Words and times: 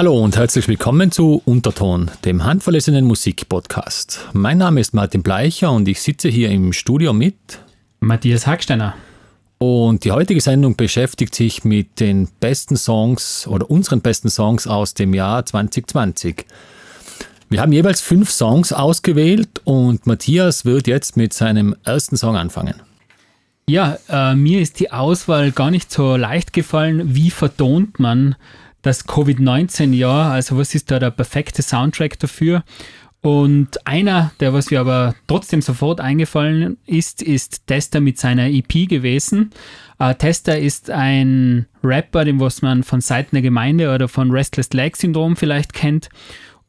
Hallo 0.00 0.18
und 0.18 0.38
herzlich 0.38 0.66
willkommen 0.66 1.12
zu 1.12 1.42
Unterton, 1.44 2.10
dem 2.24 2.42
handverlesenen 2.42 3.04
Musikpodcast. 3.04 4.28
Mein 4.32 4.56
Name 4.56 4.80
ist 4.80 4.94
Martin 4.94 5.22
Bleicher 5.22 5.70
und 5.72 5.86
ich 5.88 6.00
sitze 6.00 6.30
hier 6.30 6.48
im 6.48 6.72
Studio 6.72 7.12
mit 7.12 7.36
Matthias 8.00 8.46
Hacksteiner. 8.46 8.94
Und 9.58 10.04
die 10.04 10.12
heutige 10.12 10.40
Sendung 10.40 10.74
beschäftigt 10.74 11.34
sich 11.34 11.64
mit 11.64 12.00
den 12.00 12.30
besten 12.40 12.78
Songs 12.78 13.46
oder 13.46 13.70
unseren 13.70 14.00
besten 14.00 14.30
Songs 14.30 14.66
aus 14.66 14.94
dem 14.94 15.12
Jahr 15.12 15.44
2020. 15.44 16.46
Wir 17.50 17.60
haben 17.60 17.72
jeweils 17.72 18.00
fünf 18.00 18.30
Songs 18.30 18.72
ausgewählt 18.72 19.60
und 19.64 20.06
Matthias 20.06 20.64
wird 20.64 20.86
jetzt 20.86 21.18
mit 21.18 21.34
seinem 21.34 21.76
ersten 21.84 22.16
Song 22.16 22.38
anfangen. 22.38 22.76
Ja, 23.68 23.98
äh, 24.08 24.34
mir 24.34 24.62
ist 24.62 24.80
die 24.80 24.92
Auswahl 24.92 25.52
gar 25.52 25.70
nicht 25.70 25.92
so 25.92 26.16
leicht 26.16 26.54
gefallen. 26.54 27.14
Wie 27.14 27.30
vertont 27.30 28.00
man 28.00 28.34
das 28.82 29.06
Covid-19-Jahr? 29.06 30.32
Also 30.32 30.56
was 30.56 30.74
ist 30.74 30.90
da 30.90 30.98
der 30.98 31.10
perfekte 31.10 31.62
Soundtrack 31.62 32.18
dafür? 32.18 32.64
Und 33.22 33.86
einer, 33.86 34.32
der 34.40 34.54
was 34.54 34.70
mir 34.70 34.80
aber 34.80 35.14
trotzdem 35.26 35.60
sofort 35.60 36.00
eingefallen 36.00 36.78
ist, 36.86 37.20
ist 37.20 37.66
Tester 37.66 38.00
mit 38.00 38.18
seiner 38.18 38.46
EP 38.46 38.88
gewesen. 38.88 39.50
Äh, 39.98 40.14
Tester 40.14 40.58
ist 40.58 40.90
ein 40.90 41.66
Rapper, 41.84 42.24
den 42.24 42.40
was 42.40 42.62
man 42.62 42.82
von 42.82 43.02
Seiten 43.02 43.36
der 43.36 43.42
Gemeinde 43.42 43.94
oder 43.94 44.08
von 44.08 44.30
Restless 44.30 44.70
Leg 44.72 44.96
Syndrom 44.96 45.36
vielleicht 45.36 45.74
kennt. 45.74 46.08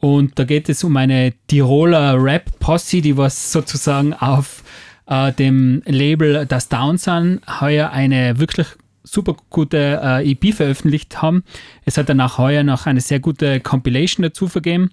Und 0.01 0.37
da 0.39 0.43
geht 0.43 0.67
es 0.67 0.83
um 0.83 0.97
eine 0.97 1.33
Tiroler 1.47 2.21
Rap-Posse, 2.21 3.01
die 3.01 3.15
was 3.15 3.53
sozusagen 3.53 4.13
auf 4.13 4.63
äh, 5.05 5.31
dem 5.31 5.81
Label 5.85 6.45
Das 6.47 6.67
Down 6.67 6.97
sind, 6.97 7.41
heuer 7.61 7.91
eine 7.91 8.39
wirklich 8.39 8.67
super 9.03 9.35
gute 9.49 9.99
äh, 10.03 10.31
EP 10.31 10.53
veröffentlicht 10.53 11.21
haben. 11.21 11.43
Es 11.85 11.97
hat 11.97 12.09
danach 12.09 12.37
heuer 12.37 12.63
noch 12.63 12.85
eine 12.85 13.01
sehr 13.01 13.19
gute 13.19 13.59
Compilation 13.59 14.23
dazu 14.23 14.47
vergeben. 14.47 14.91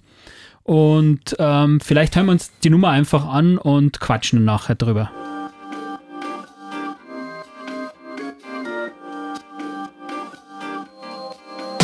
Und 0.63 1.35
ähm, 1.39 1.81
vielleicht 1.81 2.15
hören 2.15 2.27
wir 2.27 2.33
uns 2.33 2.53
die 2.63 2.71
Nummer 2.71 2.91
einfach 2.91 3.27
an 3.27 3.57
und 3.57 4.01
quatschen 4.01 4.45
nachher 4.45 4.75
drüber. 4.75 5.11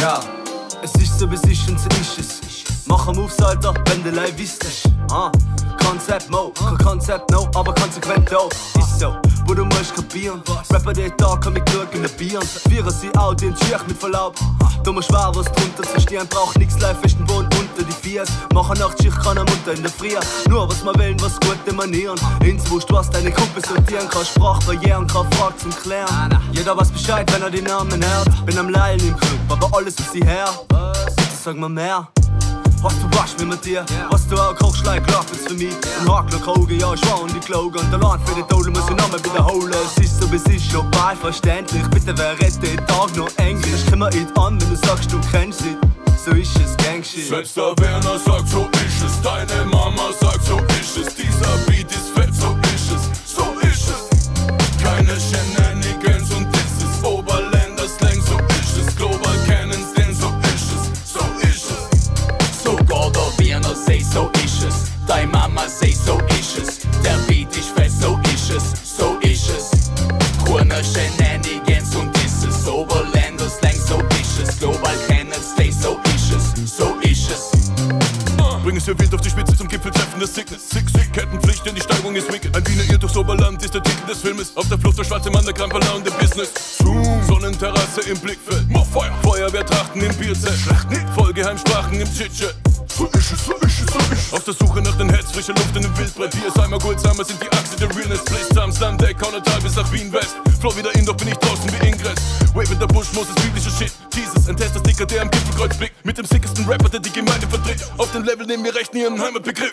Ja, 0.00 0.20
es 0.83 0.94
ist 0.97 1.19
so, 1.19 1.31
wie 1.31 1.34
es 1.34 1.44
ist 1.44 1.70
und 1.70 1.81
so 1.81 1.88
ist 1.88 2.19
es. 2.19 2.84
Mach 2.86 3.09
am 3.09 3.19
Alter, 3.19 3.72
wenn 3.86 4.05
du 4.05 4.11
live 4.11 4.36
wisst. 4.36 4.86
Ah, 5.11 5.33
Konzept 5.83 6.31
Mo, 6.31 6.50
kein 6.50 6.77
Konzept 6.77 7.31
No, 7.31 7.48
aber 7.55 7.75
konsequent 7.75 8.34
auch. 8.34 8.50
Ist 8.50 9.00
so 9.00 9.14
wo 9.55 9.62
du 9.62 9.64
musst 9.66 9.94
kapieren. 9.94 10.42
Rapper, 10.70 10.92
der 10.92 11.10
da 11.10 11.36
kann 11.36 11.52
mich 11.52 11.64
glück 11.64 11.88
in 11.92 12.02
der 12.02 12.08
Bieren. 12.10 12.47
Vieren 12.69 12.91
sie 12.91 13.14
out 13.16 13.41
den 13.41 13.55
Tschech 13.55 13.86
mit 13.86 13.97
Verlaub. 13.97 14.34
Du 14.83 14.92
musst 14.92 15.08
schwer 15.08 15.30
was 15.34 15.47
drunter 15.47 15.83
zu 15.83 16.00
stehen, 16.00 16.27
braucht 16.28 16.58
nix 16.58 16.78
live, 16.80 17.02
ist 17.05 17.19
den 17.19 17.27
Boden 17.27 17.48
unter 17.58 17.84
die 17.84 17.92
Fies. 17.92 18.28
Machen 18.52 18.78
Nachtschicht 18.78 19.19
kann 19.22 19.38
am 19.38 19.47
Mutter 19.47 19.72
in 19.72 19.82
der 19.82 19.91
Früh. 19.91 20.14
Nur 20.48 20.69
was 20.69 20.82
man 20.82 20.98
will, 20.98 21.16
was 21.20 21.38
gute 21.41 21.72
Manieren. 21.72 22.19
Ins 22.44 22.69
Wurscht, 22.70 22.92
was 22.92 23.10
deine 23.10 23.30
Gruppe 23.30 23.60
sortieren 23.66 24.08
kann. 24.08 24.25
Sprachbarrieren, 24.25 25.06
kann 25.06 25.30
Fragen 25.32 25.58
zum 25.58 25.70
Klären. 25.70 26.38
Jeder 26.52 26.77
weiß 26.77 26.91
Bescheid, 26.91 27.30
wenn 27.32 27.42
er 27.42 27.50
die 27.50 27.62
Namen 27.62 28.05
hört. 28.05 28.47
Bin 28.47 28.58
am 28.58 28.69
Leilen 28.69 29.08
im 29.08 29.16
Club, 29.16 29.41
aber 29.48 29.77
alles 29.77 29.94
ist 29.98 30.12
sie 30.12 30.25
her. 30.25 30.48
Bitte 30.69 31.30
sag 31.42 31.56
mal 31.56 31.69
mehr. 31.69 32.08
Hast 32.84 33.02
du 33.02 33.18
wasch 33.18 33.36
mir 33.38 33.46
mit 33.46 33.64
dir? 33.64 33.84
Hast 34.12 34.30
du 34.30 34.36
auch 34.36 34.54
Kochschlei 34.54 35.00
Klappens 35.00 35.40
für 35.46 35.54
mich? 35.54 35.74
Ein 36.00 36.12
Hakler 36.12 36.38
Kroge, 36.38 36.74
ja, 36.74 36.92
ich 36.92 37.10
war 37.10 37.22
und 37.22 37.34
die 37.34 37.41
Kloge 37.41 37.78
Und 37.78 37.91
der 37.91 37.98
Land 37.98 38.28
für 38.28 38.34
die 38.34 38.42
Tode 38.42 38.70
muss 38.70 38.84
ich 38.88 38.96
nochmal 38.96 39.24
wiederholen 39.24 39.72
Es 39.72 40.04
ist 40.04 40.20
so, 40.20 40.30
wie 40.30 40.36
ist, 40.54 40.70
schon 40.70 40.91
bei 40.91 41.16
verständlich 41.16 41.82
Bitte 41.88 42.12
wer 42.16 42.38
rettet 42.38 42.62
den 42.62 42.86
Tag 42.86 43.16
noch 43.16 43.30
Englisch 43.38 43.91
mal 43.96 44.10
nicht 44.10 44.36
an, 44.36 44.60
wenn 44.60 44.68
du 44.68 44.76
sagst, 44.76 45.10
du 45.10 45.18
kennst 45.32 45.60
sie 45.60 45.76
so 46.24 46.30
ist 46.30 46.56
es, 46.58 46.74
Gangshit. 46.78 47.28
Selbst 47.28 47.54
der 47.54 47.74
Werner 47.80 48.18
sagt, 48.18 48.48
so 48.48 48.66
ist 48.86 49.04
es. 49.04 49.20
Deine 49.20 49.66
Mama 49.66 50.10
sagt, 50.19 50.42
so 50.44 50.56
ist 50.80 50.97
es. 50.97 51.14
Dieser 51.14 51.56
Beat 51.66 51.91
ist 51.91 52.04
ist 52.04 52.13
Deine 65.64 65.70
Mama 65.70 65.70
say, 65.70 65.92
so 65.92 66.44
Es 78.76 78.86
hier 78.86 78.98
wild 78.98 79.14
auf 79.14 79.20
die 79.20 79.30
Spitze 79.30 79.56
zum 79.56 79.68
Gipfel 79.68 79.92
treffen 79.92 80.18
der 80.18 80.26
Sickness. 80.26 80.68
Sick, 80.68 80.88
sick, 80.90 81.12
Kettenpflicht, 81.12 81.64
denn 81.64 81.74
die 81.74 81.80
Steigung 81.80 82.14
ist 82.16 82.32
wicked. 82.32 82.54
Ein 82.56 82.66
Wiener 82.66 82.84
Irr 82.90 82.98
durchs 82.98 83.16
Oberland 83.16 83.62
ist 83.62 83.72
der 83.72 83.82
Titel 83.82 84.06
des 84.06 84.18
Filmes. 84.18 84.56
Auf 84.56 84.68
der 84.68 84.78
Flucht 84.78 84.98
der 84.98 85.04
schwarze 85.04 85.30
Mann, 85.30 85.44
der 85.44 85.54
Kramperler 85.54 85.94
und 85.94 86.04
der 86.04 86.10
Business. 86.12 86.50
Zoom, 86.78 87.22
Sonnenterrasse 87.26 88.00
im 88.10 88.18
Blickfeld. 88.18 88.66
Mach 88.68 88.84
Feuer, 88.86 89.12
Feuerwehrtrachten 89.22 90.02
im 90.02 90.10
nicht, 90.18 91.08
Vollgeheimsprachen 91.14 92.00
im 92.00 92.12
Chit-Chat. 92.12 92.54
So 92.96 93.06
ist 93.06 93.32
es, 93.32 93.44
so 93.44 93.52
ist 93.54 93.80
es, 93.80 93.92
so 93.92 93.98
ist 93.98 94.12
es. 94.12 94.32
Auf 94.32 94.44
der 94.44 94.54
Suche 94.54 94.82
nach 94.82 94.96
den 94.96 95.08
Heads, 95.08 95.32
frischer 95.32 95.54
Luft 95.54 95.76
in 95.76 95.82
dem 95.82 95.96
Wildbrett. 95.96 96.36
Wir 96.36 96.48
ist 96.48 96.58
einmal 96.58 96.78
Goldsamer, 96.78 97.24
sind 97.24 97.41
die 97.42 97.50
Achse 97.50 97.76
der 97.76 97.94
Realness. 97.94 98.24
Place 98.24 98.48
Times, 98.48 98.78
Sunday, 98.78 99.14
Kaunertal 99.14 99.60
bis 99.60 99.76
nach 99.76 99.91
Wien 99.92 100.12
West. 100.12 100.36
Flow 100.60 100.76
wieder 100.76 100.94
in, 100.94 101.04
doch 101.04 101.16
bin 101.16 101.28
ich 101.28 101.36
draußen 101.36 101.70
wie 101.72 101.88
Ingress. 101.88 102.44
Wave 102.54 102.70
in 102.70 102.78
der 102.78 102.87
Busch, 102.87 103.12
Moses, 103.12 103.34
biblischer 103.34 103.70
Shit. 103.70 103.92
Jesus, 104.15 104.48
ein 104.48 104.56
Tester-Sticker, 104.56 105.04
der 105.06 105.22
am 105.22 105.31
Gipfelkreuz 105.31 105.76
blickt. 105.76 106.04
Mit 106.04 106.16
dem 106.16 106.25
sickesten 106.25 106.65
Rapper, 106.66 106.88
der 106.88 107.00
die 107.00 107.10
Gemeinde 107.10 107.48
vertritt. 107.48 107.84
Auf 107.98 108.12
dem 108.12 108.22
Level 108.22 108.47
nehmen 108.47 108.62
wir 108.62 108.72
recht 108.72 108.94
nie 108.94 109.00
ihren 109.00 109.20
Heimatbegriff. 109.20 109.72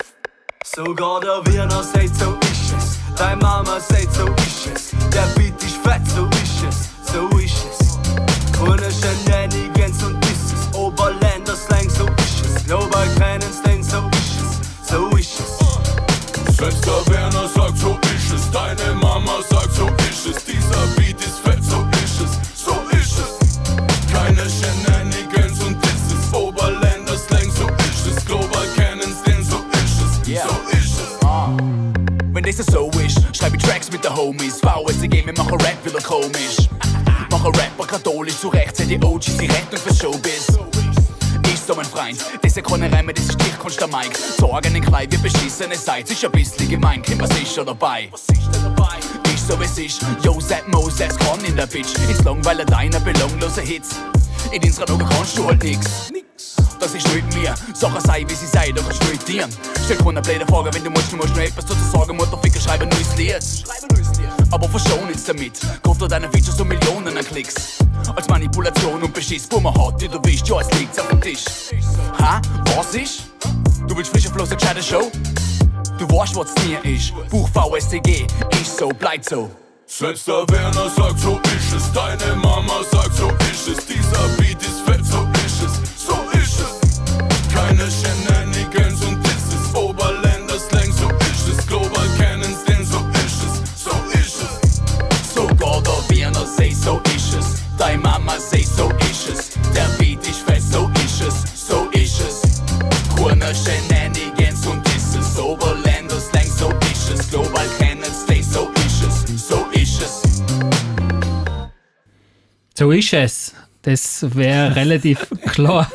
Sogar 0.66 1.22
der 1.22 1.46
Wiener 1.46 1.84
sagt, 1.84 2.16
so 2.18 2.36
ist 2.42 2.74
es. 2.76 2.98
Deine 3.16 3.36
Mama 3.36 3.80
sagt, 3.80 4.12
so 4.16 4.26
ist 4.26 4.68
es. 4.74 4.90
Der 5.14 5.28
Beat 5.36 5.62
ist 5.62 5.78
fett, 5.78 6.02
so 6.16 6.26
ist 6.26 6.64
es. 6.68 7.14
So 7.14 7.30
ist 7.38 7.66
es. 7.70 8.60
Ohne 8.60 8.90
Shenanigans 8.92 10.04
und 10.04 10.20
Disses. 10.24 10.74
Oberländer 10.74 11.56
Slang, 11.56 11.88
so 11.88 12.08
ist 12.08 12.46
es. 12.46 12.66
Global 12.66 13.08
Cannons, 13.20 13.62
denn 13.64 13.84
so 13.84 14.10
ist 14.10 14.42
es. 14.42 14.90
So 14.90 15.08
ist 15.18 15.40
es. 15.40 16.58
Selbst 16.58 16.84
der 16.84 17.14
Werner 17.14 17.48
sagt, 17.48 17.78
so 17.78 18.00
ist 18.16 18.34
es. 18.34 18.50
Deine 18.50 18.96
Mama 18.96 19.38
sagt, 19.48 19.72
so 19.72 19.88
ist 20.10 20.26
es. 20.26 20.44
Dieser 20.46 20.88
Beat 20.96 21.20
ist 21.20 21.38
fett, 21.44 21.64
so 21.64 21.78
ist 21.78 21.86
es. 21.86 21.91
Es. 32.60 32.66
So 32.68 32.90
ist, 33.06 33.20
schreibe 33.36 33.58
Tracks 33.58 33.92
mit 33.92 34.04
den 34.04 34.16
Homies. 34.16 34.60
VSG, 34.60 35.26
wir 35.26 35.34
machen 35.38 35.60
Rap 35.62 35.86
wieder 35.86 36.02
komisch. 36.02 36.70
Machen 37.30 37.56
Rapper 37.56 37.86
katholisch, 37.86 38.38
zu 38.38 38.50
Recht 38.50 38.76
sind 38.76 38.90
die 38.90 39.02
OGs 39.02 39.38
die 39.38 39.46
Rettung 39.46 39.80
für 39.80 39.94
Showbiz. 39.94 40.48
Ist 41.54 41.68
so 41.68 41.76
mein 41.76 41.86
Freund, 41.86 42.18
das 42.42 42.58
ist 42.58 42.64
keine 42.64 42.92
Reime, 42.92 43.14
das 43.14 43.26
ist 43.26 43.34
Stichkunst 43.34 43.80
der 43.80 43.88
Mike. 43.88 44.18
Sorgen 44.38 44.76
in 44.76 44.84
Kleid, 44.84 45.12
wir 45.12 45.20
beschissene 45.20 45.76
seid, 45.76 46.10
ist 46.10 46.24
ein 46.26 46.32
bisschen 46.32 46.70
gemein, 46.70 47.02
Kim, 47.02 47.20
was 47.20 47.30
ist 47.32 47.56
schon 47.56 47.66
dabei? 47.66 48.10
Ist 49.34 49.48
so 49.48 49.60
wie 49.60 49.66
es 49.66 49.78
ist, 49.78 50.02
Zap 50.48 50.68
Moses, 50.68 51.18
kann 51.18 51.44
in 51.46 51.56
der 51.56 51.68
Bitch. 51.68 51.96
Ins 52.10 52.24
Langweiler 52.24 52.66
deiner 52.66 53.00
belanglosen 53.00 53.64
Hits. 53.64 53.96
In 54.52 54.64
unseren 54.64 54.90
Augen 54.90 55.10
kannst 55.10 55.38
du 55.38 55.46
halt 55.46 55.64
nix. 55.64 56.12
Das 56.82 56.96
ist 56.96 57.08
nicht 57.14 57.32
mir, 57.36 57.54
Sachen 57.76 58.02
sei 58.02 58.26
wie 58.28 58.34
sie 58.34 58.48
sei, 58.48 58.72
da 58.72 58.82
kannst 58.82 59.08
nicht 59.08 59.28
dienen. 59.28 59.54
Stell 59.86 59.98
keine 59.98 60.20
blöde 60.20 60.48
Frage, 60.48 60.74
wenn 60.74 60.84
du 60.84 60.90
musst, 60.90 61.12
du 61.12 61.16
musst 61.16 61.30
noch 61.30 61.44
etwas 61.44 61.64
dazu 61.64 61.80
sagen, 61.94 62.18
Mutterficker, 62.18 62.60
schreibe 62.60 62.88
neues 62.88 63.16
Lied. 63.16 63.64
Aber 64.50 64.68
verschon 64.68 65.08
uns 65.08 65.24
damit, 65.24 65.60
kostet 65.84 66.12
deine 66.12 66.28
Features 66.30 66.58
so 66.58 66.66
Millionen 66.66 67.16
an 67.16 67.24
Klicks. 67.24 67.78
Als 68.16 68.28
Manipulation 68.28 69.04
und 69.04 69.14
Beschiss, 69.14 69.48
wo 69.52 69.60
man 69.60 69.76
hat, 69.76 70.02
die 70.02 70.08
du 70.08 70.20
willst, 70.24 70.48
ja, 70.48 70.60
es 70.60 70.72
liegt 70.80 71.00
auf 71.00 71.08
dem 71.10 71.22
Tisch. 71.22 71.46
Ha? 72.20 72.42
Was 72.76 72.96
ist? 72.96 73.26
Du 73.88 73.96
willst 73.96 74.10
frische 74.10 74.30
Floss, 74.30 74.50
eine 74.50 74.58
gescheite 74.58 74.82
Show? 74.82 75.12
Du 76.00 76.10
weißt, 76.10 76.36
was 76.36 76.52
dir 76.56 76.84
ist. 76.84 77.14
Buch 77.30 77.48
VSTG, 77.50 78.26
ist 78.60 78.78
so, 78.80 78.90
bleibt 78.90 79.30
so. 79.30 79.52
Selbst 79.86 80.28
der 80.28 80.50
Werner 80.50 80.90
sagt, 80.90 81.20
so 81.20 81.40
ist 81.44 81.74
es. 81.76 81.94
Deine 81.94 82.36
Mama 82.38 82.82
sagt, 82.92 83.16
so 83.18 83.30
ist 83.52 83.68
es. 83.68 83.86
Dieser 83.86 84.28
Beat 84.38 84.60
ist 84.62 84.81
So 112.82 112.90
ist 112.90 113.14
es. 113.14 113.54
Das 113.84 114.26
wäre 114.36 114.76
relativ 114.76 115.28
klar. 115.52 115.88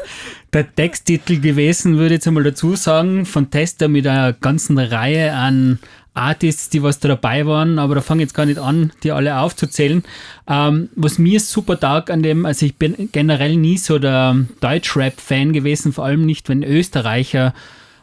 der 0.52 0.72
Texttitel 0.72 1.40
gewesen, 1.40 1.96
würde 1.96 2.14
ich 2.14 2.18
jetzt 2.18 2.28
einmal 2.28 2.44
dazu 2.44 2.76
sagen, 2.76 3.26
von 3.26 3.50
Tester 3.50 3.88
mit 3.88 4.06
einer 4.06 4.32
ganzen 4.34 4.78
Reihe 4.78 5.32
an 5.32 5.80
Artists, 6.14 6.70
die 6.70 6.84
was 6.84 7.00
da 7.00 7.08
dabei 7.08 7.44
waren, 7.44 7.80
aber 7.80 7.96
da 7.96 8.02
fange 8.02 8.22
ich 8.22 8.28
jetzt 8.28 8.36
gar 8.36 8.46
nicht 8.46 8.60
an, 8.60 8.92
die 9.02 9.10
alle 9.10 9.40
aufzuzählen. 9.40 10.04
Ähm, 10.46 10.88
was 10.94 11.18
mir 11.18 11.40
super 11.40 11.80
taugt 11.80 12.08
an 12.08 12.22
dem, 12.22 12.46
also 12.46 12.64
ich 12.64 12.76
bin 12.76 13.08
generell 13.10 13.56
nie 13.56 13.78
so 13.78 13.98
der 13.98 14.36
Deutschrap-Fan 14.60 15.52
gewesen, 15.52 15.92
vor 15.92 16.04
allem 16.04 16.24
nicht, 16.24 16.48
wenn 16.48 16.62
Österreicher 16.62 17.52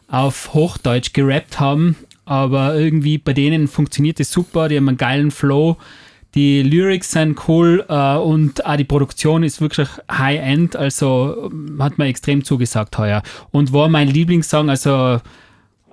auf 0.09 0.53
Hochdeutsch 0.53 1.13
gerappt 1.13 1.57
haben, 1.57 1.95
aber 2.25 2.75
irgendwie 2.75 3.17
bei 3.17 3.31
denen 3.31 3.69
funktioniert 3.69 4.19
es 4.19 4.29
super, 4.29 4.67
die 4.67 4.75
haben 4.75 4.89
einen 4.89 4.97
geilen 4.97 5.31
Flow, 5.31 5.77
die 6.35 6.63
Lyrics 6.63 7.11
sind 7.11 7.47
cool 7.47 7.85
äh, 7.87 8.15
und 8.15 8.65
auch 8.65 8.75
die 8.75 8.83
Produktion 8.83 9.43
ist 9.43 9.61
wirklich 9.61 9.87
High-End, 10.11 10.75
also 10.75 11.49
ähm, 11.51 11.77
hat 11.81 11.97
mir 11.97 12.05
extrem 12.05 12.43
zugesagt 12.43 12.97
heuer. 12.97 13.21
Und 13.51 13.71
war 13.71 13.87
mein 13.87 14.07
Lieblingssong, 14.07 14.69
also 14.69 15.21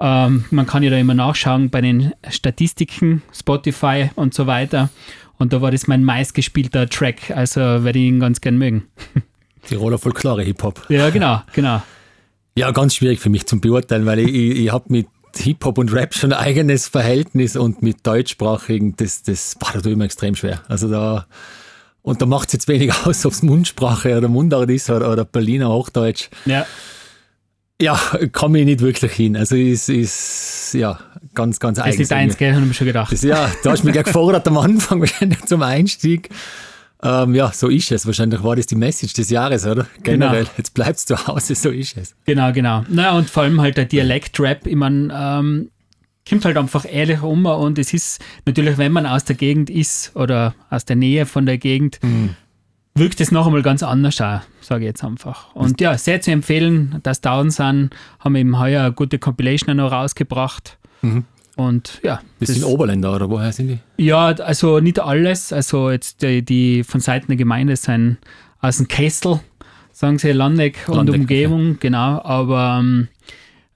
ähm, 0.00 0.44
man 0.50 0.66
kann 0.66 0.82
ja 0.82 0.90
da 0.90 0.96
immer 0.96 1.14
nachschauen 1.14 1.68
bei 1.68 1.82
den 1.82 2.12
Statistiken, 2.30 3.22
Spotify 3.32 4.10
und 4.14 4.32
so 4.32 4.46
weiter. 4.46 4.88
Und 5.36 5.52
da 5.52 5.60
war 5.60 5.70
das 5.70 5.86
mein 5.86 6.04
meistgespielter 6.04 6.88
Track, 6.88 7.30
also 7.30 7.60
werde 7.60 7.98
ich 7.98 8.06
ihn 8.06 8.20
ganz 8.20 8.40
gern 8.40 8.56
mögen. 8.56 8.84
Tiroler 9.66 9.98
Folklore 9.98 10.42
Hip-Hop. 10.42 10.86
Ja, 10.88 11.10
genau, 11.10 11.42
genau. 11.52 11.82
Ja, 12.56 12.70
ganz 12.70 12.94
schwierig 12.94 13.20
für 13.20 13.30
mich 13.30 13.46
zum 13.46 13.60
Beurteilen, 13.60 14.06
weil 14.06 14.20
ich, 14.20 14.34
ich, 14.34 14.58
ich 14.58 14.72
habe 14.72 14.86
mit 14.88 15.06
Hip-Hop 15.36 15.78
und 15.78 15.92
Rap 15.92 16.14
schon 16.14 16.32
ein 16.32 16.38
eigenes 16.38 16.88
Verhältnis 16.88 17.56
und 17.56 17.82
mit 17.82 18.06
deutschsprachigen, 18.06 18.94
das, 18.96 19.22
das 19.22 19.56
boah, 19.56 19.80
da 19.80 19.88
mir 19.88 20.04
extrem 20.04 20.34
schwer. 20.34 20.62
Also 20.68 20.90
da, 20.90 21.26
und 22.02 22.22
da 22.22 22.26
macht 22.26 22.48
es 22.48 22.54
jetzt 22.54 22.68
wenig 22.68 22.92
aus, 23.04 23.24
ob 23.26 23.32
es 23.32 23.42
Mundsprache 23.42 24.16
oder 24.16 24.28
Mundart 24.28 24.70
ist 24.70 24.90
oder, 24.90 25.10
oder 25.10 25.24
Berliner 25.24 25.70
Hochdeutsch. 25.70 26.28
Ja. 26.46 26.66
Ja, 27.80 27.98
komme 28.32 28.58
ich 28.58 28.66
nicht 28.66 28.80
wirklich 28.80 29.12
hin. 29.12 29.38
Also 29.38 29.56
ist, 29.56 29.88
ist 29.88 30.74
ja 30.74 30.98
ganz, 31.32 31.58
ganz 31.60 31.78
Das 31.78 31.96
ist 31.96 32.12
eins, 32.12 32.36
gell, 32.36 32.52
habe 32.52 32.62
ich 32.62 32.68
mir 32.68 32.74
schon 32.74 32.86
gedacht. 32.86 33.10
Das, 33.10 33.22
ja, 33.22 33.50
da 33.62 33.70
hast 33.70 33.80
du 33.80 33.86
mich 33.86 33.94
gleich 33.94 34.04
gefordert 34.04 34.46
am 34.48 34.58
Anfang, 34.58 35.00
wahrscheinlich 35.00 35.42
zum 35.46 35.62
Einstieg. 35.62 36.28
Ähm, 37.02 37.34
ja, 37.34 37.50
so 37.52 37.68
ist 37.68 37.90
es. 37.92 38.06
Wahrscheinlich 38.06 38.42
war 38.42 38.56
das 38.56 38.66
die 38.66 38.76
Message 38.76 39.14
des 39.14 39.30
Jahres, 39.30 39.66
oder? 39.66 39.86
Generell. 40.02 40.44
Genau. 40.44 40.54
Jetzt 40.56 40.74
bleibst 40.74 41.08
du 41.10 41.16
zu 41.16 41.26
Hause, 41.26 41.54
so 41.54 41.70
ist 41.70 41.96
es. 41.96 42.14
Genau, 42.26 42.52
genau. 42.52 42.84
Naja, 42.88 43.12
und 43.12 43.30
vor 43.30 43.44
allem 43.44 43.60
halt 43.60 43.76
der 43.76 43.86
Dialekt-Rap, 43.86 44.66
ich 44.66 44.76
meine, 44.76 45.08
ähm, 45.14 45.70
kommt 46.28 46.44
halt 46.44 46.56
einfach 46.56 46.84
ehrlich 46.88 47.22
um 47.22 47.46
und 47.46 47.78
es 47.78 47.92
ist 47.94 48.22
natürlich, 48.44 48.76
wenn 48.78 48.92
man 48.92 49.06
aus 49.06 49.24
der 49.24 49.36
Gegend 49.36 49.70
ist 49.70 50.14
oder 50.14 50.54
aus 50.68 50.84
der 50.84 50.96
Nähe 50.96 51.26
von 51.26 51.46
der 51.46 51.58
Gegend, 51.58 51.98
wirkt 52.94 53.20
es 53.20 53.32
noch 53.32 53.46
einmal 53.46 53.62
ganz 53.62 53.82
anders 53.82 54.20
auch, 54.20 54.40
sage 54.60 54.84
ich 54.84 54.88
jetzt 54.88 55.02
einfach. 55.02 55.54
Und 55.54 55.80
ja, 55.80 55.96
sehr 55.96 56.20
zu 56.20 56.30
empfehlen, 56.30 57.00
dass 57.02 57.20
Down 57.20 57.50
sind, 57.50 57.90
haben 58.20 58.36
eben 58.36 58.58
heuer 58.58 58.82
eine 58.82 58.92
gute 58.92 59.18
Compilation 59.18 59.76
noch 59.76 59.90
rausgebracht. 59.90 60.78
Und 61.66 62.00
ja, 62.02 62.20
Das, 62.38 62.48
sind 62.50 62.64
Oberländer, 62.64 63.14
oder 63.14 63.28
woher 63.28 63.52
sind 63.52 63.68
die? 63.68 63.78
ja, 64.04 64.26
also 64.28 64.80
nicht 64.80 64.98
alles. 64.98 65.52
Also 65.52 65.90
jetzt 65.90 66.22
die, 66.22 66.42
die 66.42 66.84
von 66.84 67.00
Seiten 67.00 67.26
der 67.28 67.36
Gemeinde 67.36 67.76
sind 67.76 68.18
aus 68.60 68.78
dem 68.78 68.88
Kessel, 68.88 69.40
sagen 69.92 70.18
sie 70.18 70.32
Landeck 70.32 70.84
und 70.88 70.96
Landeck, 70.96 71.20
Umgebung, 71.20 71.76
genau. 71.80 72.22
Aber 72.22 72.78
ähm, 72.80 73.08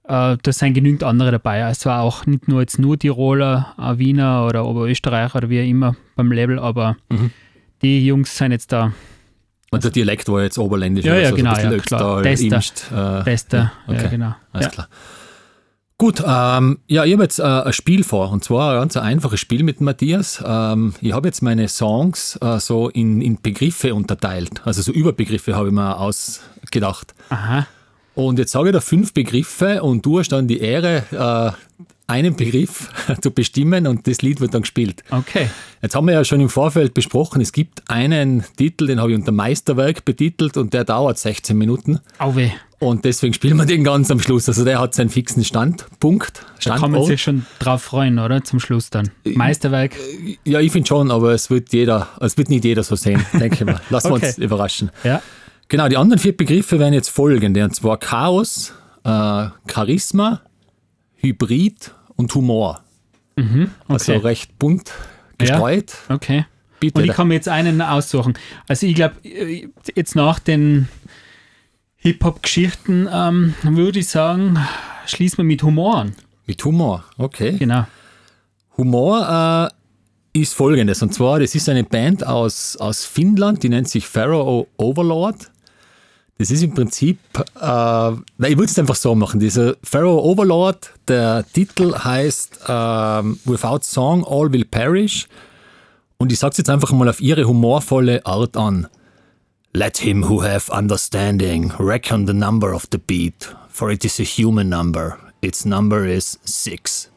äh, 0.04 0.36
da 0.42 0.52
sind 0.52 0.74
genügend 0.74 1.02
andere 1.04 1.30
dabei. 1.32 1.64
Also 1.64 1.90
auch 1.90 2.26
nicht 2.26 2.48
nur 2.48 2.60
jetzt 2.60 2.78
nur 2.78 2.98
Tiroler, 2.98 3.74
auch 3.76 3.98
Wiener 3.98 4.46
oder 4.46 4.64
Oberösterreicher 4.66 5.36
oder 5.38 5.50
wie 5.50 5.60
auch 5.62 5.66
immer 5.68 5.96
beim 6.16 6.30
Label, 6.32 6.58
aber 6.58 6.96
Mhm. 7.10 7.30
die 7.82 8.06
Jungs 8.06 8.36
sind 8.36 8.52
jetzt 8.52 8.72
da 8.72 8.92
Und 9.70 9.82
der 9.84 9.90
Dialekt 9.90 10.28
war 10.28 10.42
jetzt 10.42 10.56
oberländisch. 10.58 11.04
Ja, 11.04 11.16
ja, 11.16 11.30
so, 11.30 11.36
genau, 11.36 11.56
ja, 11.56 11.76
klar. 11.78 12.22
Tester. 12.22 12.56
Imst, 12.56 12.90
äh, 12.94 13.22
Bester. 13.24 13.72
okay. 13.88 14.02
Ja, 14.04 14.08
genau. 14.08 14.34
Alles 14.52 14.66
Ja. 14.66 14.72
klar. 14.72 14.88
Gut, 15.96 16.22
ähm, 16.26 16.80
ja, 16.88 17.04
ich 17.04 17.12
habe 17.12 17.22
jetzt 17.22 17.38
äh, 17.38 17.42
ein 17.42 17.72
Spiel 17.72 18.02
vor 18.02 18.30
und 18.32 18.42
zwar 18.42 18.72
ein 18.72 18.80
ganz 18.80 18.96
einfaches 18.96 19.38
Spiel 19.38 19.62
mit 19.62 19.80
Matthias. 19.80 20.42
Ähm, 20.44 20.92
ich 21.00 21.12
habe 21.12 21.28
jetzt 21.28 21.40
meine 21.40 21.68
Songs 21.68 22.36
äh, 22.42 22.58
so 22.58 22.88
in, 22.88 23.20
in 23.20 23.40
Begriffe 23.40 23.94
unterteilt, 23.94 24.60
also 24.64 24.82
so 24.82 24.92
Überbegriffe 24.92 25.54
habe 25.54 25.68
ich 25.68 25.74
mir 25.74 25.96
ausgedacht. 25.98 27.14
Aha. 27.28 27.68
Und 28.16 28.40
jetzt 28.40 28.52
sage 28.52 28.70
ich 28.70 28.72
da 28.72 28.80
fünf 28.80 29.12
Begriffe 29.12 29.82
und 29.82 30.04
du 30.04 30.18
hast 30.18 30.30
dann 30.30 30.48
die 30.48 30.58
Ehre, 30.58 31.04
äh, 31.12 31.84
einen 32.06 32.36
Begriff 32.36 32.90
zu 33.22 33.30
bestimmen 33.30 33.86
und 33.86 34.06
das 34.06 34.20
Lied 34.22 34.40
wird 34.40 34.52
dann 34.54 34.62
gespielt. 34.62 35.02
Okay. 35.10 35.48
Jetzt 35.82 35.94
haben 35.94 36.06
wir 36.06 36.14
ja 36.14 36.24
schon 36.24 36.40
im 36.40 36.48
Vorfeld 36.50 36.94
besprochen, 36.94 37.40
es 37.40 37.52
gibt 37.52 37.88
einen 37.90 38.44
Titel, 38.56 38.86
den 38.86 39.00
habe 39.00 39.12
ich 39.12 39.16
unter 39.18 39.32
Meisterwerk 39.32 40.04
betitelt 40.04 40.56
und 40.56 40.74
der 40.74 40.84
dauert 40.84 41.18
16 41.18 41.56
Minuten. 41.56 42.00
Auwe. 42.18 42.52
Und 42.80 43.06
deswegen 43.06 43.32
spielen 43.32 43.56
wir 43.56 43.64
den 43.64 43.82
ganz 43.82 44.10
am 44.10 44.20
Schluss. 44.20 44.46
Also 44.46 44.62
der 44.64 44.78
hat 44.78 44.94
seinen 44.94 45.08
fixen 45.08 45.42
Standpunkt. 45.42 46.42
Da 46.56 46.60
Standort. 46.60 46.80
kann 46.82 46.90
man 46.90 47.04
sich 47.04 47.22
schon 47.22 47.46
drauf 47.58 47.82
freuen, 47.82 48.18
oder? 48.18 48.44
Zum 48.44 48.60
Schluss 48.60 48.90
dann. 48.90 49.10
Meisterwerk. 49.24 49.96
ja, 50.44 50.60
ich 50.60 50.70
finde 50.72 50.86
schon, 50.88 51.10
aber 51.10 51.32
es 51.32 51.48
wird 51.48 51.72
jeder, 51.72 52.08
es 52.20 52.36
wird 52.36 52.50
nicht 52.50 52.64
jeder 52.64 52.82
so 52.82 52.94
sehen, 52.96 53.24
denke 53.32 53.54
ich 53.54 53.64
mal. 53.64 53.80
Lassen 53.88 54.10
wir 54.10 54.16
Okay. 54.16 54.26
uns 54.26 54.38
überraschen. 54.38 54.90
Ja. 55.02 55.22
Genau, 55.68 55.88
die 55.88 55.96
anderen 55.96 56.18
vier 56.18 56.36
Begriffe 56.36 56.78
wären 56.78 56.92
jetzt 56.92 57.08
folgende, 57.08 57.64
und 57.64 57.74
zwar 57.74 57.96
Chaos, 57.96 58.74
äh, 59.04 59.46
Charisma, 59.66 60.42
Hybrid 61.24 61.92
und 62.16 62.34
Humor. 62.34 62.82
Also 63.88 64.12
okay. 64.12 64.22
recht 64.22 64.58
bunt 64.58 64.92
gestreut. 65.38 65.92
Okay. 66.08 66.46
Bitte. 66.80 67.00
Und 67.00 67.08
ich 67.08 67.12
kann 67.12 67.28
mir 67.28 67.34
jetzt 67.34 67.48
einen 67.48 67.80
aussuchen. 67.80 68.34
Also 68.68 68.86
ich 68.86 68.94
glaube, 68.94 69.16
jetzt 69.94 70.14
nach 70.14 70.38
den 70.38 70.88
Hip-Hop-Geschichten 71.96 73.08
ähm, 73.10 73.54
würde 73.62 74.00
ich 74.00 74.08
sagen, 74.08 74.58
schließen 75.06 75.38
wir 75.38 75.44
mit 75.44 75.62
Humor 75.62 75.96
an. 75.96 76.12
Mit 76.46 76.62
Humor, 76.64 77.04
okay. 77.16 77.56
Genau. 77.58 77.86
Humor 78.76 79.70
äh, 80.34 80.38
ist 80.38 80.52
folgendes, 80.52 81.00
und 81.00 81.14
zwar, 81.14 81.40
das 81.40 81.54
ist 81.54 81.68
eine 81.68 81.84
Band 81.84 82.26
aus, 82.26 82.76
aus 82.76 83.06
Finnland, 83.06 83.62
die 83.62 83.70
nennt 83.70 83.88
sich 83.88 84.06
Pharaoh 84.06 84.66
Overlord. 84.76 85.50
Das 86.38 86.50
ist 86.50 86.62
im 86.62 86.74
Prinzip, 86.74 87.18
äh, 87.36 87.40
nein, 87.60 88.22
ich 88.38 88.58
würde 88.58 88.64
es 88.70 88.78
einfach 88.78 88.96
so 88.96 89.14
machen. 89.14 89.38
Dieser 89.38 89.76
Pharaoh 89.84 90.20
Overlord, 90.20 90.90
der 91.06 91.44
Titel 91.52 91.94
heißt 91.96 92.60
ähm, 92.66 93.38
Without 93.44 93.80
Song 93.82 94.24
All 94.26 94.52
Will 94.52 94.64
Perish. 94.64 95.28
Und 96.18 96.32
ich 96.32 96.38
sage 96.40 96.52
es 96.52 96.58
jetzt 96.58 96.70
einfach 96.70 96.90
mal 96.90 97.08
auf 97.08 97.20
ihre 97.20 97.44
humorvolle 97.44 98.24
Art 98.26 98.56
an. 98.56 98.88
Let 99.72 99.98
him 99.98 100.28
who 100.28 100.42
have 100.42 100.72
understanding 100.72 101.72
reckon 101.78 102.26
the 102.26 102.32
number 102.32 102.74
of 102.74 102.86
the 102.90 102.98
beat, 102.98 103.54
for 103.68 103.90
it 103.90 104.04
is 104.04 104.18
a 104.20 104.24
human 104.24 104.68
number. 104.68 105.18
Its 105.40 105.64
number 105.64 106.06
is 106.06 106.38
six. 106.44 107.10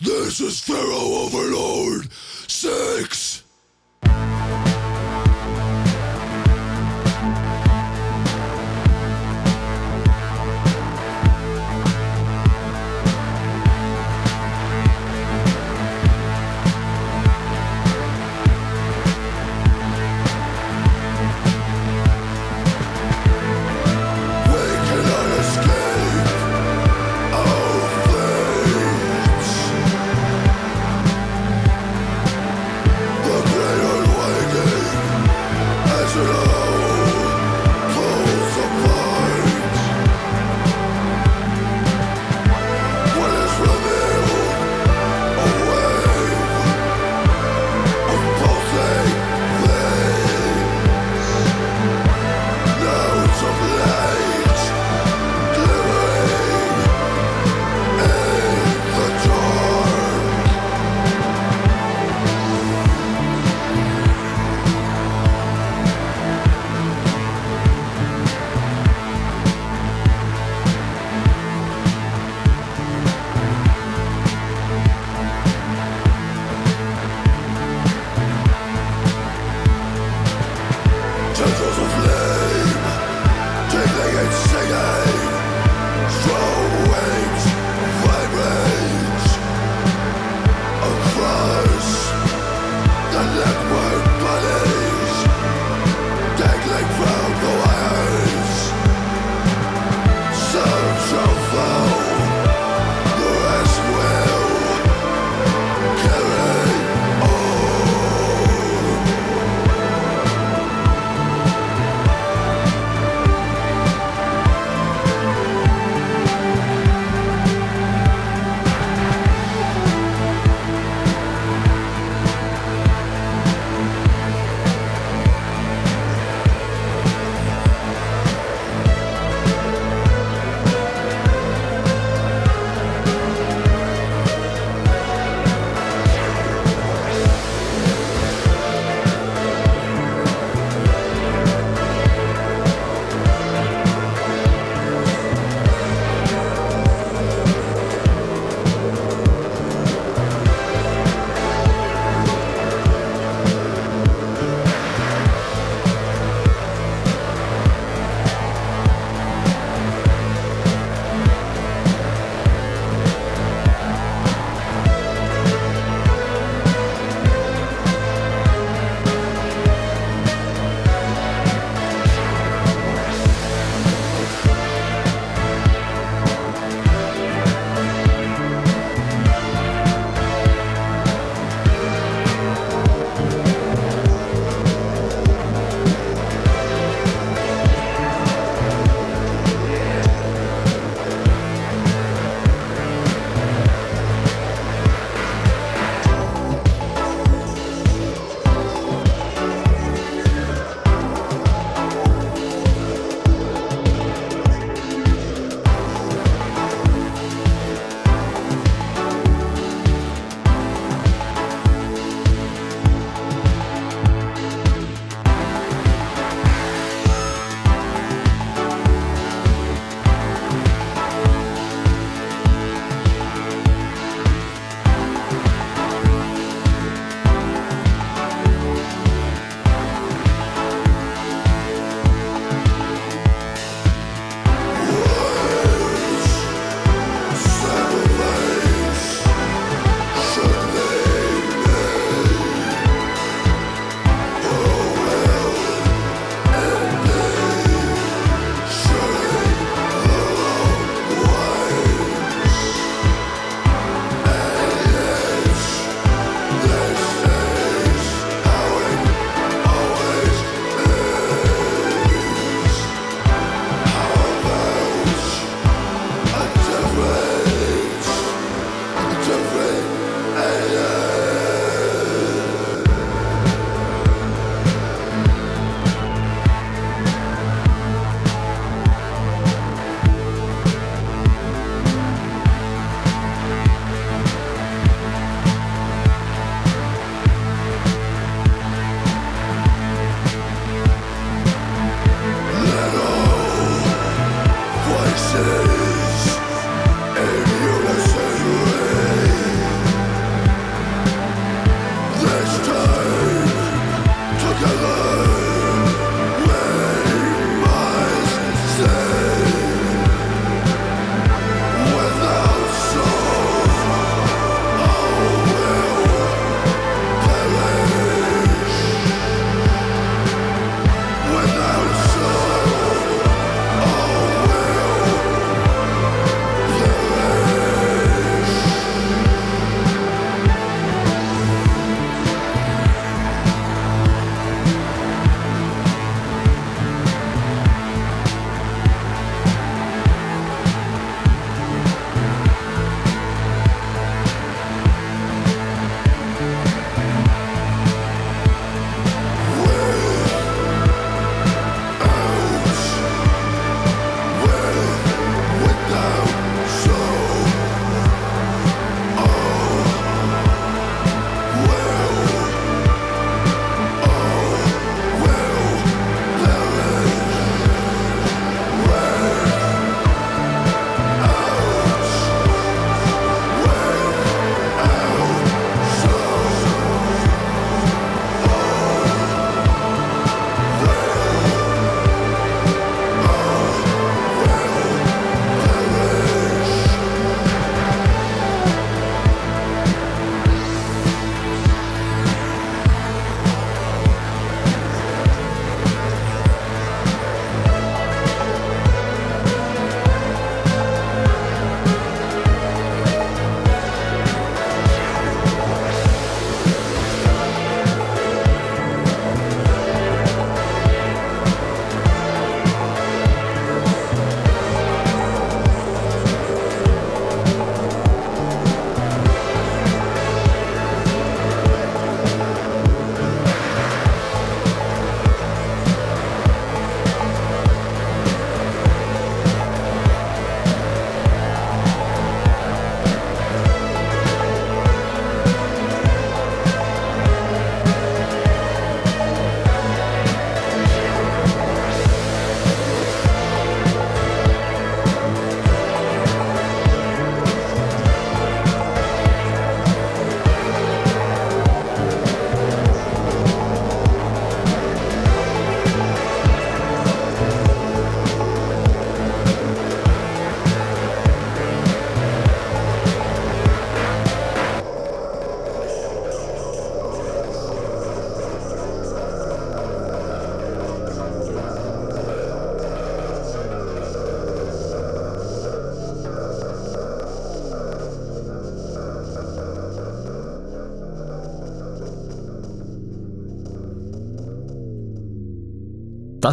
This 0.00 0.40
is 0.40 0.60
Pharaoh 0.60 1.26
Overlord 1.26 2.08
6. 2.48 3.43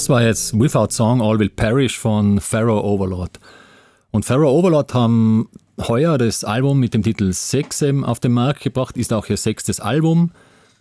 Das 0.01 0.09
war 0.09 0.23
jetzt 0.23 0.59
Without 0.59 0.87
Song 0.89 1.21
All 1.21 1.37
Will 1.37 1.51
Perish 1.51 1.99
von 1.99 2.39
Pharaoh 2.39 2.81
Overlord. 2.81 3.39
Und 4.09 4.25
Pharaoh 4.25 4.57
Overlord 4.57 4.95
haben 4.95 5.47
heuer 5.79 6.17
das 6.17 6.43
Album 6.43 6.79
mit 6.79 6.95
dem 6.95 7.03
Titel 7.03 7.31
Sex 7.33 7.83
auf 7.83 8.19
den 8.19 8.31
Markt 8.31 8.61
gebracht, 8.61 8.97
ist 8.97 9.13
auch 9.13 9.29
ihr 9.29 9.37
sechstes 9.37 9.79
Album. 9.79 10.31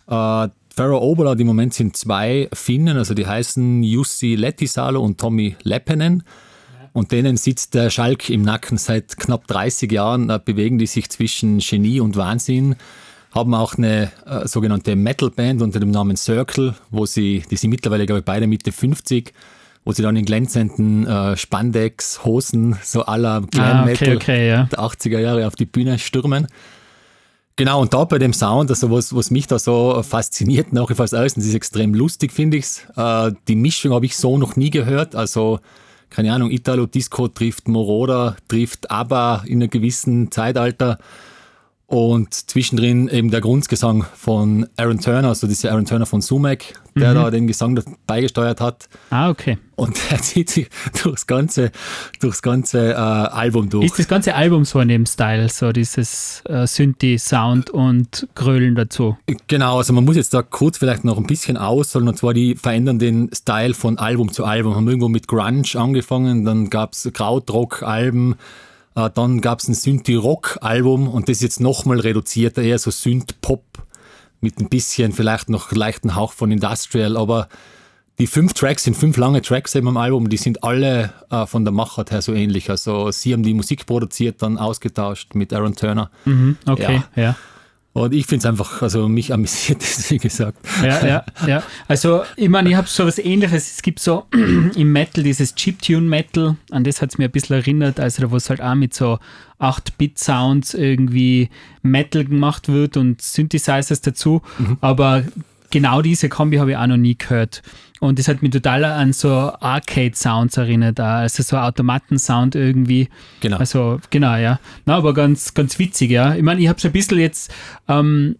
Äh, 0.07 0.47
Pharaoh 0.75 1.03
Overlord 1.03 1.39
im 1.39 1.45
Moment 1.45 1.75
sind 1.75 1.95
zwei 1.95 2.49
Finnen, 2.51 2.97
also 2.97 3.13
die 3.13 3.27
heißen 3.27 3.83
Jussi 3.83 4.33
Lettisalo 4.33 4.99
und 4.99 5.19
Tommy 5.19 5.55
Leppenen. 5.61 6.23
Und 6.91 7.11
denen 7.11 7.37
sitzt 7.37 7.75
der 7.75 7.91
Schalk 7.91 8.27
im 8.31 8.41
Nacken 8.41 8.79
seit 8.79 9.17
knapp 9.17 9.45
30 9.45 9.91
Jahren, 9.91 10.29
da 10.29 10.39
bewegen 10.39 10.79
die 10.79 10.87
sich 10.87 11.11
zwischen 11.11 11.59
Genie 11.59 11.99
und 11.99 12.15
Wahnsinn 12.15 12.75
haben 13.31 13.53
auch 13.53 13.77
eine 13.77 14.11
äh, 14.25 14.47
sogenannte 14.47 14.95
Metalband 14.95 15.61
unter 15.61 15.79
dem 15.79 15.91
Namen 15.91 16.17
Circle, 16.17 16.75
wo 16.89 17.05
sie, 17.05 17.43
die 17.49 17.55
sind 17.55 17.69
mittlerweile, 17.69 18.05
glaube 18.05 18.19
ich, 18.19 18.25
beide 18.25 18.47
Mitte 18.47 18.71
50, 18.71 19.33
wo 19.85 19.93
sie 19.93 20.01
dann 20.01 20.15
in 20.17 20.25
glänzenden 20.25 21.07
äh, 21.07 21.37
Spandex, 21.37 22.25
Hosen, 22.25 22.77
so 22.83 23.03
aller 23.03 23.41
Glam 23.49 23.77
ah, 23.77 23.85
Metal 23.85 24.15
okay, 24.15 24.15
okay, 24.15 24.49
ja. 24.49 24.63
der 24.65 24.79
80er 24.79 25.19
Jahre 25.19 25.47
auf 25.47 25.55
die 25.55 25.65
Bühne 25.65 25.97
stürmen. 25.97 26.47
Genau, 27.55 27.81
und 27.81 27.93
da 27.93 28.05
bei 28.05 28.17
dem 28.17 28.33
Sound, 28.33 28.69
also 28.69 28.91
was, 28.91 29.15
was 29.15 29.29
mich 29.29 29.47
da 29.47 29.59
so 29.59 30.01
fasziniert, 30.03 30.73
nach 30.73 30.89
wie 30.89 30.95
vor 30.95 31.05
das 31.05 31.37
ist 31.37 31.53
extrem 31.53 31.93
lustig, 31.93 32.31
finde 32.31 32.57
ich. 32.57 32.65
Äh, 32.95 33.31
die 33.47 33.55
Mischung 33.55 33.93
habe 33.93 34.05
ich 34.05 34.17
so 34.17 34.37
noch 34.37 34.55
nie 34.55 34.71
gehört. 34.71 35.15
Also, 35.15 35.59
keine 36.09 36.33
Ahnung, 36.33 36.51
Italo 36.51 36.85
Disco 36.85 37.27
trifft 37.27 37.67
Moroder, 37.67 38.35
trifft 38.47 38.91
ABBA 38.91 39.43
in 39.45 39.61
einem 39.61 39.69
gewissen 39.69 40.31
Zeitalter. 40.31 40.97
Und 41.91 42.33
zwischendrin 42.33 43.09
eben 43.09 43.31
der 43.31 43.41
Grundgesang 43.41 44.05
von 44.15 44.65
Aaron 44.77 45.01
Turner, 45.01 45.27
also 45.27 45.45
dieser 45.45 45.71
Aaron 45.73 45.83
Turner 45.83 46.05
von 46.05 46.21
Sumac, 46.21 46.63
der 46.95 47.09
mhm. 47.09 47.15
da 47.15 47.31
den 47.31 47.47
Gesang 47.47 47.77
beigesteuert 48.07 48.61
hat. 48.61 48.87
Ah, 49.09 49.29
okay. 49.29 49.57
Und 49.75 49.99
er 50.09 50.19
zieht 50.19 50.49
sich 50.49 50.69
durchs 51.03 51.27
ganze, 51.27 51.69
durchs 52.21 52.41
ganze 52.41 52.91
äh, 52.91 52.95
Album 52.95 53.69
durch. 53.69 53.87
Ist 53.87 53.99
das 53.99 54.07
ganze 54.07 54.35
Album 54.35 54.63
so 54.63 54.79
in 54.79 54.87
dem 54.87 55.05
Style, 55.05 55.49
so 55.49 55.73
dieses 55.73 56.41
äh, 56.47 56.65
Synthi-Sound 56.65 57.71
und 57.71 58.25
Grölen 58.35 58.75
dazu? 58.75 59.17
Genau, 59.47 59.79
also 59.79 59.91
man 59.91 60.05
muss 60.05 60.15
jetzt 60.15 60.33
da 60.33 60.43
kurz 60.43 60.77
vielleicht 60.77 61.03
noch 61.03 61.17
ein 61.17 61.27
bisschen 61.27 61.57
ausholen, 61.57 62.07
und 62.07 62.17
zwar 62.17 62.33
die 62.33 62.55
verändern 62.55 62.99
den 62.99 63.29
Style 63.35 63.73
von 63.73 63.97
Album 63.97 64.31
zu 64.31 64.45
Album. 64.45 64.75
Haben 64.75 64.87
irgendwo 64.87 65.09
mit 65.09 65.27
Grunge 65.27 65.67
angefangen, 65.75 66.45
dann 66.45 66.69
gab 66.69 66.93
es 66.93 67.09
Krautrock-Alben, 67.11 68.35
äh, 68.95 69.09
dann 69.13 69.41
gab 69.41 69.59
es 69.59 69.67
ein 69.67 69.73
Synthi-Rock-Album 69.73 71.07
und 71.07 71.29
das 71.29 71.37
ist 71.37 71.43
jetzt 71.43 71.59
nochmal 71.59 71.99
reduziert, 71.99 72.57
eher 72.57 72.79
so 72.79 72.91
Synth-Pop 72.91 73.63
mit 74.41 74.59
ein 74.59 74.69
bisschen 74.69 75.11
vielleicht 75.11 75.49
noch 75.49 75.71
leichten 75.71 76.15
Hauch 76.15 76.33
von 76.33 76.51
Industrial, 76.51 77.15
aber 77.15 77.47
die 78.19 78.27
fünf 78.27 78.53
Tracks 78.53 78.83
sind 78.83 78.95
fünf 78.95 79.17
lange 79.17 79.41
Tracks 79.41 79.73
eben 79.75 79.87
am 79.87 79.97
Album, 79.97 80.29
die 80.29 80.37
sind 80.37 80.63
alle 80.63 81.13
äh, 81.29 81.45
von 81.45 81.63
der 81.63 81.71
Machart 81.71 82.11
her 82.11 82.21
so 82.21 82.33
ähnlich. 82.33 82.69
Also 82.69 83.09
sie 83.11 83.33
haben 83.33 83.43
die 83.43 83.53
Musik 83.53 83.85
produziert, 83.85 84.41
dann 84.41 84.57
ausgetauscht 84.57 85.33
mit 85.33 85.53
Aaron 85.53 85.75
Turner. 85.75 86.11
Mhm, 86.25 86.57
okay, 86.67 87.03
ja. 87.15 87.23
ja. 87.23 87.35
Und 87.93 88.13
ich 88.13 88.25
finde 88.25 88.39
es 88.39 88.45
einfach, 88.45 88.81
also 88.81 89.09
mich 89.09 89.33
amüsiert 89.33 89.81
das, 89.81 90.09
wie 90.11 90.17
gesagt. 90.17 90.57
Ja, 90.81 91.05
ja, 91.05 91.25
ja. 91.45 91.63
Also, 91.89 92.23
ich 92.37 92.47
meine, 92.47 92.69
ich 92.69 92.75
habe 92.75 92.87
so 92.87 93.05
was 93.05 93.19
ähnliches. 93.19 93.73
Es 93.73 93.81
gibt 93.81 93.99
so 93.99 94.25
im 94.31 94.91
Metal 94.93 95.23
dieses 95.23 95.55
Chiptune-Metal, 95.55 96.55
an 96.71 96.83
das 96.85 97.01
hat 97.01 97.09
es 97.09 97.17
mir 97.17 97.25
ein 97.25 97.31
bisschen 97.31 97.57
erinnert, 97.57 97.99
also 97.99 98.21
da 98.21 98.31
wo 98.31 98.37
es 98.37 98.49
halt 98.49 98.61
auch 98.61 98.75
mit 98.75 98.93
so 98.93 99.19
8-Bit-Sounds 99.59 100.73
irgendwie 100.73 101.49
Metal 101.81 102.23
gemacht 102.23 102.69
wird 102.69 102.95
und 102.95 103.21
Synthesizers 103.21 103.99
dazu. 103.99 104.41
Mhm. 104.57 104.77
Aber 104.79 105.23
genau 105.71 106.01
diese 106.01 106.29
Kombi 106.29 106.57
habe 106.57 106.71
ich 106.71 106.77
auch 106.77 106.87
noch 106.87 106.97
nie 106.97 107.17
gehört. 107.17 107.61
Und 107.99 108.17
das 108.17 108.27
hat 108.27 108.41
mich 108.41 108.51
total 108.51 108.83
an 108.83 109.13
so 109.13 109.29
Arcade-Sounds 109.29 110.57
erinnert, 110.57 110.99
also 110.99 111.43
so 111.43 111.57
Automaten-Sound 111.57 112.55
irgendwie. 112.55 113.09
Genau. 113.41 113.57
Also, 113.57 113.99
genau, 114.09 114.35
ja. 114.37 114.59
Na, 114.85 114.95
aber 114.95 115.13
ganz, 115.13 115.53
ganz 115.53 115.77
witzig, 115.77 116.09
ja. 116.09 116.33
Ich 116.33 116.41
meine, 116.41 116.59
ich 116.61 116.67
habe 116.67 116.81
so 116.81 116.87
ein 116.87 116.93
bisschen 116.93 117.19
jetzt 117.19 117.53
ähm, 117.87 118.37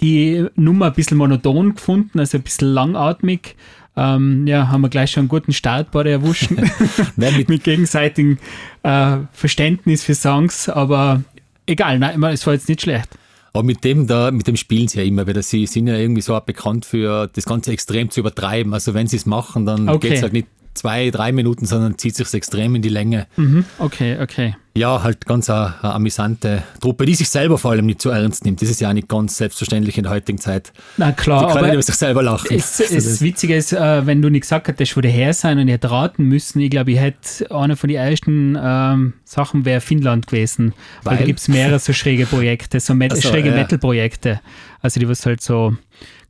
die 0.00 0.46
Nummer 0.56 0.86
ein 0.86 0.94
bisschen 0.94 1.18
monoton 1.18 1.74
gefunden, 1.74 2.18
also 2.18 2.38
ein 2.38 2.42
bisschen 2.42 2.68
langatmig. 2.68 3.56
Ähm, 3.94 4.46
ja, 4.46 4.68
haben 4.68 4.80
wir 4.80 4.88
gleich 4.88 5.10
schon 5.10 5.22
einen 5.22 5.28
guten 5.28 5.52
Start 5.52 5.90
bei 5.90 6.02
der 6.02 6.12
erwuscht. 6.12 6.50
mit, 7.16 7.48
mit 7.48 7.64
gegenseitigem 7.64 8.38
äh, 8.84 9.18
Verständnis 9.32 10.02
für 10.04 10.14
Songs, 10.14 10.68
aber 10.68 11.22
egal, 11.66 11.98
nein, 11.98 12.22
es 12.24 12.46
war 12.46 12.54
jetzt 12.54 12.68
nicht 12.68 12.80
schlecht. 12.80 13.18
Aber 13.52 13.62
mit 13.62 13.84
dem 13.84 14.06
da, 14.06 14.30
mit 14.30 14.46
dem 14.46 14.56
spielen 14.56 14.88
sie 14.88 14.98
ja 14.98 15.04
immer 15.04 15.26
wieder. 15.26 15.42
Sie 15.42 15.66
sind 15.66 15.86
ja 15.86 15.96
irgendwie 15.96 16.22
so 16.22 16.34
auch 16.34 16.40
bekannt 16.40 16.84
für 16.84 17.28
das 17.32 17.44
Ganze 17.44 17.72
extrem 17.72 18.10
zu 18.10 18.20
übertreiben. 18.20 18.74
Also 18.74 18.94
wenn 18.94 19.06
sie 19.06 19.16
es 19.16 19.26
machen, 19.26 19.66
dann 19.66 19.88
okay. 19.88 20.08
geht 20.08 20.16
es 20.18 20.22
halt 20.22 20.32
nicht 20.32 20.48
zwei, 20.78 21.10
drei 21.10 21.32
Minuten, 21.32 21.66
sondern 21.66 21.98
zieht 21.98 22.16
sich 22.16 22.32
extrem 22.32 22.74
in 22.74 22.82
die 22.82 22.88
Länge. 22.88 23.26
Mhm. 23.36 23.64
Okay, 23.78 24.18
okay. 24.20 24.54
Ja, 24.76 25.02
halt 25.02 25.26
ganz 25.26 25.50
eine, 25.50 25.74
eine, 25.82 25.94
amüsante 25.94 26.62
Truppe, 26.80 27.04
die 27.04 27.16
sich 27.16 27.28
selber 27.28 27.58
vor 27.58 27.72
allem 27.72 27.86
nicht 27.86 28.00
zu 28.00 28.10
ernst 28.10 28.44
nimmt. 28.44 28.62
Das 28.62 28.70
ist 28.70 28.80
ja 28.80 28.88
auch 28.88 28.92
nicht 28.92 29.08
ganz 29.08 29.36
selbstverständlich 29.36 29.98
in 29.98 30.04
der 30.04 30.12
heutigen 30.12 30.38
Zeit. 30.38 30.72
Na 30.96 31.10
klar, 31.10 31.40
die 31.40 31.52
können 31.52 31.64
aber 31.64 31.72
über 31.72 31.82
sich 31.82 31.96
selber 31.96 32.22
lachen. 32.22 32.56
Es, 32.56 32.80
also 32.80 32.94
das 32.94 33.20
Witzige 33.20 33.56
ist, 33.56 33.72
äh, 33.72 34.06
wenn 34.06 34.22
du 34.22 34.28
nicht 34.28 34.42
gesagt 34.42 34.68
hättest, 34.68 34.96
wo 34.96 35.00
der 35.00 35.10
her 35.10 35.34
sein 35.34 35.58
und 35.58 35.66
ihr 35.66 35.74
hätte 35.74 35.90
raten 35.90 36.24
müssen, 36.24 36.60
ich 36.60 36.70
glaube, 36.70 36.92
ich 36.92 37.00
hätte 37.00 37.50
eine 37.50 37.74
von 37.74 37.88
den 37.88 37.96
ersten 37.96 38.56
ähm, 38.60 39.14
Sachen 39.24 39.64
wäre 39.64 39.80
Finnland 39.80 40.28
gewesen. 40.28 40.74
Weil, 41.02 41.12
weil 41.12 41.18
da 41.18 41.24
gibt 41.24 41.40
es 41.40 41.48
mehrere 41.48 41.80
so 41.80 41.92
schräge 41.92 42.26
Projekte, 42.26 42.78
so, 42.78 42.94
Met 42.94 43.16
so 43.16 43.28
schräge 43.28 43.48
ja. 43.48 43.56
Metal-Projekte. 43.56 44.40
Also 44.80 45.00
die 45.00 45.08
was 45.08 45.26
halt 45.26 45.40
so 45.40 45.76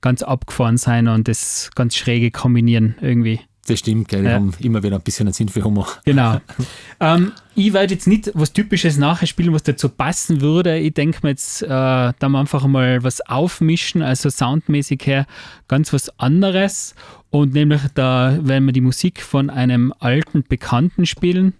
ganz 0.01 0.23
abgefahren 0.23 0.79
sein 0.79 1.09
und 1.09 1.29
das 1.29 1.71
ganz 1.75 1.97
schräge 1.97 2.31
kombinieren 2.31 2.95
irgendwie. 3.03 3.41
Das 3.69 3.81
stimmt, 3.81 4.09
gell? 4.09 4.23
die 4.23 4.29
ja. 4.29 4.35
haben 4.35 4.55
immer 4.61 4.83
wieder 4.83 4.97
ein 4.97 5.03
bisschen 5.03 5.27
einen 5.27 5.35
Sinn 5.35 5.51
für 5.51 5.63
Humor. 5.63 5.87
Genau. 6.07 6.41
ähm, 7.01 7.33
ich 7.55 7.75
werde 7.75 7.93
jetzt 7.93 8.07
nicht 8.07 8.31
was 8.35 8.55
Typisches 8.55 8.97
nachher 8.97 9.27
spielen, 9.27 9.53
was 9.53 9.63
dazu 9.63 9.91
passen 9.91 10.41
würde. 10.41 10.79
Ich 10.79 10.95
denke 10.95 11.19
mir 11.23 11.31
jetzt, 11.31 11.63
äh, 11.63 11.67
da 11.69 12.15
wir 12.21 12.39
einfach 12.39 12.67
mal 12.67 13.03
was 13.05 13.21
aufmischen, 13.21 14.01
also 14.01 14.31
soundmäßig 14.31 15.03
her 15.05 15.27
ganz 15.69 15.93
was 15.93 16.19
anderes. 16.19 16.95
Und 17.29 17.53
nämlich 17.53 17.83
da 17.95 18.39
werden 18.41 18.65
wir 18.65 18.73
die 18.73 18.81
Musik 18.81 19.21
von 19.21 19.51
einem 19.51 19.93
alten 19.99 20.45
Bekannten 20.45 21.05
spielen 21.05 21.53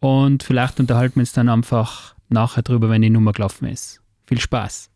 und 0.00 0.42
vielleicht 0.42 0.78
unterhalten 0.78 1.16
wir 1.16 1.22
uns 1.22 1.32
dann 1.32 1.48
einfach 1.48 2.14
nachher 2.28 2.62
drüber, 2.62 2.90
wenn 2.90 3.00
die 3.00 3.10
Nummer 3.10 3.32
gelaufen 3.32 3.66
ist. 3.66 4.02
Viel 4.26 4.40
Spaß! 4.40 4.90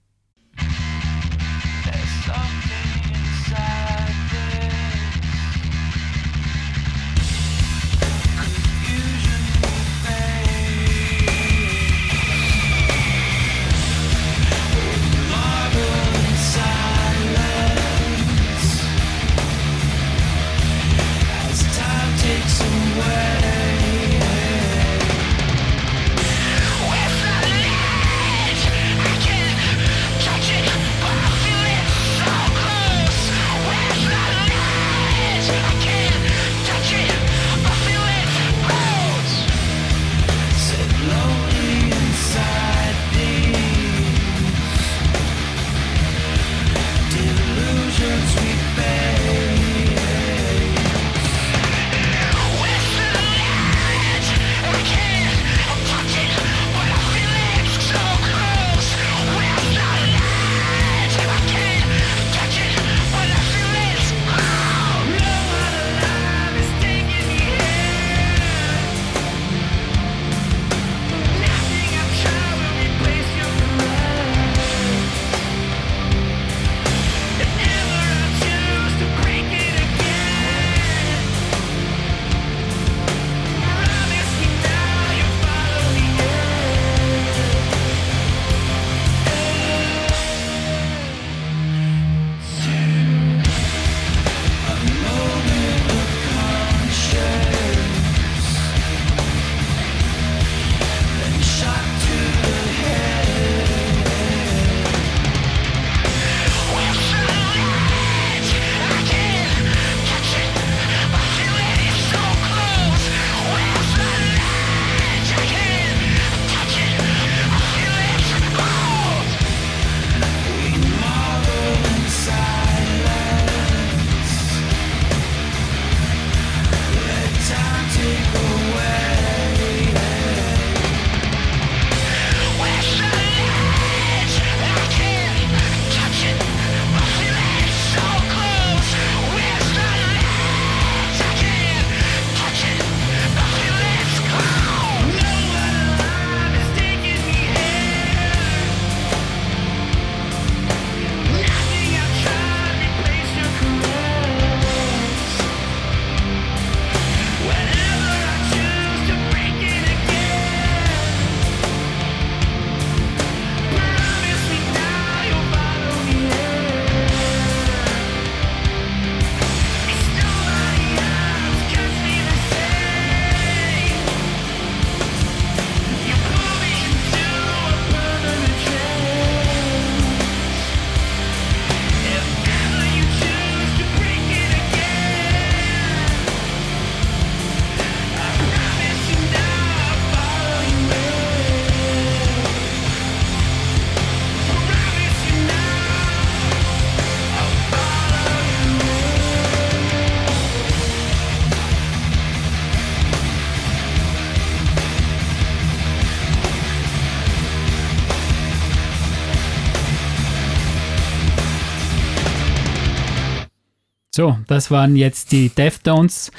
So, 214.20 214.36
das 214.48 214.70
waren 214.70 214.96
jetzt 214.96 215.32
die 215.32 215.48
Deftones, 215.48 216.30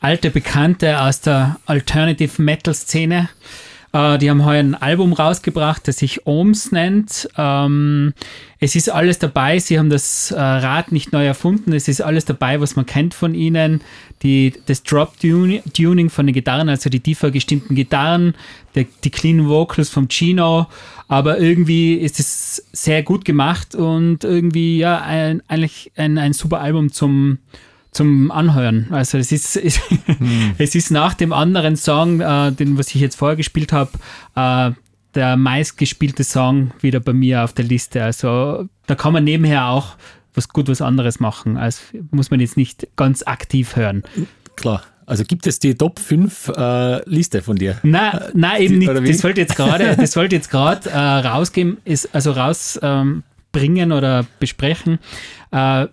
alte 0.00 0.30
Bekannte 0.30 1.02
aus 1.02 1.20
der 1.20 1.58
Alternative 1.66 2.40
Metal 2.40 2.72
Szene. 2.72 3.28
Äh, 3.96 4.18
die 4.18 4.28
haben 4.28 4.44
heuer 4.44 4.60
ein 4.60 4.74
Album 4.74 5.14
rausgebracht, 5.14 5.88
das 5.88 5.98
sich 5.98 6.26
Ohms 6.26 6.70
nennt. 6.70 7.28
Ähm, 7.38 8.12
es 8.60 8.76
ist 8.76 8.90
alles 8.90 9.18
dabei. 9.18 9.58
Sie 9.58 9.78
haben 9.78 9.88
das 9.88 10.30
äh, 10.32 10.38
Rad 10.38 10.92
nicht 10.92 11.12
neu 11.12 11.24
erfunden. 11.24 11.72
Es 11.72 11.88
ist 11.88 12.02
alles 12.02 12.26
dabei, 12.26 12.60
was 12.60 12.76
man 12.76 12.84
kennt 12.84 13.14
von 13.14 13.34
ihnen. 13.34 13.80
Die, 14.22 14.52
das 14.66 14.82
Drop-Tuning 14.82 16.10
von 16.10 16.26
den 16.26 16.34
Gitarren, 16.34 16.68
also 16.68 16.90
die 16.90 17.00
tiefer 17.00 17.30
gestimmten 17.30 17.74
Gitarren, 17.74 18.34
die, 18.74 18.86
die 19.04 19.10
Clean 19.10 19.48
Vocals 19.48 19.88
vom 19.88 20.08
Chino. 20.08 20.66
Aber 21.08 21.38
irgendwie 21.38 21.94
ist 21.94 22.18
es 22.18 22.66
sehr 22.72 23.02
gut 23.02 23.24
gemacht 23.24 23.74
und 23.74 24.24
irgendwie 24.24 24.78
ja 24.78 25.00
ein, 25.00 25.42
eigentlich 25.48 25.92
ein, 25.96 26.18
ein 26.18 26.32
super 26.32 26.60
Album 26.60 26.92
zum, 26.92 27.38
zum 27.96 28.30
Anhören. 28.30 28.88
Also 28.90 29.18
es 29.18 29.32
ist, 29.32 29.56
es, 29.64 29.80
hm. 29.88 30.54
es 30.58 30.74
ist 30.74 30.90
nach 30.90 31.14
dem 31.14 31.32
anderen 31.32 31.76
Song, 31.76 32.20
äh, 32.20 32.52
den 32.52 32.78
was 32.78 32.94
ich 32.94 33.00
jetzt 33.00 33.16
vorher 33.16 33.36
gespielt 33.36 33.72
habe, 33.72 33.90
äh, 34.34 34.72
der 35.14 35.36
meistgespielte 35.36 36.24
Song 36.24 36.72
wieder 36.80 37.00
bei 37.00 37.14
mir 37.14 37.42
auf 37.42 37.54
der 37.54 37.64
Liste. 37.64 38.04
Also 38.04 38.68
da 38.86 38.94
kann 38.94 39.14
man 39.14 39.24
nebenher 39.24 39.66
auch 39.68 39.96
was 40.34 40.50
gut 40.50 40.68
was 40.68 40.82
anderes 40.82 41.18
machen. 41.18 41.56
Also 41.56 41.80
muss 42.10 42.30
man 42.30 42.40
jetzt 42.40 42.58
nicht 42.58 42.86
ganz 42.96 43.22
aktiv 43.22 43.74
hören. 43.76 44.02
Klar. 44.56 44.82
Also 45.06 45.24
gibt 45.24 45.46
es 45.46 45.58
die 45.60 45.74
Top 45.74 45.98
5 45.98 46.48
äh, 46.48 47.08
Liste 47.08 47.40
von 47.40 47.56
dir? 47.56 47.78
Nein, 47.82 48.20
nein 48.34 48.60
eben 48.60 48.78
nicht. 48.78 48.92
Das 48.92 49.24
wollte 49.24 49.40
jetzt 49.40 49.56
gerade, 49.56 49.96
das 49.98 50.16
wollte 50.16 50.34
jetzt 50.34 50.50
gerade 50.50 50.90
äh, 50.90 50.98
rausgeben, 50.98 51.78
ist 51.84 52.14
also 52.14 52.32
rausbringen 52.32 53.90
ähm, 53.90 53.92
oder 53.92 54.26
besprechen. 54.38 54.98
Äh, 55.52 55.86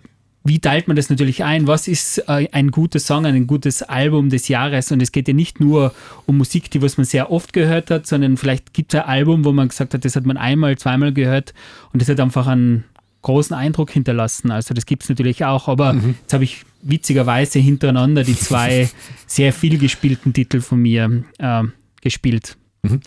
wie 0.46 0.58
teilt 0.58 0.88
man 0.88 0.96
das 0.96 1.08
natürlich 1.08 1.42
ein? 1.42 1.66
Was 1.66 1.88
ist 1.88 2.18
äh, 2.28 2.48
ein 2.52 2.70
guter 2.70 3.00
Song, 3.00 3.24
ein 3.24 3.46
gutes 3.46 3.82
Album 3.82 4.28
des 4.28 4.48
Jahres? 4.48 4.92
Und 4.92 5.00
es 5.00 5.10
geht 5.10 5.26
ja 5.26 5.32
nicht 5.32 5.58
nur 5.58 5.94
um 6.26 6.36
Musik, 6.36 6.70
die 6.70 6.82
was 6.82 6.98
man 6.98 7.06
sehr 7.06 7.32
oft 7.32 7.54
gehört 7.54 7.90
hat, 7.90 8.06
sondern 8.06 8.36
vielleicht 8.36 8.74
gibt 8.74 8.92
es 8.92 9.00
ein 9.00 9.06
Album, 9.06 9.46
wo 9.46 9.52
man 9.52 9.68
gesagt 9.68 9.94
hat, 9.94 10.04
das 10.04 10.16
hat 10.16 10.26
man 10.26 10.36
einmal, 10.36 10.76
zweimal 10.76 11.14
gehört 11.14 11.54
und 11.92 12.02
das 12.02 12.10
hat 12.10 12.20
einfach 12.20 12.46
einen 12.46 12.84
großen 13.22 13.56
Eindruck 13.56 13.90
hinterlassen. 13.90 14.50
Also 14.50 14.74
das 14.74 14.84
gibt 14.84 15.04
es 15.04 15.08
natürlich 15.08 15.46
auch, 15.46 15.66
aber 15.66 15.94
mhm. 15.94 16.16
jetzt 16.20 16.34
habe 16.34 16.44
ich 16.44 16.64
witzigerweise 16.82 17.58
hintereinander 17.58 18.22
die 18.22 18.36
zwei 18.36 18.90
sehr 19.26 19.54
viel 19.54 19.78
gespielten 19.78 20.34
Titel 20.34 20.60
von 20.60 20.78
mir 20.78 21.24
äh, 21.38 21.62
gespielt. 22.02 22.58
Mhm. 22.82 23.00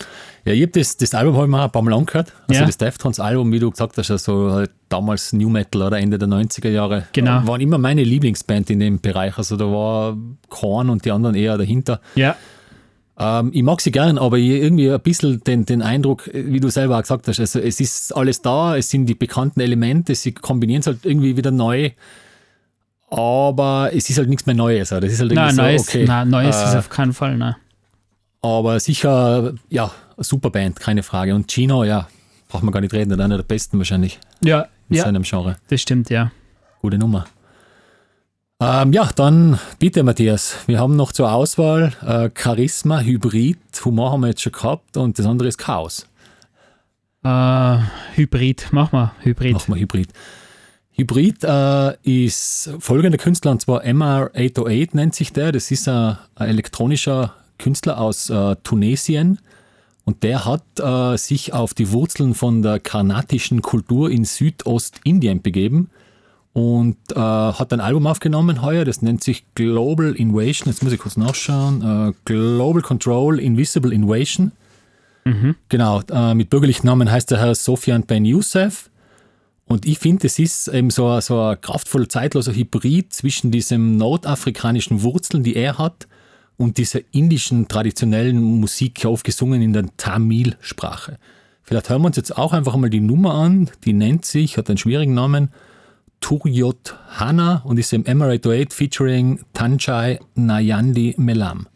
Ja, 0.48 0.54
ich 0.54 0.62
habe 0.64 0.72
das, 0.72 0.98
das 0.98 1.14
Album 1.14 1.38
halt 1.38 1.50
mal 1.50 1.66
ein 1.66 1.72
paar 1.72 1.82
Mal 1.82 1.94
angehört. 1.94 2.34
Also 2.48 2.62
ja. 2.62 2.66
das 2.66 2.78
Deftones-Album, 2.78 3.52
wie 3.52 3.60
du 3.60 3.70
gesagt 3.70 3.98
hast, 3.98 4.12
also 4.12 4.52
halt 4.52 4.72
damals 4.90 5.34
New 5.34 5.50
Metal 5.50 5.82
oder 5.82 6.00
Ende 6.00 6.18
der 6.18 6.28
90er 6.28 6.70
Jahre. 6.70 7.08
Genau. 7.14 7.46
Waren 7.48 7.62
immer 7.62 7.78
meine 7.78 8.04
Lieblingsband 8.04 8.70
in 8.70 8.80
dem 8.80 9.00
Bereich. 9.00 9.38
Also 9.38 9.58
da 9.58 9.66
war 9.66 10.18
Korn 10.50 10.90
und 10.90 11.06
die 11.06 11.12
anderen 11.12 11.36
eher 11.36 11.58
dahinter. 11.58 12.02
Ja. 12.16 12.36
Ähm, 13.20 13.52
ich 13.54 13.64
mag 13.64 13.82
sie 13.82 13.92
gern, 13.92 14.18
aber 14.18 14.38
irgendwie 14.38 14.92
ein 14.92 15.02
bisschen 15.02 15.44
den, 15.44 15.66
den 15.66 15.82
Eindruck, 15.82 16.30
wie 16.34 16.60
du 16.60 16.70
selber 16.70 16.98
auch 16.98 17.02
gesagt 17.02 17.28
hast, 17.28 17.40
also 17.40 17.60
es 17.60 17.80
ist 17.80 18.16
alles 18.16 18.42
da, 18.42 18.78
es 18.78 18.90
sind 18.90 19.08
die 19.08 19.16
bekannten 19.16 19.60
Elemente, 19.60 20.16
sie 20.16 20.34
kombinieren 20.34 20.82
es 20.82 20.88
halt 20.88 21.00
irgendwie 21.04 21.36
wieder 21.36 21.52
neu 21.52 21.92
aber 23.10 23.92
es 23.94 24.10
ist 24.10 24.18
halt 24.18 24.30
nichts 24.30 24.46
mehr 24.46 24.56
Neues. 24.56 24.90
Das 24.90 25.04
ist 25.04 25.20
halt 25.20 25.32
nein, 25.32 25.56
so, 25.56 25.62
Neues, 25.62 25.88
okay. 25.88 26.06
Nein, 26.06 26.30
Neues 26.30 26.58
äh, 26.58 26.66
ist 26.66 26.76
auf 26.76 26.90
keinen 26.90 27.14
Fall, 27.14 27.38
ne. 27.38 27.56
Aber 28.42 28.80
sicher, 28.80 29.54
ja, 29.70 29.92
super 30.18 30.50
Band, 30.50 30.80
keine 30.80 31.04
Frage. 31.04 31.36
Und 31.36 31.52
Gino, 31.52 31.84
ja, 31.84 32.08
braucht 32.48 32.64
man 32.64 32.72
gar 32.72 32.82
nicht 32.82 32.94
reden, 32.94 33.20
einer 33.20 33.38
der 33.38 33.44
besten 33.44 33.78
wahrscheinlich. 33.78 34.20
Ja, 34.42 34.68
in 34.90 34.98
ja, 34.98 35.04
seinem 35.04 35.24
Genre. 35.24 35.58
Das 35.70 35.82
stimmt, 35.82 36.10
ja. 36.10 36.32
Gute 36.82 36.98
Nummer. 36.98 37.26
Ähm, 38.60 38.92
ja, 38.92 39.10
dann 39.16 39.60
bitte, 39.78 40.02
Matthias. 40.02 40.56
Wir 40.66 40.80
haben 40.80 40.96
noch 40.96 41.12
zur 41.12 41.32
Auswahl 41.32 41.94
äh, 42.04 42.30
Charisma, 42.36 43.02
Hybrid, 43.02 43.60
Humor 43.86 44.12
haben 44.12 44.22
wir 44.22 44.30
jetzt 44.30 44.42
schon 44.42 44.52
gehabt 44.52 44.98
und 44.98 45.20
das 45.20 45.28
andere 45.28 45.48
ist 45.48 45.60
Chaos. 45.60 46.08
Äh, 47.24 47.78
Hybrid, 48.16 48.70
mach 48.72 48.92
mal 48.92 49.12
Hybrid. 49.22 49.54
Mach 49.54 49.68
mal 49.68 49.78
Hybrid. 49.80 50.10
Hybrid 50.94 51.44
äh, 51.44 51.94
ist 52.02 52.72
folgender 52.80 53.20
Künstler, 53.20 53.52
und 53.52 53.62
zwar 53.62 53.84
MR808 53.84 54.90
nennt 54.94 55.14
sich 55.14 55.34
der. 55.34 55.52
Das 55.52 55.70
ist 55.70 55.88
ein, 55.88 56.18
ein 56.34 56.50
elektronischer 56.50 57.36
Künstler 57.60 58.00
aus 58.00 58.32
äh, 58.32 58.56
Tunesien 58.64 59.40
und 60.08 60.24
der 60.24 60.46
hat 60.46 60.63
äh, 60.80 61.17
sich 61.17 61.52
auf 61.52 61.74
die 61.74 61.91
Wurzeln 61.91 62.34
von 62.34 62.62
der 62.62 62.80
karnatischen 62.80 63.62
Kultur 63.62 64.10
in 64.10 64.24
Südostindien 64.24 65.41
begeben 65.41 65.89
und 66.54 66.96
äh, 67.13 67.20
hat 67.20 67.74
ein 67.74 67.82
Album 67.82 68.08
aufgenommen 68.08 68.62
heuer, 68.62 68.86
das 68.86 69.02
nennt 69.02 69.22
sich 69.22 69.43
Global 69.54 70.13
Invasion. 70.13 70.72
Jetzt 70.72 70.82
muss 70.82 70.93
ich 70.93 71.00
kurz 71.00 71.17
nachschauen. 71.17 71.82
Äh, 71.82 72.13
Global 72.24 72.82
Control 72.82 73.38
Invisible 73.38 73.93
Invasion. 73.93 74.54
Mhm. 75.26 75.56
Genau, 75.67 76.02
äh, 76.10 76.34
mit 76.34 76.50
bürgerlichen 76.50 76.86
Namen 76.86 77.12
heißt 77.12 77.30
der 77.30 77.39
Herr 77.39 77.54
Sofian 77.54 78.04
Ben 78.04 78.24
Youssef. 78.24 78.89
Und 79.65 79.86
ich 79.86 80.00
finde, 80.00 80.28
es 80.28 80.39
ist 80.39 80.70
eben 80.70 80.89
so, 80.89 81.20
so 81.20 81.41
ein 81.41 81.60
kraftvoller, 81.60 82.08
zeitloser 82.08 82.54
Hybrid 82.54 83.12
zwischen 83.12 83.52
diesen 83.52 83.98
nordafrikanischen 83.98 85.04
Wurzeln, 85.04 85.43
die 85.43 85.58
er 85.58 85.78
hat, 85.78 86.08
und 86.58 86.78
dieser 86.78 87.00
indischen 87.12 87.67
traditionellen 87.67 88.41
Musik 88.41 89.06
aufgesungen 89.06 89.62
in 89.62 89.74
der 89.74 89.86
Tamil-Sprache. 89.96 91.20
Vielleicht 91.63 91.89
hören 91.89 92.02
wir 92.02 92.08
uns 92.08 92.17
jetzt 92.17 92.38
auch 92.38 92.54
einfach 92.54 92.76
mal 92.76 92.89
die 92.89 93.00
Nummer 93.00 93.36
an. 93.36 93.70
Die 93.86 93.93
nennt 93.93 94.26
sich, 94.26 94.58
hat 94.58 94.70
einen 94.70 94.78
schwierigen 94.78 95.13
Namen, 95.13 95.50
Turyot 96.20 96.96
Hana 97.10 97.62
und 97.65 97.78
ist 97.78 97.93
im 97.93 98.06
Emirate 98.06 98.62
8 98.62 98.74
featuring 98.74 99.41
Tanjai 99.54 100.20
Nayandi 100.36 101.15
Melam. 101.17 101.67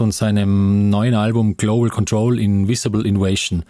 Und 0.00 0.12
seinem 0.12 0.90
neuen 0.90 1.14
Album 1.14 1.56
Global 1.56 1.90
Control 1.90 2.38
Invisible 2.38 3.06
Invasion. 3.06 3.64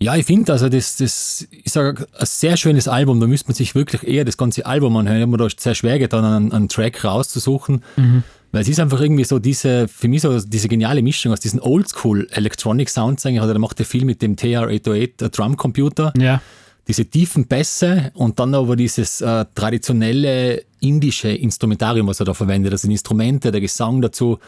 Ja, 0.00 0.16
ich 0.16 0.26
finde, 0.26 0.52
also 0.52 0.68
das, 0.68 0.96
das 0.96 1.46
ist 1.50 1.76
ein 1.76 1.96
sehr 2.22 2.56
schönes 2.56 2.88
Album. 2.88 3.20
Da 3.20 3.26
müsste 3.26 3.48
man 3.48 3.54
sich 3.54 3.74
wirklich 3.74 4.02
eher 4.06 4.24
das 4.24 4.36
ganze 4.36 4.66
Album 4.66 4.96
anhören. 4.96 5.18
Ich 5.18 5.22
habe 5.22 5.32
mir 5.32 5.38
da 5.38 5.48
sehr 5.56 5.74
schwer 5.74 5.98
getan, 5.98 6.24
einen, 6.24 6.52
einen 6.52 6.68
Track 6.68 7.04
rauszusuchen. 7.04 7.82
Mhm. 7.96 8.22
Weil 8.52 8.62
es 8.62 8.68
ist 8.68 8.80
einfach 8.80 9.00
irgendwie 9.00 9.24
so 9.24 9.38
diese, 9.38 9.88
für 9.88 10.06
mich 10.08 10.22
so 10.22 10.38
diese 10.38 10.68
geniale 10.68 11.02
Mischung 11.02 11.32
aus 11.32 11.40
diesen 11.40 11.60
Oldschool 11.60 12.28
Electronic 12.30 12.88
Sounds 12.88 13.24
eigentlich. 13.24 13.40
Also 13.40 13.52
der 13.52 13.60
macht 13.60 13.78
ja 13.78 13.84
viel 13.84 14.04
mit 14.04 14.20
dem 14.20 14.36
TR-808 14.36 15.28
Drum 15.30 15.56
Computer. 15.56 16.12
Ja. 16.18 16.40
Diese 16.86 17.06
tiefen 17.06 17.46
Bässe 17.46 18.12
und 18.14 18.38
dann 18.38 18.54
aber 18.54 18.76
dieses 18.76 19.22
äh, 19.22 19.46
traditionelle 19.54 20.64
indische 20.80 21.30
Instrumentarium, 21.30 22.06
was 22.06 22.20
er 22.20 22.26
da 22.26 22.34
verwendet. 22.34 22.72
Also 22.72 22.86
die 22.88 22.92
Instrumente, 22.92 23.50
der 23.50 23.60
Gesang 23.60 24.02
dazu. 24.02 24.38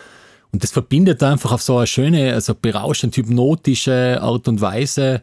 Und 0.57 0.63
das 0.63 0.71
verbindet 0.71 1.23
einfach 1.23 1.53
auf 1.53 1.61
so 1.61 1.77
eine 1.77 1.87
schöne, 1.87 2.33
also 2.33 2.55
berauschend 2.55 3.15
hypnotische 3.15 4.23
Art 4.23 4.49
und 4.49 4.63
Weise. 4.63 5.21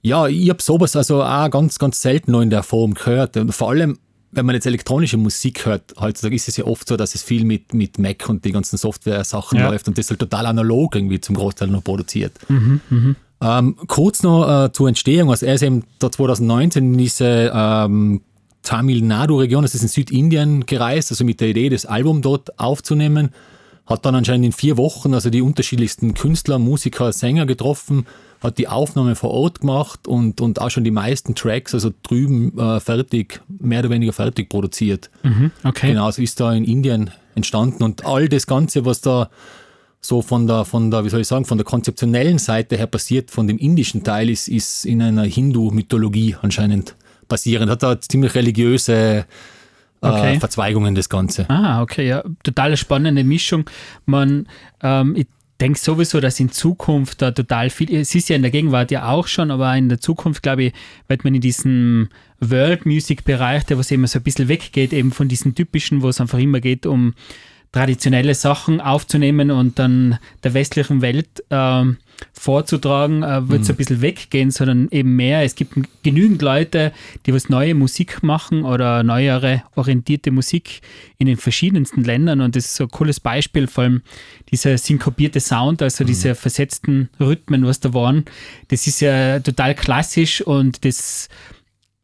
Ja, 0.00 0.26
ich 0.26 0.48
habe 0.48 0.62
sowas 0.62 0.96
also 0.96 1.22
auch 1.22 1.50
ganz, 1.50 1.78
ganz 1.78 2.00
selten 2.00 2.32
noch 2.32 2.40
in 2.40 2.48
der 2.48 2.62
Form 2.62 2.94
gehört. 2.94 3.36
Und 3.36 3.52
vor 3.52 3.68
allem 3.68 3.98
wenn 4.32 4.46
man 4.46 4.54
jetzt 4.54 4.64
elektronische 4.64 5.18
Musik 5.18 5.66
hört, 5.66 5.92
heutzutage 6.00 6.34
ist 6.34 6.48
es 6.48 6.56
ja 6.56 6.64
oft 6.64 6.88
so, 6.88 6.96
dass 6.96 7.14
es 7.14 7.22
viel 7.22 7.44
mit, 7.44 7.74
mit 7.74 7.98
Mac 7.98 8.26
und 8.26 8.42
die 8.46 8.52
ganzen 8.52 8.78
Software-Sachen 8.78 9.58
ja. 9.58 9.68
läuft 9.68 9.86
und 9.86 9.98
das 9.98 10.08
halt 10.08 10.18
total 10.18 10.46
analog 10.46 10.96
irgendwie 10.96 11.20
zum 11.20 11.36
Großteil 11.36 11.68
noch 11.68 11.84
produziert. 11.84 12.32
Mhm, 12.48 12.80
mh. 12.88 13.14
ähm, 13.42 13.76
kurz 13.86 14.22
noch 14.22 14.64
äh, 14.64 14.72
zur 14.72 14.88
Entstehung, 14.88 15.30
also 15.30 15.44
er 15.44 15.54
ist 15.54 15.62
eben 15.62 15.84
da 15.98 16.10
2019 16.10 16.94
in 16.94 16.98
diese 16.98 17.52
ähm, 17.54 18.22
Tamil 18.62 19.02
Nadu-Region, 19.02 19.62
das 19.62 19.74
ist 19.74 19.82
in 19.82 19.88
Südindien 19.88 20.66
gereist, 20.66 21.12
also 21.12 21.22
mit 21.24 21.40
der 21.40 21.48
Idee, 21.48 21.68
das 21.68 21.86
Album 21.86 22.22
dort 22.22 22.58
aufzunehmen. 22.58 23.28
Hat 23.86 24.06
dann 24.06 24.14
anscheinend 24.14 24.46
in 24.46 24.52
vier 24.52 24.76
Wochen 24.76 25.12
also 25.12 25.28
die 25.30 25.42
unterschiedlichsten 25.42 26.14
Künstler, 26.14 26.58
Musiker, 26.58 27.12
Sänger 27.12 27.44
getroffen, 27.44 28.06
hat 28.40 28.58
die 28.58 28.68
Aufnahme 28.68 29.14
vor 29.14 29.30
Ort 29.30 29.60
gemacht 29.60 30.06
und, 30.06 30.40
und 30.40 30.60
auch 30.60 30.70
schon 30.70 30.84
die 30.84 30.90
meisten 30.90 31.34
Tracks, 31.34 31.74
also 31.74 31.92
drüben 32.02 32.58
äh, 32.58 32.80
fertig, 32.80 33.40
mehr 33.48 33.80
oder 33.80 33.90
weniger 33.90 34.12
fertig 34.12 34.48
produziert. 34.48 35.10
Mhm, 35.22 35.50
okay. 35.64 35.88
Genau, 35.88 36.10
so 36.10 36.22
ist 36.22 36.40
da 36.40 36.52
in 36.52 36.64
Indien 36.64 37.10
entstanden 37.34 37.82
und 37.82 38.06
all 38.06 38.28
das 38.28 38.46
Ganze, 38.46 38.84
was 38.84 39.00
da 39.00 39.30
so 40.00 40.20
von 40.20 40.46
der, 40.46 40.64
von 40.64 40.90
der, 40.90 41.04
wie 41.04 41.08
soll 41.08 41.22
ich 41.22 41.28
sagen, 41.28 41.46
von 41.46 41.58
der 41.58 41.64
konzeptionellen 41.64 42.38
Seite 42.38 42.76
her 42.76 42.86
passiert, 42.86 43.30
von 43.30 43.48
dem 43.48 43.58
indischen 43.58 44.04
Teil, 44.04 44.28
ist, 44.28 44.48
ist 44.48 44.84
in 44.84 45.00
einer 45.00 45.24
Hindu-Mythologie 45.24 46.36
anscheinend 46.42 46.94
basierend. 47.26 47.70
Hat 47.70 47.82
da 47.82 47.98
ziemlich 47.98 48.34
religiöse 48.34 49.24
äh, 50.04 50.08
okay. 50.08 50.40
Verzweigungen, 50.40 50.94
das 50.94 51.08
Ganze. 51.08 51.48
Ah, 51.48 51.82
okay, 51.82 52.06
ja. 52.06 52.22
Total 52.42 52.76
spannende 52.76 53.24
Mischung. 53.24 53.68
Man, 54.06 54.46
ähm, 54.82 55.14
ich 55.16 55.26
denke 55.60 55.78
sowieso, 55.78 56.20
dass 56.20 56.40
in 56.40 56.50
Zukunft 56.50 57.22
da 57.22 57.30
total 57.30 57.70
viel, 57.70 57.94
es 57.94 58.14
ist 58.14 58.28
ja 58.28 58.36
in 58.36 58.42
der 58.42 58.50
Gegenwart 58.50 58.90
ja 58.90 59.08
auch 59.08 59.26
schon, 59.26 59.50
aber 59.50 59.74
in 59.76 59.88
der 59.88 60.00
Zukunft, 60.00 60.42
glaube 60.42 60.64
ich, 60.64 60.72
wird 61.08 61.24
man 61.24 61.34
in 61.34 61.40
diesem 61.40 62.08
World 62.40 62.86
Music 62.86 63.24
Bereich, 63.24 63.64
der 63.64 63.78
was 63.78 63.90
immer 63.90 64.06
so 64.06 64.18
ein 64.18 64.22
bisschen 64.22 64.48
weggeht, 64.48 64.92
eben 64.92 65.12
von 65.12 65.28
diesem 65.28 65.54
typischen, 65.54 66.02
wo 66.02 66.08
es 66.08 66.20
einfach 66.20 66.38
immer 66.38 66.60
geht, 66.60 66.86
um 66.86 67.14
traditionelle 67.74 68.36
Sachen 68.36 68.80
aufzunehmen 68.80 69.50
und 69.50 69.80
dann 69.80 70.20
der 70.44 70.54
westlichen 70.54 71.02
Welt 71.02 71.42
äh, 71.50 71.84
vorzutragen, 72.32 73.24
äh, 73.24 73.48
wird 73.48 73.62
es 73.62 73.68
mhm. 73.68 73.74
ein 73.74 73.76
bisschen 73.76 74.00
weggehen, 74.00 74.50
sondern 74.52 74.88
eben 74.92 75.16
mehr. 75.16 75.42
Es 75.42 75.56
gibt 75.56 75.74
genügend 76.04 76.40
Leute, 76.40 76.92
die 77.26 77.34
was 77.34 77.48
neue 77.48 77.74
Musik 77.74 78.22
machen 78.22 78.62
oder 78.62 79.02
neuere 79.02 79.64
orientierte 79.74 80.30
Musik 80.30 80.82
in 81.18 81.26
den 81.26 81.36
verschiedensten 81.36 82.04
Ländern 82.04 82.40
und 82.42 82.54
das 82.54 82.66
ist 82.66 82.76
so 82.76 82.84
ein 82.84 82.90
cooles 82.90 83.18
Beispiel, 83.18 83.66
vor 83.66 83.82
allem 83.82 84.02
dieser 84.52 84.78
synkopierte 84.78 85.40
Sound, 85.40 85.82
also 85.82 86.04
mhm. 86.04 86.08
diese 86.08 86.36
versetzten 86.36 87.08
Rhythmen, 87.18 87.66
was 87.66 87.80
da 87.80 87.92
waren. 87.92 88.24
Das 88.68 88.86
ist 88.86 89.00
ja 89.00 89.40
total 89.40 89.74
klassisch 89.74 90.42
und 90.42 90.84
das 90.84 91.28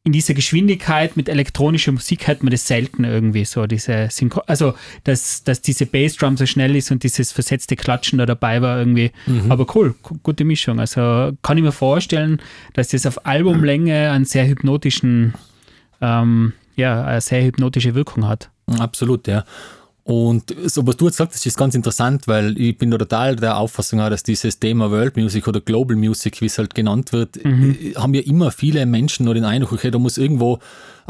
in 0.02 0.12
dieser 0.12 0.32
Geschwindigkeit 0.32 1.16
mit 1.16 1.28
elektronischer 1.28 1.92
Musik 1.92 2.26
hat 2.26 2.42
man 2.42 2.50
das 2.50 2.66
selten 2.66 3.04
irgendwie 3.04 3.44
so, 3.44 3.66
diese 3.66 4.08
Synchro 4.10 4.40
also 4.46 4.72
dass, 5.04 5.44
dass 5.44 5.60
diese 5.60 5.84
Bassdrum 5.84 6.38
so 6.38 6.46
schnell 6.46 6.74
ist 6.74 6.90
und 6.90 7.02
dieses 7.02 7.32
versetzte 7.32 7.76
Klatschen 7.76 8.18
da 8.18 8.24
dabei 8.24 8.62
war 8.62 8.78
irgendwie. 8.78 9.10
Mhm. 9.26 9.52
Aber 9.52 9.66
cool, 9.74 9.94
gute 10.22 10.44
Mischung. 10.44 10.80
Also 10.80 11.32
kann 11.42 11.58
ich 11.58 11.62
mir 11.62 11.72
vorstellen, 11.72 12.40
dass 12.72 12.88
das 12.88 13.04
auf 13.04 13.26
Albumlänge 13.26 14.10
einen 14.10 14.24
sehr 14.24 14.46
hypnotischen, 14.46 15.34
ähm, 16.00 16.54
ja, 16.76 17.04
eine 17.04 17.20
sehr 17.20 17.44
hypnotische 17.44 17.94
Wirkung 17.94 18.26
hat. 18.26 18.50
Absolut, 18.78 19.26
ja. 19.26 19.44
Und 20.10 20.54
so 20.66 20.84
was 20.88 20.96
du 20.96 21.06
jetzt 21.06 21.18
sagst, 21.18 21.36
das 21.36 21.46
ist 21.46 21.56
ganz 21.56 21.76
interessant, 21.76 22.26
weil 22.26 22.60
ich 22.60 22.76
bin 22.76 22.90
total 22.90 23.36
der 23.36 23.56
Auffassung, 23.56 24.00
dass 24.00 24.24
dieses 24.24 24.58
Thema 24.58 24.90
World 24.90 25.16
Music 25.16 25.46
oder 25.46 25.60
Global 25.60 25.96
Music, 25.96 26.40
wie 26.40 26.46
es 26.46 26.58
halt 26.58 26.74
genannt 26.74 27.12
wird, 27.12 27.44
mhm. 27.44 27.94
haben 27.94 28.12
ja 28.14 28.22
immer 28.22 28.50
viele 28.50 28.84
Menschen 28.86 29.24
nur 29.24 29.34
den 29.34 29.44
Eindruck, 29.44 29.72
okay, 29.72 29.92
da 29.92 29.98
muss 29.98 30.18
irgendwo 30.18 30.58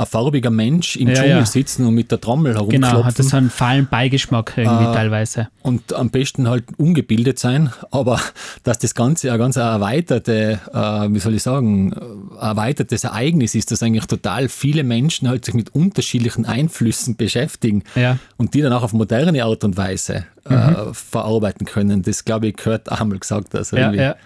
ein 0.01 0.07
farbiger 0.07 0.51
Mensch 0.51 0.97
im 0.97 1.09
ja, 1.09 1.15
Dschungel 1.15 1.31
ja. 1.31 1.47
sitzen 1.47 1.87
und 1.87 1.95
mit 1.95 2.11
der 2.11 2.21
Trommel 2.21 2.55
herumklopfen. 2.55 2.91
Genau, 2.91 3.05
hat 3.05 3.19
das 3.19 3.29
so 3.29 3.37
einen 3.37 3.51
fahlen 3.51 3.87
Beigeschmack 3.89 4.55
irgendwie 4.57 4.85
äh, 4.85 4.95
teilweise. 4.95 5.49
Und 5.63 5.93
am 5.93 6.11
besten 6.11 6.49
halt 6.49 6.65
ungebildet 6.77 7.39
sein, 7.39 7.71
aber 7.91 8.21
dass 8.65 8.79
das 8.79 8.95
Ganze 8.95 9.33
ein 9.33 9.39
ganz 9.39 9.57
erweiterte, 9.57 10.61
äh, 10.73 10.79
wie 11.13 11.19
soll 11.19 11.35
ich 11.35 11.43
sagen, 11.43 11.93
erweitertes 12.41 13.05
Ereignis 13.05 13.55
ist, 13.55 13.71
dass 13.71 13.83
eigentlich 13.83 14.07
total 14.07 14.49
viele 14.49 14.85
Menschen 14.85 15.29
halt 15.29 15.45
sich 15.45 15.55
mit 15.55 15.75
unterschiedlichen 15.75 16.47
Einflüssen 16.47 17.17
beschäftigen 17.17 17.85
ja. 17.95 18.19
und 18.37 18.55
die 18.55 18.63
dann 18.63 18.73
auch 18.73 18.83
auf 18.83 18.93
moderne 18.93 19.45
Art 19.45 19.65
und 19.65 19.77
Weise 19.77 20.27
äh, 20.49 20.55
mhm. 20.55 20.95
verarbeiten 20.95 21.67
können. 21.67 22.03
Das, 22.03 22.25
glaube 22.25 22.49
ich, 22.49 22.57
gehört 22.57 22.91
auch 22.91 23.01
einmal 23.01 23.19
gesagt. 23.19 23.55
Also 23.55 23.77
ja, 23.77 23.93
ja. 23.93 24.17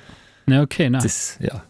Na, 0.46 0.62
okay, 0.62 0.90
na. 0.90 0.98
Das, 0.98 1.38
ja. 1.40 1.62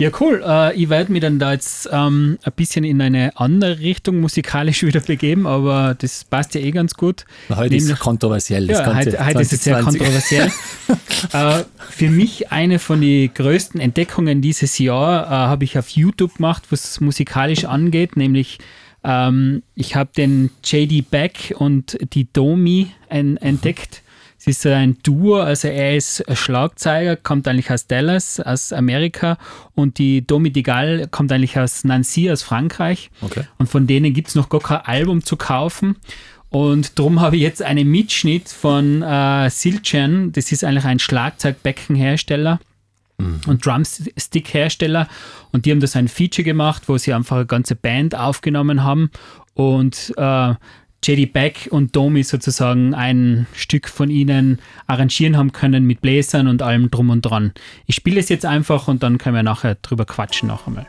Ja, 0.00 0.10
cool. 0.20 0.42
Äh, 0.44 0.74
ich 0.74 0.88
werde 0.88 1.12
mich 1.12 1.20
dann 1.20 1.38
da 1.38 1.52
jetzt 1.52 1.88
ähm, 1.92 2.36
ein 2.42 2.52
bisschen 2.56 2.84
in 2.84 3.00
eine 3.00 3.38
andere 3.38 3.78
Richtung 3.78 4.20
musikalisch 4.20 4.82
wieder 4.86 5.00
begeben, 5.00 5.46
aber 5.46 5.94
das 5.96 6.24
passt 6.24 6.54
ja 6.54 6.60
eh 6.60 6.72
ganz 6.72 6.94
gut. 6.94 7.24
Na, 7.48 7.56
heute 7.56 7.74
Nämlich, 7.74 7.92
ist 7.92 8.00
kontroversiell. 8.00 8.66
Das 8.66 8.80
ja, 8.80 8.94
heute, 8.94 9.24
heute 9.24 9.40
ist 9.40 9.52
es 9.52 9.62
sehr 9.62 9.80
kontroversiell. 9.80 10.50
äh, 11.32 11.62
für 11.90 12.10
mich 12.10 12.50
eine 12.50 12.80
von 12.80 13.00
den 13.00 13.32
größten 13.32 13.80
Entdeckungen 13.80 14.42
dieses 14.42 14.78
Jahr 14.78 15.26
äh, 15.26 15.30
habe 15.30 15.64
ich 15.64 15.78
auf 15.78 15.90
YouTube 15.90 16.36
gemacht, 16.36 16.64
was 16.70 17.00
musikalisch 17.00 17.64
angeht, 17.64 18.16
nämlich 18.16 18.58
ähm, 19.04 19.62
ich 19.74 19.94
habe 19.94 20.10
den 20.16 20.50
JD 20.64 21.08
Beck 21.08 21.54
und 21.56 21.98
die 22.14 22.26
Domi 22.32 22.90
ein, 23.08 23.36
entdeckt. 23.36 24.02
Es 24.46 24.58
ist 24.58 24.66
ein 24.66 24.98
Duo, 25.02 25.40
also 25.40 25.68
er 25.68 25.96
ist 25.96 26.22
Schlagzeuger, 26.34 27.16
kommt 27.16 27.48
eigentlich 27.48 27.70
aus 27.70 27.86
Dallas, 27.86 28.40
aus 28.40 28.72
Amerika 28.72 29.38
und 29.74 29.98
die 29.98 30.26
Domi 30.26 30.50
Digal 30.50 31.08
kommt 31.10 31.32
eigentlich 31.32 31.58
aus 31.58 31.84
Nancy, 31.84 32.30
aus 32.30 32.42
Frankreich. 32.42 33.10
Okay. 33.22 33.44
Und 33.58 33.68
von 33.68 33.86
denen 33.86 34.12
gibt 34.12 34.28
es 34.28 34.34
noch 34.34 34.50
gar 34.50 34.60
kein 34.60 34.80
Album 34.80 35.24
zu 35.24 35.36
kaufen. 35.36 35.96
Und 36.50 36.98
darum 36.98 37.20
habe 37.20 37.36
ich 37.36 37.42
jetzt 37.42 37.62
einen 37.62 37.90
Mitschnitt 37.90 38.48
von 38.48 39.02
äh, 39.02 39.50
Silchen, 39.50 40.30
das 40.32 40.52
ist 40.52 40.62
eigentlich 40.62 40.84
ein 40.84 40.98
Schlagzeugbeckenhersteller 40.98 42.60
mhm. 43.18 43.40
und 43.46 43.66
Drumstick-Hersteller. 43.66 45.08
Und 45.52 45.66
die 45.66 45.70
haben 45.72 45.80
da 45.80 45.86
so 45.86 45.98
ein 45.98 46.06
Feature 46.06 46.44
gemacht, 46.44 46.82
wo 46.86 46.98
sie 46.98 47.12
einfach 47.12 47.36
eine 47.36 47.46
ganze 47.46 47.74
Band 47.74 48.14
aufgenommen 48.14 48.84
haben. 48.84 49.10
Und 49.54 50.12
äh, 50.16 50.54
JD 51.06 51.32
Beck 51.32 51.68
und 51.70 51.94
Domi 51.94 52.22
sozusagen 52.22 52.94
ein 52.94 53.46
Stück 53.52 53.88
von 53.88 54.10
ihnen 54.10 54.58
arrangieren 54.86 55.36
haben 55.36 55.52
können 55.52 55.84
mit 55.84 56.00
Bläsern 56.00 56.48
und 56.48 56.62
allem 56.62 56.90
drum 56.90 57.10
und 57.10 57.22
dran. 57.22 57.52
Ich 57.86 57.94
spiele 57.94 58.20
es 58.20 58.28
jetzt 58.28 58.46
einfach 58.46 58.88
und 58.88 59.02
dann 59.02 59.18
können 59.18 59.36
wir 59.36 59.42
nachher 59.42 59.74
drüber 59.76 60.06
quatschen 60.06 60.48
noch 60.48 60.66
einmal. 60.66 60.86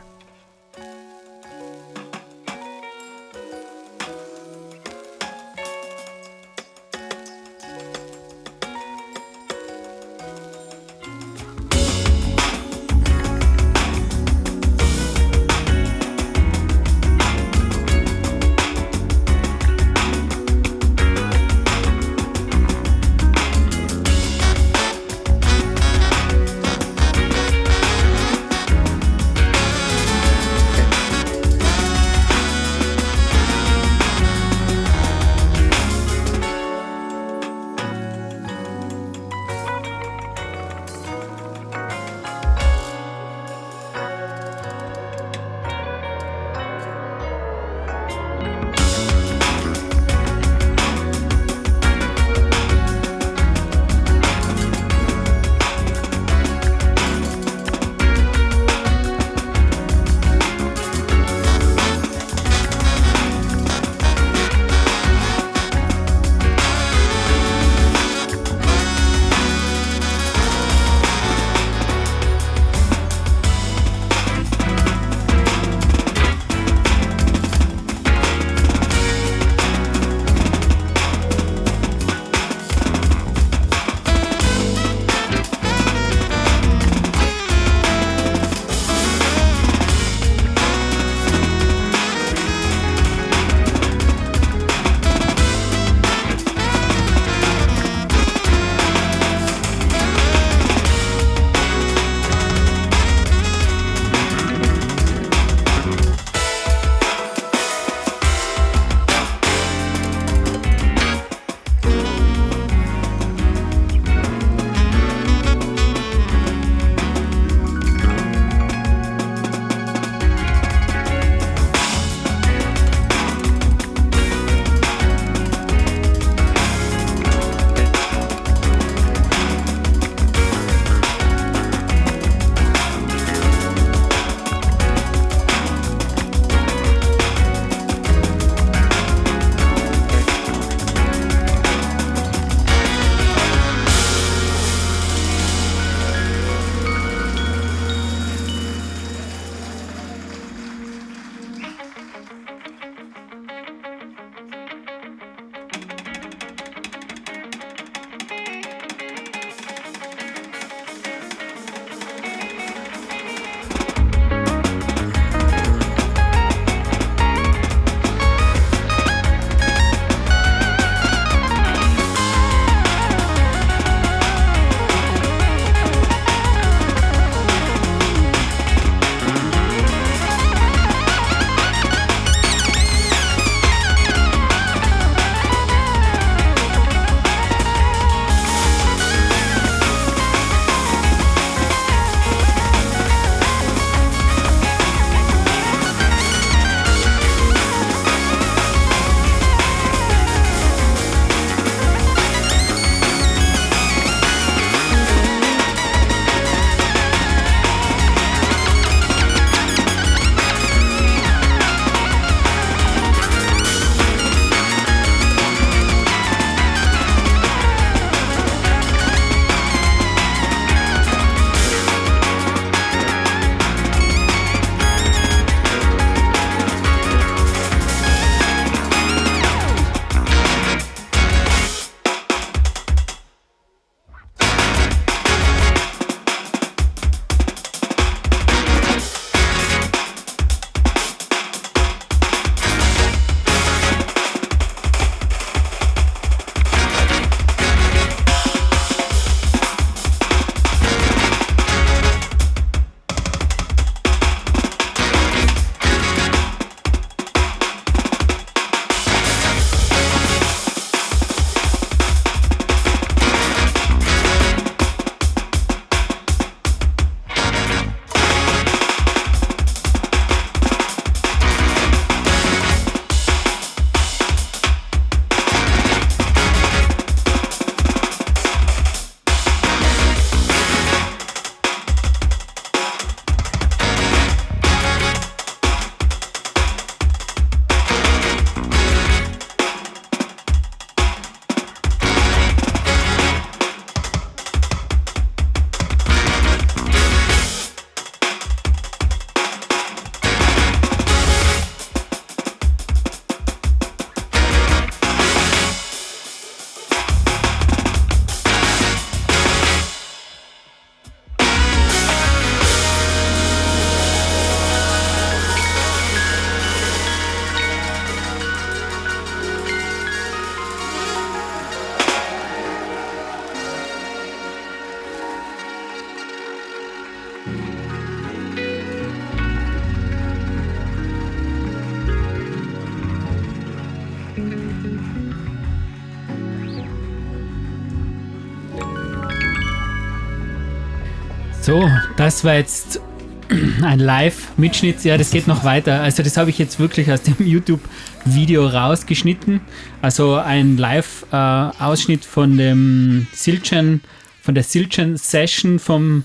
So, 341.66 341.90
das 342.16 342.44
war 342.44 342.54
jetzt 342.54 343.00
ein 343.82 343.98
Live-Mitschnitt. 343.98 345.02
Ja, 345.02 345.18
das 345.18 345.32
geht 345.32 345.48
noch 345.48 345.64
weiter. 345.64 346.00
Also 346.00 346.22
das 346.22 346.36
habe 346.36 346.48
ich 346.48 346.58
jetzt 346.58 346.78
wirklich 346.78 347.10
aus 347.10 347.22
dem 347.22 347.34
YouTube-Video 347.44 348.68
rausgeschnitten. 348.68 349.60
Also 350.00 350.36
ein 350.36 350.76
Live-Ausschnitt 350.76 352.24
von 352.24 352.56
dem 352.56 353.26
Silchen, 353.32 354.00
von 354.42 354.54
der 354.54 354.62
Silchen-Session 354.62 355.80
vom 355.80 356.22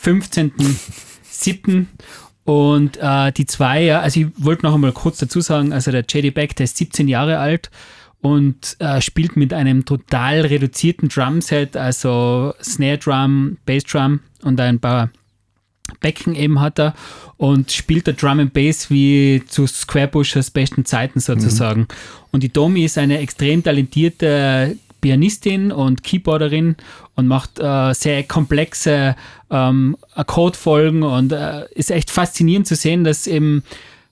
15.07. 0.00 1.86
Und 2.44 2.96
äh, 3.00 3.32
die 3.32 3.46
zwei, 3.46 3.82
ja, 3.82 3.98
also 3.98 4.20
ich 4.20 4.26
wollte 4.36 4.64
noch 4.64 4.74
einmal 4.74 4.92
kurz 4.92 5.18
dazu 5.18 5.40
sagen, 5.40 5.72
also 5.72 5.90
der 5.90 6.04
JD 6.08 6.32
Beck, 6.32 6.54
der 6.54 6.64
ist 6.64 6.76
17 6.76 7.08
Jahre 7.08 7.40
alt 7.40 7.68
und 8.24 8.76
äh, 8.78 9.02
spielt 9.02 9.36
mit 9.36 9.52
einem 9.52 9.84
total 9.84 10.40
reduzierten 10.40 11.10
Drumset, 11.10 11.76
also 11.76 12.54
Snare 12.62 12.96
Drum, 12.96 13.58
Bass 13.66 13.84
Drum 13.84 14.20
und 14.42 14.58
ein 14.60 14.80
paar 14.80 15.10
Becken 16.00 16.34
eben 16.34 16.58
hat 16.58 16.80
er 16.80 16.94
und 17.36 17.70
spielt 17.70 18.06
der 18.06 18.14
Drum 18.14 18.40
and 18.40 18.54
Bass 18.54 18.88
wie 18.88 19.42
zu 19.46 19.66
Squarebushers 19.66 20.50
besten 20.52 20.86
Zeiten 20.86 21.20
sozusagen. 21.20 21.80
Mhm. 21.82 21.86
Und 22.32 22.42
die 22.42 22.50
Domi 22.50 22.86
ist 22.86 22.96
eine 22.96 23.18
extrem 23.18 23.62
talentierte 23.62 24.78
Pianistin 25.02 25.70
und 25.70 26.02
Keyboarderin 26.02 26.76
und 27.16 27.26
macht 27.26 27.60
äh, 27.60 27.92
sehr 27.92 28.22
komplexe 28.22 29.16
ähm, 29.50 29.98
Akkordfolgen 30.14 31.02
und 31.02 31.30
äh, 31.30 31.66
ist 31.74 31.90
echt 31.90 32.10
faszinierend 32.10 32.66
zu 32.66 32.74
sehen, 32.74 33.04
dass 33.04 33.26
eben 33.26 33.64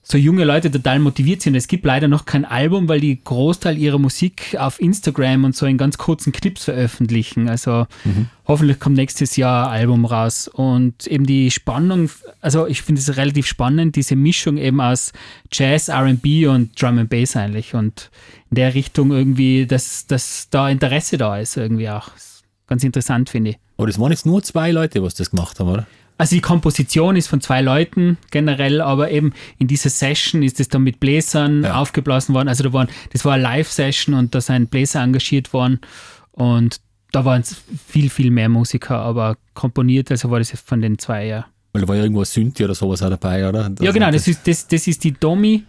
so 0.04 0.18
junge 0.18 0.44
Leute 0.44 0.70
total 0.70 0.98
motiviert 0.98 1.42
sind. 1.42 1.54
Es 1.54 1.68
gibt 1.68 1.84
leider 1.84 2.08
noch 2.08 2.26
kein 2.26 2.44
Album, 2.44 2.88
weil 2.88 3.00
die 3.00 3.22
Großteil 3.22 3.78
ihrer 3.78 3.98
Musik 3.98 4.56
auf 4.58 4.80
Instagram 4.80 5.44
und 5.44 5.54
so 5.54 5.64
in 5.64 5.78
ganz 5.78 5.96
kurzen 5.96 6.32
Clips 6.32 6.64
veröffentlichen. 6.64 7.48
Also 7.48 7.86
mhm. 8.04 8.26
hoffentlich 8.46 8.80
kommt 8.80 8.96
nächstes 8.96 9.36
Jahr 9.36 9.70
ein 9.70 9.80
Album 9.80 10.04
raus. 10.04 10.48
Und 10.48 11.06
eben 11.06 11.24
die 11.24 11.52
Spannung, 11.52 12.10
also 12.40 12.66
ich 12.66 12.82
finde 12.82 13.00
es 13.00 13.16
relativ 13.16 13.46
spannend, 13.46 13.94
diese 13.94 14.16
Mischung 14.16 14.56
eben 14.56 14.80
aus 14.80 15.12
Jazz, 15.52 15.88
RB 15.88 16.48
und 16.48 16.80
Drum 16.80 16.98
and 16.98 17.08
Bass 17.08 17.36
eigentlich. 17.36 17.74
Und 17.74 18.10
in 18.50 18.56
der 18.56 18.74
Richtung 18.74 19.12
irgendwie, 19.12 19.66
dass, 19.66 20.06
dass 20.08 20.48
da 20.50 20.68
Interesse 20.68 21.16
da 21.16 21.38
ist, 21.38 21.56
irgendwie 21.56 21.88
auch. 21.88 22.08
Ganz 22.66 22.82
interessant, 22.84 23.30
finde 23.30 23.50
ich. 23.50 23.58
Aber 23.76 23.86
das 23.86 23.98
waren 23.98 24.10
jetzt 24.10 24.26
nur 24.26 24.42
zwei 24.42 24.70
Leute, 24.72 25.02
was 25.02 25.14
das 25.14 25.30
gemacht 25.30 25.60
haben, 25.60 25.68
oder? 25.68 25.86
Also 26.18 26.36
die 26.36 26.40
Komposition 26.40 27.16
ist 27.16 27.26
von 27.26 27.40
zwei 27.40 27.62
Leuten 27.62 28.18
generell, 28.30 28.80
aber 28.80 29.10
eben 29.10 29.32
in 29.58 29.66
dieser 29.66 29.90
Session 29.90 30.42
ist 30.42 30.60
es 30.60 30.68
dann 30.68 30.82
mit 30.82 31.00
Bläsern 31.00 31.64
ja. 31.64 31.74
aufgeblasen 31.74 32.34
worden. 32.34 32.48
Also 32.48 32.62
da 32.62 32.72
waren, 32.72 32.88
das 33.12 33.24
war 33.24 33.34
eine 33.34 33.42
Live-Session 33.42 34.14
und 34.14 34.34
da 34.34 34.40
sind 34.40 34.70
Bläser 34.70 35.02
engagiert 35.02 35.52
worden 35.52 35.80
und 36.30 36.80
da 37.12 37.24
waren 37.24 37.42
es 37.42 37.62
viel, 37.86 38.08
viel 38.08 38.30
mehr 38.30 38.48
Musiker, 38.48 38.98
aber 38.98 39.36
komponiert, 39.54 40.10
also 40.10 40.30
war 40.30 40.38
das 40.38 40.50
von 40.50 40.80
den 40.80 40.98
zwei, 40.98 41.26
ja. 41.26 41.46
Weil 41.72 41.82
da 41.82 41.88
war 41.88 41.96
ja 41.96 42.02
irgendwo 42.02 42.24
Synthi 42.24 42.64
oder 42.64 42.74
sowas 42.74 43.02
auch 43.02 43.10
dabei, 43.10 43.48
oder? 43.48 43.70
Das 43.70 43.84
ja, 43.84 43.92
genau, 43.92 44.10
das 44.10 44.28
ist, 44.28 44.46
das, 44.46 44.66
das 44.66 44.86
ist 44.86 45.04
die 45.04 45.12
Domi 45.12 45.64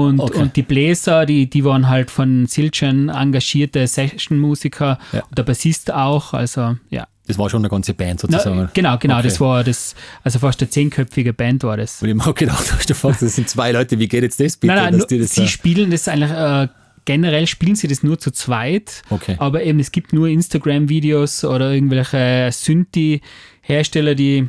und, 0.00 0.20
okay. 0.20 0.38
und 0.38 0.56
die 0.56 0.62
Bläser, 0.62 1.26
die, 1.26 1.48
die 1.48 1.64
waren 1.64 1.88
halt 1.88 2.10
von 2.10 2.46
Silchen 2.46 3.08
engagierte 3.08 3.86
Session-Musiker, 3.86 4.98
ja. 5.12 5.22
der 5.36 5.42
Bassist 5.42 5.92
auch, 5.92 6.34
also 6.34 6.76
ja. 6.90 7.06
Das 7.26 7.38
war 7.38 7.48
schon 7.48 7.62
eine 7.62 7.70
ganze 7.70 7.94
Band 7.94 8.20
sozusagen. 8.20 8.56
Na, 8.56 8.70
genau, 8.74 8.98
genau. 8.98 9.14
Okay. 9.14 9.22
Das 9.28 9.40
war 9.40 9.64
das, 9.64 9.94
also 10.22 10.38
fast 10.38 10.60
eine 10.60 10.68
zehnköpfige 10.68 11.32
Band 11.32 11.62
war 11.64 11.78
das. 11.78 12.02
Und 12.02 12.10
ich 12.10 12.18
habe 12.20 12.34
gedacht, 12.34 12.64
du 12.88 12.94
fragst, 12.94 13.22
das 13.22 13.34
sind 13.34 13.48
zwei 13.48 13.72
Leute, 13.72 13.98
wie 13.98 14.08
geht 14.08 14.22
jetzt 14.22 14.40
das 14.40 14.56
bitte? 14.58 14.74
Nein, 14.74 14.98
nein, 14.98 15.20
das 15.20 15.34
sie 15.34 15.48
spielen 15.48 15.90
das 15.90 16.06
eigentlich, 16.06 16.30
äh, 16.30 16.68
generell 17.06 17.46
spielen 17.46 17.76
sie 17.76 17.88
das 17.88 18.02
nur 18.02 18.18
zu 18.18 18.30
zweit. 18.30 19.02
Okay. 19.08 19.36
Aber 19.38 19.62
eben, 19.62 19.80
es 19.80 19.90
gibt 19.90 20.12
nur 20.12 20.28
Instagram-Videos 20.28 21.44
oder 21.44 21.72
irgendwelche 21.72 22.50
Synthi-Hersteller, 22.52 24.14
die 24.14 24.48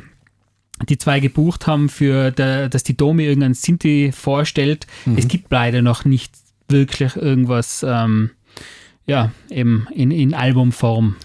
die 0.88 0.98
zwei 0.98 1.20
gebucht 1.20 1.66
haben, 1.66 1.88
für 1.88 2.30
der, 2.30 2.68
dass 2.68 2.82
die 2.82 2.96
Domi 2.96 3.24
irgendein 3.24 3.54
Synthi 3.54 4.12
vorstellt. 4.12 4.86
Mhm. 5.04 5.18
Es 5.18 5.28
gibt 5.28 5.50
leider 5.50 5.82
noch 5.82 6.04
nicht 6.04 6.34
wirklich 6.68 7.16
irgendwas, 7.16 7.84
ähm, 7.86 8.30
ja, 9.06 9.30
eben 9.50 9.86
in, 9.94 10.10
in 10.10 10.34
Albumform. 10.34 11.16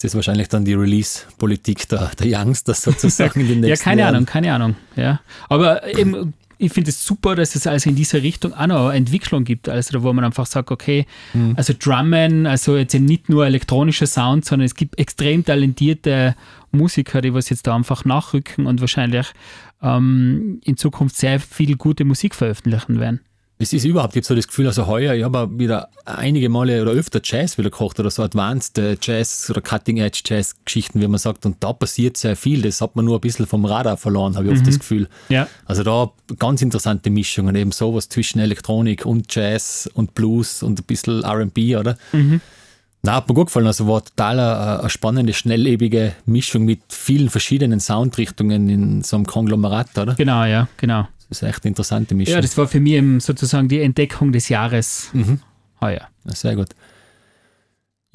Das 0.00 0.04
ist 0.12 0.14
wahrscheinlich 0.14 0.48
dann 0.48 0.64
die 0.64 0.74
Release-Politik 0.74 1.88
der, 1.88 2.10
der 2.18 2.26
Youngsters 2.40 2.82
sozusagen 2.82 3.40
in 3.40 3.48
den 3.48 3.60
nächsten 3.60 3.68
Ja, 3.68 3.90
keine 3.90 4.02
Jahren. 4.02 4.14
Ahnung, 4.14 4.26
keine 4.26 4.54
Ahnung. 4.54 4.76
Ja. 4.94 5.20
Aber 5.48 5.86
eben, 5.96 6.34
ich 6.58 6.72
finde 6.72 6.90
es 6.90 7.04
super, 7.04 7.34
dass 7.34 7.54
es 7.54 7.66
also 7.66 7.90
in 7.90 7.96
dieser 7.96 8.22
Richtung 8.22 8.54
auch 8.54 8.66
noch 8.66 8.88
eine 8.88 8.96
Entwicklung 8.96 9.44
gibt, 9.44 9.68
also 9.68 10.02
wo 10.02 10.12
man 10.12 10.24
einfach 10.24 10.46
sagt, 10.46 10.70
okay, 10.70 11.06
mhm. 11.34 11.54
also 11.56 11.74
Drummen, 11.78 12.46
also 12.46 12.76
jetzt 12.76 12.94
nicht 12.94 13.28
nur 13.28 13.46
elektronischer 13.46 14.06
Sound, 14.06 14.44
sondern 14.44 14.66
es 14.66 14.74
gibt 14.74 14.98
extrem 14.98 15.44
talentierte 15.44 16.34
Musiker, 16.72 17.20
die 17.20 17.34
was 17.34 17.50
jetzt 17.50 17.66
da 17.66 17.74
einfach 17.74 18.04
nachrücken 18.04 18.66
und 18.66 18.80
wahrscheinlich 18.80 19.26
ähm, 19.82 20.60
in 20.64 20.76
Zukunft 20.76 21.16
sehr 21.16 21.40
viel 21.40 21.76
gute 21.76 22.04
Musik 22.04 22.34
veröffentlichen 22.34 22.98
werden. 23.00 23.20
Es 23.58 23.72
ist 23.72 23.86
überhaupt, 23.86 24.14
ich 24.14 24.20
habe 24.20 24.26
so 24.26 24.34
das 24.34 24.48
Gefühl, 24.48 24.66
also 24.66 24.86
heuer, 24.86 25.14
ich 25.14 25.24
habe 25.24 25.48
wieder 25.58 25.88
einige 26.04 26.50
Male 26.50 26.82
oder 26.82 26.90
öfter 26.90 27.20
Jazz 27.24 27.56
wieder 27.56 27.70
gekocht 27.70 27.98
oder 27.98 28.10
so 28.10 28.22
Advanced 28.22 28.76
äh, 28.76 28.98
Jazz 29.00 29.48
oder 29.48 29.62
Cutting 29.62 29.96
Edge 29.96 30.20
Jazz 30.26 30.56
Geschichten, 30.62 31.00
wie 31.00 31.08
man 31.08 31.18
sagt. 31.18 31.46
Und 31.46 31.64
da 31.64 31.72
passiert 31.72 32.18
sehr 32.18 32.36
viel. 32.36 32.60
Das 32.60 32.82
hat 32.82 32.96
man 32.96 33.06
nur 33.06 33.16
ein 33.16 33.22
bisschen 33.22 33.46
vom 33.46 33.64
Radar 33.64 33.96
verloren, 33.96 34.36
habe 34.36 34.44
ich 34.44 34.52
mhm. 34.52 34.58
oft 34.58 34.66
das 34.66 34.78
Gefühl. 34.78 35.08
Ja. 35.30 35.48
Also 35.64 35.82
da 35.84 36.12
ganz 36.38 36.60
interessante 36.60 37.08
Mischungen, 37.08 37.56
eben 37.56 37.72
sowas 37.72 38.10
zwischen 38.10 38.40
Elektronik 38.40 39.06
und 39.06 39.34
Jazz 39.34 39.88
und 39.94 40.12
Blues 40.14 40.62
und 40.62 40.78
ein 40.78 40.84
bisschen 40.84 41.24
RB, 41.24 41.78
oder? 41.78 41.96
Mhm. 42.12 42.42
Na, 43.06 43.14
hat 43.14 43.28
mir 43.28 43.34
gut 43.34 43.46
gefallen. 43.46 43.68
Also 43.68 43.88
war 43.88 44.04
total 44.04 44.38
eine, 44.38 44.80
eine, 44.80 44.90
spannende, 44.90 45.32
schnelllebige 45.32 46.12
Mischung 46.26 46.66
mit 46.66 46.80
vielen 46.88 47.30
verschiedenen 47.30 47.80
Soundrichtungen 47.80 48.68
in 48.68 49.02
so 49.02 49.16
einem 49.16 49.26
Konglomerat, 49.26 49.96
oder? 49.96 50.14
Genau, 50.14 50.44
ja, 50.44 50.68
genau. 50.76 51.06
Das 51.28 51.42
ist 51.42 51.48
echt 51.48 51.64
eine 51.64 51.70
interessante 51.70 52.14
Mischung. 52.14 52.34
Ja, 52.34 52.40
das 52.40 52.56
war 52.56 52.68
für 52.68 52.80
mich 52.80 53.02
sozusagen 53.22 53.68
die 53.68 53.80
Entdeckung 53.80 54.32
des 54.32 54.48
Jahres 54.48 55.10
mhm. 55.12 55.40
heuer. 55.80 56.08
Sehr 56.24 56.54
gut. 56.56 56.68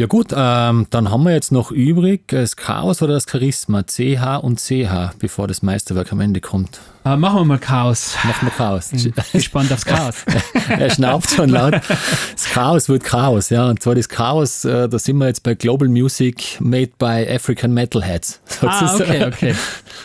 Ja 0.01 0.07
gut, 0.07 0.33
ähm, 0.35 0.87
dann 0.89 1.11
haben 1.11 1.25
wir 1.25 1.31
jetzt 1.31 1.51
noch 1.51 1.69
übrig 1.69 2.27
das 2.29 2.55
Chaos 2.55 3.03
oder 3.03 3.13
das 3.13 3.27
Charisma, 3.29 3.83
CH 3.83 4.39
und 4.41 4.59
CH, 4.59 5.13
bevor 5.19 5.47
das 5.47 5.61
Meisterwerk 5.61 6.11
am 6.11 6.21
Ende 6.21 6.41
kommt. 6.41 6.79
Äh, 7.05 7.15
machen 7.17 7.41
wir 7.41 7.45
mal 7.45 7.59
Chaos. 7.59 8.15
Machen 8.23 8.47
wir 8.47 8.51
Chaos. 8.51 8.89
Bin 8.89 9.13
gespannt 9.33 9.71
aufs 9.71 9.85
Chaos. 9.85 10.15
er 10.69 10.89
schnauft 10.89 11.29
schon 11.29 11.49
laut. 11.49 11.73
Das 11.73 12.45
Chaos 12.45 12.89
wird 12.89 13.03
Chaos, 13.03 13.51
ja. 13.51 13.69
Und 13.69 13.83
zwar 13.83 13.93
das 13.93 14.09
Chaos, 14.09 14.65
äh, 14.65 14.89
da 14.89 14.97
sind 14.97 15.17
wir 15.17 15.27
jetzt 15.27 15.43
bei 15.43 15.53
Global 15.53 15.87
Music 15.87 16.59
Made 16.59 16.93
by 16.97 17.27
African 17.29 17.71
Metalheads. 17.71 18.41
Ah, 18.63 18.95
okay, 18.95 19.25
okay. 19.25 19.55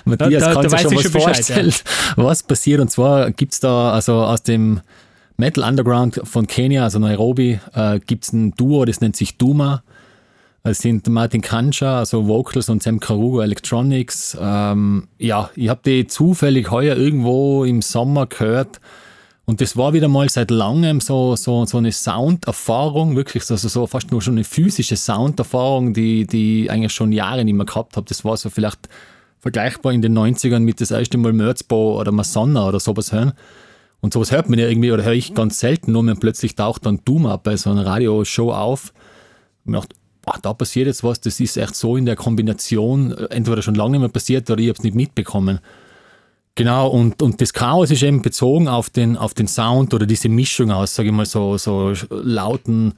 Matthias, 0.05 0.43
da, 0.43 0.55
da, 0.55 0.61
kannst 0.61 0.75
du 0.75 0.79
schon 0.79 0.95
was 0.97 1.03
schon 1.05 1.13
vorstellen, 1.13 1.71
ja. 1.71 2.25
was 2.25 2.43
passiert? 2.43 2.81
Und 2.81 2.91
zwar 2.91 3.31
gibt 3.31 3.55
es 3.55 3.61
da 3.61 3.93
also 3.93 4.25
aus 4.25 4.43
dem 4.43 4.83
Metal 5.37 5.65
Underground 5.65 6.21
von 6.25 6.47
Kenia, 6.47 6.85
also 6.85 6.99
Nairobi, 6.99 7.61
äh, 7.75 8.01
gibt 8.01 8.25
es 8.25 8.33
ein 8.33 8.53
Duo, 8.53 8.85
das 8.85 9.01
nennt 9.01 9.17
sich 9.17 9.37
Duma. 9.37 9.83
Es 10.63 10.79
sind 10.79 11.07
Martin 11.09 11.43
Kancha, 11.43 12.01
also 12.01 12.27
Vocals 12.27 12.69
und 12.69 12.83
Sam 12.83 12.99
Carugo 12.99 13.41
Electronics. 13.41 14.37
Ähm, 14.41 15.07
ja, 15.19 15.51
ich 15.55 15.69
habe 15.69 15.81
die 15.85 16.09
zufällig 16.09 16.73
heuer 16.73 16.97
irgendwo 16.97 17.65
im 17.65 17.83
Sommer 17.83 18.27
gehört. 18.27 18.81
Und 19.45 19.61
das 19.61 19.77
war 19.77 19.93
wieder 19.93 20.09
mal 20.09 20.29
seit 20.29 20.51
langem 20.51 21.01
so, 21.01 21.37
so, 21.37 21.65
so 21.67 21.79
eine 21.79 21.93
Sounderfahrung, 21.93 23.15
wirklich, 23.15 23.49
also 23.49 23.69
so 23.69 23.87
fast 23.87 24.11
nur 24.11 24.21
schon 24.21 24.35
eine 24.35 24.43
physische 24.43 24.97
Sounderfahrung, 24.97 25.95
die, 25.95 26.27
die 26.27 26.65
ich 26.65 26.71
eigentlich 26.71 26.93
schon 26.93 27.13
Jahre 27.13 27.45
nicht 27.45 27.55
mehr 27.55 27.67
gehabt 27.67 27.97
habe. 27.97 28.09
Das 28.09 28.25
war 28.25 28.37
so 28.37 28.51
vielleicht 28.51 28.89
vergleichbar 29.39 29.93
in 29.93 30.03
den 30.03 30.19
90ern 30.19 30.61
mit 30.61 30.81
das 30.81 30.91
erste 30.91 31.17
Mal 31.17 31.33
Merzbow 31.33 32.01
oder 32.01 32.11
Masonna 32.11 32.67
oder 32.67 32.81
sowas 32.81 33.13
hören. 33.13 33.35
Und 34.07 34.13
sowas 34.13 34.31
hört 34.31 34.49
man 34.49 34.61
ja 34.61 34.69
irgendwie, 34.69 34.93
oder 34.93 35.03
höre 35.03 35.15
ich 35.15 35.35
ganz 35.35 35.59
selten, 35.59 35.91
nur 35.91 36.05
man 36.05 36.17
plötzlich 36.17 36.55
taucht 36.55 36.87
dann 36.87 37.01
Doom 37.05 37.27
ab 37.27 37.43
bei 37.43 37.57
so 37.57 37.71
einer 37.71 37.85
Radioshow 37.85 38.53
auf. 38.53 38.93
Und 39.65 39.75
ich 39.75 39.81
dachte, 39.81 39.97
boah, 40.23 40.39
da 40.41 40.55
passiert 40.55 40.87
jetzt 40.87 41.03
was, 41.03 41.21
das 41.21 41.41
ist 41.41 41.57
echt 41.57 41.75
so 41.75 41.97
in 41.97 42.07
der 42.07 42.15
Kombination, 42.15 43.11
äh, 43.11 43.25
entweder 43.31 43.63
schon 43.63 43.75
lange 43.75 43.91
nicht 43.91 44.01
mehr 44.03 44.09
passiert 44.09 44.49
oder 44.49 44.61
ich 44.61 44.69
habe 44.69 44.79
es 44.79 44.85
nicht 44.85 44.95
mitbekommen. 44.95 45.59
Genau, 46.55 46.87
und, 46.87 47.21
und 47.21 47.41
das 47.41 47.53
Chaos 47.53 47.91
ist 47.91 48.05
eben 48.05 48.23
bezogen 48.23 48.69
auf 48.69 48.91
den, 48.91 49.17
auf 49.17 49.35
den 49.35 49.49
Sound 49.49 49.93
oder 49.93 50.07
diese 50.07 50.29
Mischung 50.29 50.71
aus, 50.71 50.95
sage 50.95 51.09
ich 51.09 51.13
mal, 51.13 51.27
so, 51.27 51.59
so 51.59 51.93
lauten, 52.09 52.95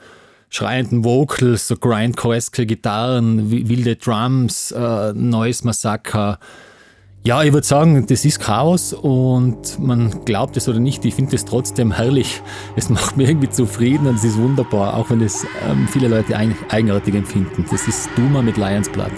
schreienden 0.51 1.05
Vocals, 1.05 1.69
so 1.69 1.77
grindcore 1.77 2.39
Gitarren, 2.53 3.51
wilde 3.51 3.97
Drums, 3.97 4.73
äh, 4.73 5.15
Noise 5.15 5.65
Massaker, 5.65 6.39
ja, 7.25 7.43
ich 7.43 7.53
würde 7.53 7.67
sagen, 7.67 8.07
das 8.07 8.25
ist 8.25 8.41
Chaos 8.41 8.93
und 8.93 9.79
man 9.79 10.25
glaubt 10.25 10.57
es 10.57 10.69
oder 10.69 10.79
nicht, 10.79 11.05
ich 11.05 11.15
finde 11.15 11.37
es 11.37 11.45
trotzdem 11.45 11.93
herrlich. 11.93 12.43
Es 12.77 12.89
macht 12.89 13.17
mir 13.17 13.29
irgendwie 13.29 13.51
zufrieden 13.51 14.07
und 14.07 14.17
es 14.17 14.25
ist 14.25 14.39
wunderbar, 14.39 14.97
auch 14.97 15.11
wenn 15.11 15.21
es 15.21 15.47
ähm, 15.69 15.87
viele 15.89 16.09
Leute 16.09 16.37
eigenartig 16.37 17.15
empfinden. 17.15 17.65
Das 17.71 17.87
ist 17.87 18.09
Duma 18.17 18.41
mit 18.41 18.57
Lions 18.57 18.89
Blood. 18.89 19.13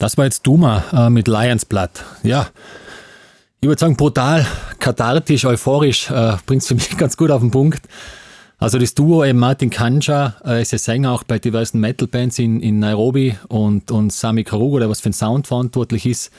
Das 0.00 0.16
war 0.16 0.24
jetzt 0.24 0.46
Duma 0.46 0.82
äh, 0.94 1.10
mit 1.10 1.28
Lions 1.28 1.66
Blood. 1.66 1.90
Ja, 2.22 2.48
ich 3.60 3.68
würde 3.68 3.78
sagen, 3.78 3.98
brutal, 3.98 4.46
kathartisch, 4.78 5.44
euphorisch, 5.44 6.10
äh, 6.10 6.38
bringt 6.46 6.62
es 6.62 6.68
für 6.68 6.74
mich 6.76 6.96
ganz 6.96 7.18
gut 7.18 7.30
auf 7.30 7.42
den 7.42 7.50
Punkt. 7.50 7.82
Also 8.58 8.78
das 8.78 8.94
Duo 8.94 9.26
eben 9.26 9.38
Martin 9.38 9.68
Kanja 9.68 10.36
äh, 10.42 10.62
ist 10.62 10.72
ja 10.72 10.78
Sänger 10.78 11.12
auch 11.12 11.22
bei 11.22 11.38
diversen 11.38 11.80
Metal-Bands 11.80 12.38
in, 12.38 12.60
in 12.60 12.78
Nairobi 12.78 13.36
und, 13.48 13.90
und 13.90 14.10
Sami 14.10 14.42
Karugo, 14.42 14.78
der 14.78 14.88
was 14.88 15.00
für 15.00 15.10
den 15.10 15.12
Sound 15.12 15.46
verantwortlich 15.46 16.06
ist, 16.06 16.32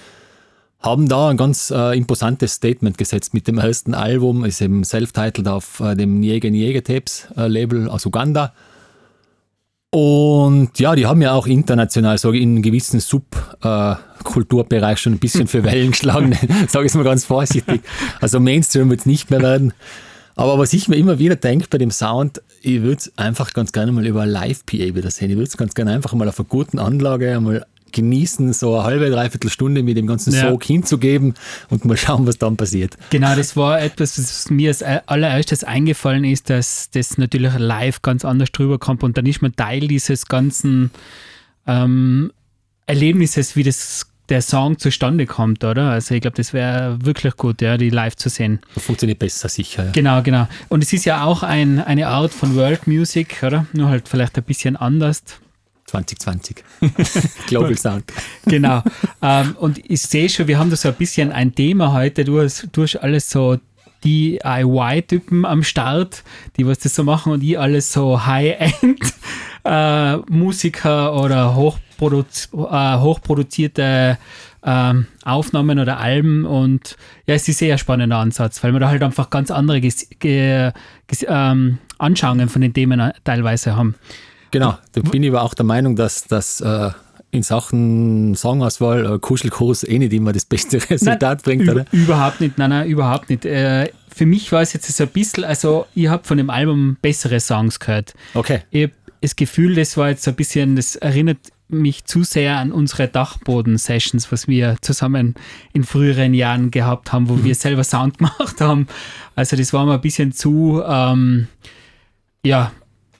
haben 0.79 1.07
da 1.07 1.29
ein 1.29 1.37
ganz 1.37 1.69
äh, 1.69 1.95
imposantes 1.95 2.53
Statement 2.53 2.97
gesetzt 2.97 3.35
mit 3.35 3.47
dem 3.47 3.59
ersten 3.59 3.93
Album, 3.93 4.43
ist 4.43 4.59
eben 4.59 4.83
self-titled 4.83 5.47
auf 5.47 5.81
äh, 5.81 5.93
dem 5.93 6.19
Niege 6.19 6.49
Niege 6.49 6.81
Tapes 6.81 7.27
äh, 7.37 7.45
Label 7.47 7.87
aus 7.89 8.07
Uganda. 8.07 8.53
Und 9.93 10.79
ja, 10.79 10.95
die 10.95 11.05
haben 11.05 11.21
ja 11.21 11.33
auch 11.33 11.47
international, 11.47 12.17
sage 12.17 12.37
ich, 12.37 12.43
in 12.43 12.51
einem 12.51 12.61
gewissen 12.61 13.01
Subkulturbereich 13.01 14.97
schon 14.99 15.13
ein 15.13 15.19
bisschen 15.19 15.47
für 15.47 15.65
Wellen 15.65 15.91
geschlagen, 15.91 16.31
sage 16.69 16.85
ich 16.85 16.91
es 16.93 16.95
mal 16.95 17.03
ganz 17.03 17.25
vorsichtig. 17.25 17.81
Also 18.21 18.39
Mainstream 18.39 18.89
wird 18.89 19.01
es 19.01 19.05
nicht 19.05 19.29
mehr 19.29 19.41
werden. 19.41 19.73
Aber 20.37 20.57
was 20.57 20.71
ich 20.71 20.87
mir 20.87 20.95
immer 20.95 21.19
wieder 21.19 21.35
denke 21.35 21.67
bei 21.69 21.77
dem 21.77 21.91
Sound, 21.91 22.41
ich 22.61 22.81
würde 22.81 22.99
es 22.99 23.11
einfach 23.17 23.53
ganz 23.53 23.73
gerne 23.73 23.91
mal 23.91 24.07
über 24.07 24.25
Live-PA 24.25 24.95
wieder 24.95 25.11
sehen. 25.11 25.29
Ich 25.29 25.35
würde 25.35 25.49
es 25.49 25.57
ganz 25.57 25.73
gerne 25.75 25.91
einfach 25.91 26.13
mal 26.13 26.29
auf 26.29 26.39
einer 26.39 26.47
guten 26.47 26.79
Anlage 26.79 27.35
einmal 27.35 27.65
genießen, 27.91 28.53
so 28.53 28.75
eine 28.75 28.83
halbe, 28.83 29.09
dreiviertel 29.09 29.49
Stunde 29.49 29.83
mit 29.83 29.97
dem 29.97 30.07
ganzen 30.07 30.33
ja. 30.33 30.49
Sog 30.49 30.63
hinzugeben 30.63 31.33
und 31.69 31.85
mal 31.85 31.97
schauen, 31.97 32.25
was 32.27 32.37
dann 32.37 32.57
passiert. 32.57 32.97
Genau, 33.09 33.35
das 33.35 33.55
war 33.55 33.81
etwas, 33.81 34.17
was 34.17 34.49
mir 34.49 34.69
als 34.69 34.83
allererstes 34.83 35.63
eingefallen 35.63 36.23
ist, 36.23 36.49
dass 36.49 36.89
das 36.91 37.17
natürlich 37.17 37.53
live 37.57 38.01
ganz 38.01 38.25
anders 38.25 38.51
drüber 38.51 38.79
kommt 38.79 39.03
und 39.03 39.17
dann 39.17 39.25
ist 39.25 39.41
man 39.41 39.55
Teil 39.55 39.87
dieses 39.87 40.25
ganzen 40.27 40.91
ähm, 41.67 42.31
Erlebnisses, 42.87 43.55
wie 43.55 43.63
das 43.63 44.07
der 44.31 44.41
Song 44.41 44.79
zustande 44.79 45.25
kommt, 45.25 45.63
oder? 45.63 45.91
Also 45.91 46.15
ich 46.15 46.21
glaube, 46.21 46.37
das 46.37 46.53
wäre 46.53 46.97
wirklich 47.03 47.35
gut, 47.35 47.61
ja, 47.61 47.77
die 47.77 47.89
live 47.89 48.15
zu 48.15 48.29
sehen. 48.29 48.59
Das 48.73 48.85
funktioniert 48.85 49.19
besser, 49.19 49.49
sicher. 49.49 49.85
Ja. 49.85 49.91
Genau, 49.91 50.21
genau. 50.21 50.47
Und 50.69 50.81
es 50.83 50.93
ist 50.93 51.03
ja 51.03 51.25
auch 51.25 51.43
ein, 51.43 51.79
eine 51.83 52.07
Art 52.07 52.31
von 52.33 52.55
World 52.55 52.87
Music, 52.87 53.43
oder? 53.43 53.65
Nur 53.73 53.89
halt 53.89 54.07
vielleicht 54.07 54.37
ein 54.37 54.43
bisschen 54.43 54.77
anders. 54.77 55.23
2020. 55.91 56.63
Global 57.47 57.77
Sound. 57.77 58.05
genau. 58.45 58.81
Ähm, 59.21 59.55
und 59.59 59.81
ich 59.89 60.01
sehe 60.01 60.29
schon, 60.29 60.47
wir 60.47 60.57
haben 60.57 60.69
da 60.69 60.75
so 60.75 60.89
ein 60.89 60.95
bisschen 60.95 61.31
ein 61.31 61.53
Thema 61.53 61.93
heute. 61.93 62.23
Du 62.23 62.41
hast, 62.41 62.67
du 62.71 62.83
hast 62.83 62.95
alles 62.97 63.29
so 63.29 63.57
DIY-Typen 64.03 65.45
am 65.45 65.63
Start, 65.63 66.23
die 66.57 66.65
was 66.65 66.79
das 66.79 66.95
so 66.95 67.03
machen 67.03 67.33
und 67.33 67.43
ich 67.43 67.59
alles 67.59 67.91
so 67.91 68.25
High-End 68.25 69.13
äh, 69.63 70.17
Musiker 70.29 71.21
oder 71.21 71.55
hochproduzi 71.55 72.47
äh, 72.53 72.97
hochproduzierte 72.97 74.17
äh, 74.63 74.93
Aufnahmen 75.23 75.79
oder 75.79 75.99
Alben 75.99 76.45
und 76.45 76.97
ja, 77.27 77.35
es 77.35 77.47
ist 77.47 77.59
sehr 77.59 77.77
spannender 77.77 78.17
Ansatz, 78.17 78.63
weil 78.63 78.73
wir 78.73 78.79
da 78.79 78.89
halt 78.89 79.03
einfach 79.03 79.29
ganz 79.29 79.51
andere 79.51 79.81
Ges 79.81 80.07
Ge 80.19 80.71
Ges 81.07 81.25
ähm, 81.27 81.77
Anschauungen 81.99 82.49
von 82.49 82.61
den 82.61 82.73
Themen 82.73 83.11
teilweise 83.23 83.75
haben. 83.75 83.95
Genau, 84.51 84.77
da 84.91 85.01
bin 85.01 85.23
ich 85.23 85.29
aber 85.29 85.41
auch 85.43 85.53
der 85.53 85.65
Meinung, 85.65 85.95
dass 85.95 86.25
das 86.25 86.61
äh, 86.61 86.91
in 87.31 87.43
Sachen 87.43 88.35
Songauswahl 88.35 89.15
äh, 89.15 89.19
Kuschelkurs 89.19 89.83
eh 89.83 89.97
nicht 89.97 90.13
immer 90.13 90.33
das 90.33 90.45
beste 90.45 90.77
Resultat 90.89 91.21
nein, 91.21 91.37
bringt, 91.43 91.69
oder? 91.69 91.85
Überhaupt 91.91 92.41
nicht, 92.41 92.57
nein, 92.57 92.69
nein, 92.69 92.87
überhaupt 92.87 93.29
nicht. 93.29 93.45
Äh, 93.45 93.91
für 94.13 94.25
mich 94.25 94.51
war 94.51 94.61
es 94.61 94.73
jetzt 94.73 94.91
so 94.91 95.03
ein 95.03 95.09
bisschen, 95.09 95.45
also 95.45 95.85
ich 95.95 96.09
habe 96.09 96.25
von 96.25 96.37
dem 96.37 96.49
Album 96.49 96.97
bessere 97.01 97.39
Songs 97.39 97.79
gehört. 97.79 98.13
Okay. 98.33 98.61
Ich 98.69 98.83
habe 98.83 98.93
das 99.21 99.35
Gefühl, 99.35 99.75
das 99.75 99.95
war 99.95 100.09
jetzt 100.09 100.23
so 100.23 100.31
ein 100.31 100.35
bisschen, 100.35 100.75
das 100.75 100.97
erinnert 100.97 101.39
mich 101.69 102.03
zu 102.03 102.23
sehr 102.23 102.57
an 102.57 102.73
unsere 102.73 103.07
Dachboden-Sessions, 103.07 104.29
was 104.31 104.49
wir 104.49 104.75
zusammen 104.81 105.35
in 105.71 105.83
früheren 105.83 106.33
Jahren 106.33 106.69
gehabt 106.69 107.13
haben, 107.13 107.29
wo 107.29 107.35
mhm. 107.35 107.45
wir 107.45 107.55
selber 107.55 107.85
Sound 107.85 108.17
gemacht 108.17 108.59
haben. 108.59 108.87
Also 109.35 109.55
das 109.55 109.71
war 109.71 109.85
mir 109.85 109.93
ein 109.93 110.01
bisschen 110.01 110.33
zu, 110.33 110.83
ähm, 110.85 111.47
ja, 112.43 112.73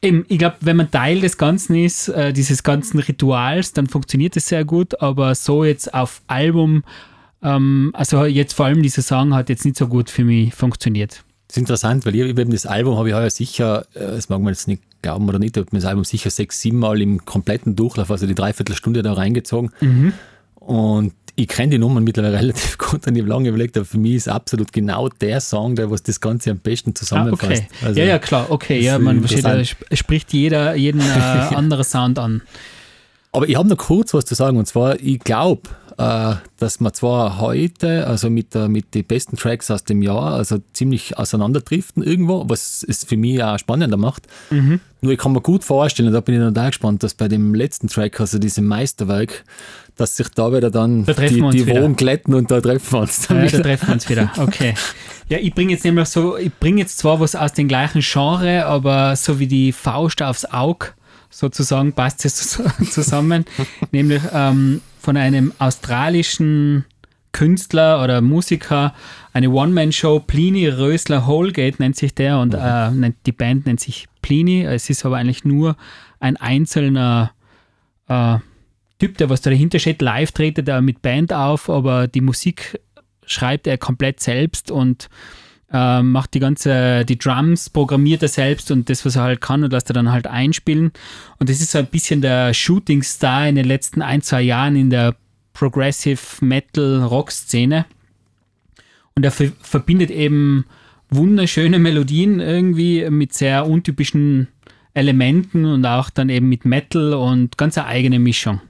Eben, 0.03 0.25
ich 0.29 0.39
glaube, 0.39 0.55
wenn 0.61 0.77
man 0.77 0.89
Teil 0.89 1.21
des 1.21 1.37
Ganzen 1.37 1.75
ist, 1.75 2.07
äh, 2.09 2.33
dieses 2.33 2.63
ganzen 2.63 2.99
Rituals, 2.99 3.73
dann 3.73 3.87
funktioniert 3.87 4.35
es 4.35 4.47
sehr 4.47 4.65
gut, 4.65 4.99
aber 4.99 5.35
so 5.35 5.63
jetzt 5.63 5.93
auf 5.93 6.21
Album, 6.25 6.83
ähm, 7.43 7.91
also 7.93 8.25
jetzt 8.25 8.53
vor 8.53 8.65
allem 8.65 8.81
dieser 8.81 9.03
Song 9.03 9.35
hat 9.35 9.49
jetzt 9.49 9.63
nicht 9.63 9.77
so 9.77 9.87
gut 9.87 10.09
für 10.09 10.23
mich 10.23 10.55
funktioniert. 10.55 11.23
Das 11.47 11.57
ist 11.57 11.61
interessant, 11.61 12.05
weil 12.05 12.15
ich 12.15 12.21
eben 12.21 12.49
das 12.49 12.65
Album 12.65 12.97
habe 12.97 13.09
ich 13.09 13.15
heuer 13.15 13.29
sicher, 13.29 13.85
äh, 13.93 13.99
das 13.99 14.27
mag 14.29 14.41
man 14.41 14.53
jetzt 14.53 14.67
nicht 14.67 14.81
glauben 15.03 15.29
oder 15.29 15.37
nicht, 15.37 15.55
ich 15.55 15.61
habe 15.61 15.69
mir 15.71 15.81
das 15.81 15.89
Album 15.89 16.03
sicher 16.03 16.31
sechs, 16.31 16.61
sieben 16.61 16.79
Mal 16.79 16.99
im 16.99 17.23
kompletten 17.25 17.75
Durchlauf, 17.75 18.09
also 18.09 18.25
die 18.25 18.35
Dreiviertelstunde 18.35 19.03
da 19.03 19.13
reingezogen. 19.13 19.71
Mhm. 19.81 20.13
Und 20.55 21.13
ich 21.41 21.47
kenne 21.47 21.71
die 21.71 21.77
Nummern 21.77 22.03
mittlerweile 22.03 22.37
relativ 22.39 22.77
gut 22.77 23.07
und 23.07 23.15
ich 23.15 23.21
habe 23.21 23.29
lange 23.29 23.49
überlegt, 23.49 23.75
aber 23.77 23.85
für 23.85 23.97
mich 23.97 24.15
ist 24.15 24.29
absolut 24.29 24.71
genau 24.71 25.09
der 25.09 25.41
Song, 25.41 25.75
der 25.75 25.89
was 25.89 26.03
das 26.03 26.21
Ganze 26.21 26.51
am 26.51 26.59
besten 26.59 26.95
zusammenfasst. 26.95 27.63
Ah, 27.63 27.65
okay. 27.65 27.85
Also, 27.85 27.99
ja, 27.99 28.05
ja, 28.05 28.19
klar, 28.19 28.47
okay, 28.49 28.79
ja, 28.79 28.99
man 28.99 29.19
versteht, 29.19 29.45
da 29.45 29.63
spricht 29.95 30.33
jeder 30.33 30.75
jeden 30.75 31.01
äh, 31.01 31.03
anderen 31.55 31.83
Sound 31.83 32.19
an. 32.19 32.41
Aber 33.31 33.47
ich 33.47 33.55
habe 33.55 33.69
noch 33.69 33.77
kurz 33.77 34.13
was 34.13 34.25
zu 34.25 34.35
sagen 34.35 34.57
und 34.57 34.67
zwar, 34.67 34.99
ich 34.99 35.19
glaube, 35.19 35.61
äh, 35.97 36.35
dass 36.57 36.79
man 36.79 36.93
zwar 36.93 37.39
heute, 37.39 38.07
also 38.07 38.29
mit, 38.29 38.55
mit 38.55 38.93
den 38.93 39.05
besten 39.05 39.37
Tracks 39.37 39.71
aus 39.71 39.83
dem 39.83 40.01
Jahr, 40.01 40.33
also 40.33 40.57
ziemlich 40.73 41.17
auseinanderdriften 41.17 42.03
irgendwo, 42.03 42.43
was 42.47 42.85
es 42.87 43.03
für 43.03 43.17
mich 43.17 43.43
auch 43.43 43.57
spannender 43.57 43.97
macht. 43.97 44.27
Mhm. 44.49 44.79
Nur 45.01 45.13
ich 45.13 45.19
kann 45.19 45.31
mir 45.31 45.41
gut 45.41 45.63
vorstellen, 45.63 46.11
da 46.11 46.21
bin 46.21 46.35
ich 46.35 46.41
total 46.41 46.69
gespannt, 46.69 47.03
dass 47.03 47.13
bei 47.13 47.27
dem 47.27 47.55
letzten 47.55 47.87
Track, 47.87 48.19
also 48.19 48.37
diesem 48.37 48.67
Meisterwerk, 48.67 49.43
dass 50.01 50.17
sich 50.17 50.29
da 50.29 50.51
wieder 50.51 50.71
dann 50.71 51.05
da 51.05 51.13
die, 51.13 51.35
die 51.35 51.67
Wogen 51.67 51.95
glätten 51.95 52.33
und 52.33 52.49
da 52.49 52.59
treffen 52.59 52.91
wir 52.91 52.99
uns. 53.01 53.27
Dann 53.27 53.43
ja, 53.43 53.51
da 53.51 53.59
treffen 53.59 53.87
wir 53.87 53.93
uns 53.93 54.09
wieder. 54.09 54.31
Okay. 54.37 54.73
Ja, 55.29 55.37
ich 55.37 55.53
bringe 55.53 55.71
jetzt 55.71 55.85
nämlich 55.85 56.07
so, 56.07 56.35
ich 56.37 56.51
bringe 56.53 56.81
jetzt 56.81 56.97
zwar 56.97 57.19
was 57.19 57.35
aus 57.35 57.53
dem 57.53 57.67
gleichen 57.67 58.01
Genre, 58.01 58.65
aber 58.65 59.15
so 59.15 59.39
wie 59.39 59.47
die 59.47 59.71
Faust 59.71 60.21
aufs 60.21 60.45
Auge 60.45 60.87
sozusagen 61.29 61.93
passt 61.93 62.25
es 62.25 62.59
zusammen. 62.91 63.45
nämlich 63.91 64.21
ähm, 64.33 64.81
von 64.99 65.17
einem 65.17 65.53
australischen 65.59 66.85
Künstler 67.31 68.03
oder 68.03 68.21
Musiker, 68.21 68.93
eine 69.33 69.49
One-Man-Show, 69.49 70.19
Pliny 70.19 70.67
Rösler 70.67 71.25
Holgate 71.25 71.79
nennt 71.79 71.95
sich 71.95 72.13
der 72.13 72.39
und 72.39 72.53
mhm. 72.53 73.03
äh, 73.03 73.13
die 73.25 73.31
Band 73.31 73.65
nennt 73.65 73.79
sich 73.79 74.07
Pliny. 74.21 74.63
Es 74.63 74.89
ist 74.89 75.05
aber 75.05 75.17
eigentlich 75.17 75.45
nur 75.45 75.77
ein 76.19 76.35
einzelner 76.37 77.31
äh, 78.09 78.37
Typ, 79.01 79.17
der 79.17 79.31
was 79.31 79.41
dahinter 79.41 79.79
steht. 79.79 79.99
Live 79.99 80.31
tretet 80.31 80.69
er 80.69 80.79
mit 80.79 81.01
Band 81.01 81.33
auf, 81.33 81.71
aber 81.71 82.07
die 82.07 82.21
Musik 82.21 82.79
schreibt 83.25 83.65
er 83.65 83.79
komplett 83.79 84.19
selbst 84.19 84.69
und 84.69 85.09
äh, 85.73 86.03
macht 86.03 86.35
die 86.35 86.39
ganze, 86.39 87.03
die 87.03 87.17
Drums, 87.17 87.71
programmiert 87.71 88.21
er 88.21 88.27
selbst 88.27 88.69
und 88.69 88.91
das, 88.91 89.03
was 89.03 89.15
er 89.15 89.23
halt 89.23 89.41
kann 89.41 89.63
und 89.63 89.73
lässt 89.73 89.89
er 89.89 89.95
dann 89.95 90.11
halt 90.11 90.27
einspielen. 90.27 90.91
Und 91.39 91.49
das 91.49 91.61
ist 91.61 91.71
so 91.71 91.79
ein 91.79 91.87
bisschen 91.87 92.21
der 92.21 92.53
Shooting 92.53 93.01
Star 93.01 93.47
in 93.47 93.55
den 93.55 93.65
letzten 93.65 94.03
ein, 94.03 94.21
zwei 94.21 94.43
Jahren 94.43 94.75
in 94.75 94.91
der 94.91 95.15
Progressive 95.53 96.21
Metal 96.41 97.01
Rock 97.01 97.31
Szene. 97.31 97.87
Und 99.15 99.23
er 99.23 99.31
verbindet 99.31 100.11
eben 100.11 100.65
wunderschöne 101.09 101.79
Melodien 101.79 102.39
irgendwie 102.39 103.09
mit 103.09 103.33
sehr 103.33 103.65
untypischen 103.65 104.49
Elementen 104.93 105.65
und 105.65 105.87
auch 105.87 106.11
dann 106.11 106.29
eben 106.29 106.49
mit 106.49 106.65
Metal 106.65 107.15
und 107.15 107.57
ganz 107.57 107.79
eine 107.79 107.87
eigene 107.87 108.19
Mischung. 108.19 108.61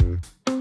Mm-hmm. 0.00 0.57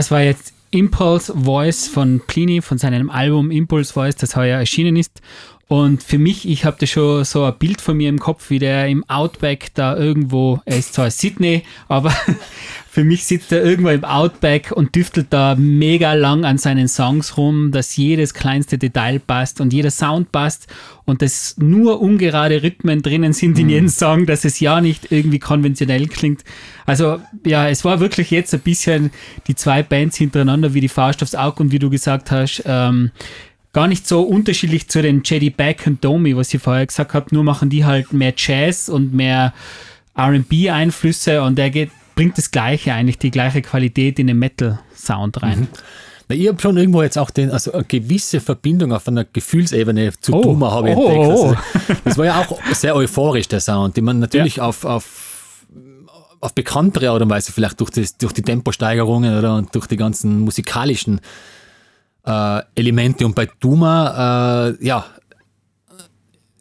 Das 0.00 0.10
war 0.10 0.22
jetzt 0.22 0.54
Impulse 0.70 1.34
Voice 1.36 1.86
von 1.86 2.22
Pliny, 2.26 2.62
von 2.62 2.78
seinem 2.78 3.10
Album 3.10 3.50
Impulse 3.50 3.92
Voice, 3.92 4.16
das 4.16 4.34
heuer 4.34 4.58
erschienen 4.58 4.96
ist. 4.96 5.20
Und 5.68 6.02
für 6.02 6.16
mich, 6.16 6.48
ich 6.48 6.64
habe 6.64 6.78
da 6.80 6.86
schon 6.86 7.22
so 7.26 7.44
ein 7.44 7.58
Bild 7.58 7.82
von 7.82 7.98
mir 7.98 8.08
im 8.08 8.18
Kopf, 8.18 8.48
wie 8.48 8.58
der 8.58 8.88
im 8.88 9.04
Outback 9.10 9.74
da 9.74 9.94
irgendwo, 9.94 10.58
er 10.64 10.78
ist 10.78 10.94
zwar 10.94 11.10
Sydney, 11.10 11.64
aber 11.86 12.14
für 12.92 13.04
mich 13.04 13.24
sitzt 13.24 13.52
er 13.52 13.62
irgendwo 13.62 13.90
im 13.90 14.04
Outback 14.04 14.72
und 14.72 14.96
düftelt 14.96 15.28
da 15.30 15.54
mega 15.54 16.14
lang 16.14 16.44
an 16.44 16.58
seinen 16.58 16.88
Songs 16.88 17.36
rum, 17.36 17.70
dass 17.70 17.96
jedes 17.96 18.34
kleinste 18.34 18.78
Detail 18.78 19.20
passt 19.20 19.60
und 19.60 19.72
jeder 19.72 19.92
Sound 19.92 20.32
passt 20.32 20.66
und 21.04 21.22
dass 21.22 21.54
nur 21.56 22.00
ungerade 22.00 22.64
Rhythmen 22.64 23.00
drinnen 23.00 23.32
sind 23.32 23.56
in 23.60 23.66
mhm. 23.66 23.70
jedem 23.70 23.88
Song, 23.88 24.26
dass 24.26 24.44
es 24.44 24.58
ja 24.58 24.80
nicht 24.80 25.12
irgendwie 25.12 25.38
konventionell 25.38 26.08
klingt. 26.08 26.42
Also 26.84 27.20
ja, 27.46 27.68
es 27.68 27.84
war 27.84 28.00
wirklich 28.00 28.32
jetzt 28.32 28.52
ein 28.54 28.60
bisschen 28.60 29.12
die 29.46 29.54
zwei 29.54 29.84
Bands 29.84 30.16
hintereinander 30.16 30.74
wie 30.74 30.80
die 30.80 30.90
aufs 30.96 31.36
Auge 31.36 31.62
und 31.62 31.70
wie 31.70 31.78
du 31.78 31.90
gesagt 31.90 32.32
hast, 32.32 32.64
ähm, 32.66 33.12
gar 33.72 33.86
nicht 33.86 34.08
so 34.08 34.22
unterschiedlich 34.22 34.88
zu 34.88 35.00
den 35.00 35.22
Jedi 35.24 35.50
Back 35.50 35.84
und 35.86 36.04
Domi, 36.04 36.36
was 36.36 36.52
ich 36.52 36.60
vorher 36.60 36.86
gesagt 36.86 37.14
habe, 37.14 37.32
nur 37.32 37.44
machen 37.44 37.70
die 37.70 37.84
halt 37.84 38.12
mehr 38.12 38.34
Jazz 38.36 38.88
und 38.88 39.14
mehr 39.14 39.54
RB-Einflüsse 40.18 41.40
und 41.42 41.56
der 41.56 41.70
geht, 41.70 41.90
bringt 42.14 42.38
das 42.38 42.50
Gleiche 42.50 42.92
eigentlich, 42.92 43.18
die 43.18 43.30
gleiche 43.30 43.62
Qualität 43.62 44.18
in 44.18 44.26
den 44.26 44.38
Metal-Sound 44.38 45.42
rein. 45.42 45.60
Mhm. 45.60 45.68
Na, 46.28 46.36
ich 46.36 46.48
habe 46.48 46.60
schon 46.60 46.76
irgendwo 46.76 47.02
jetzt 47.02 47.18
auch 47.18 47.30
den, 47.30 47.50
also 47.50 47.72
eine 47.72 47.84
gewisse 47.84 48.40
Verbindung 48.40 48.92
auf 48.92 49.08
einer 49.08 49.24
Gefühlsebene 49.24 50.12
zu 50.20 50.34
oh. 50.34 50.42
Duma 50.42 50.70
habe 50.70 50.90
ich 50.90 50.96
oh, 50.96 51.08
entdeckt. 51.08 51.30
Also, 51.30 51.56
das 52.04 52.18
war 52.18 52.24
ja 52.24 52.40
auch 52.40 52.58
sehr 52.72 52.94
euphorisch, 52.94 53.48
der 53.48 53.60
Sound, 53.60 53.96
den 53.96 54.04
man 54.04 54.18
natürlich 54.18 54.56
ja. 54.56 54.64
auf, 54.64 54.84
auf 54.84 55.30
auf 56.40 56.54
bekanntere 56.54 57.10
Art 57.10 57.22
und 57.22 57.30
Weise, 57.30 57.52
vielleicht 57.52 57.78
durch, 57.80 57.90
das, 57.90 58.16
durch 58.16 58.32
die 58.32 58.42
Temposteigerungen 58.42 59.38
oder 59.38 59.56
und 59.56 59.74
durch 59.74 59.86
die 59.86 59.96
ganzen 59.96 60.40
musikalischen 60.40 61.20
äh, 62.24 62.62
Elemente. 62.74 63.26
Und 63.26 63.34
bei 63.34 63.48
Duma, 63.60 64.68
äh, 64.68 64.84
ja, 64.84 65.04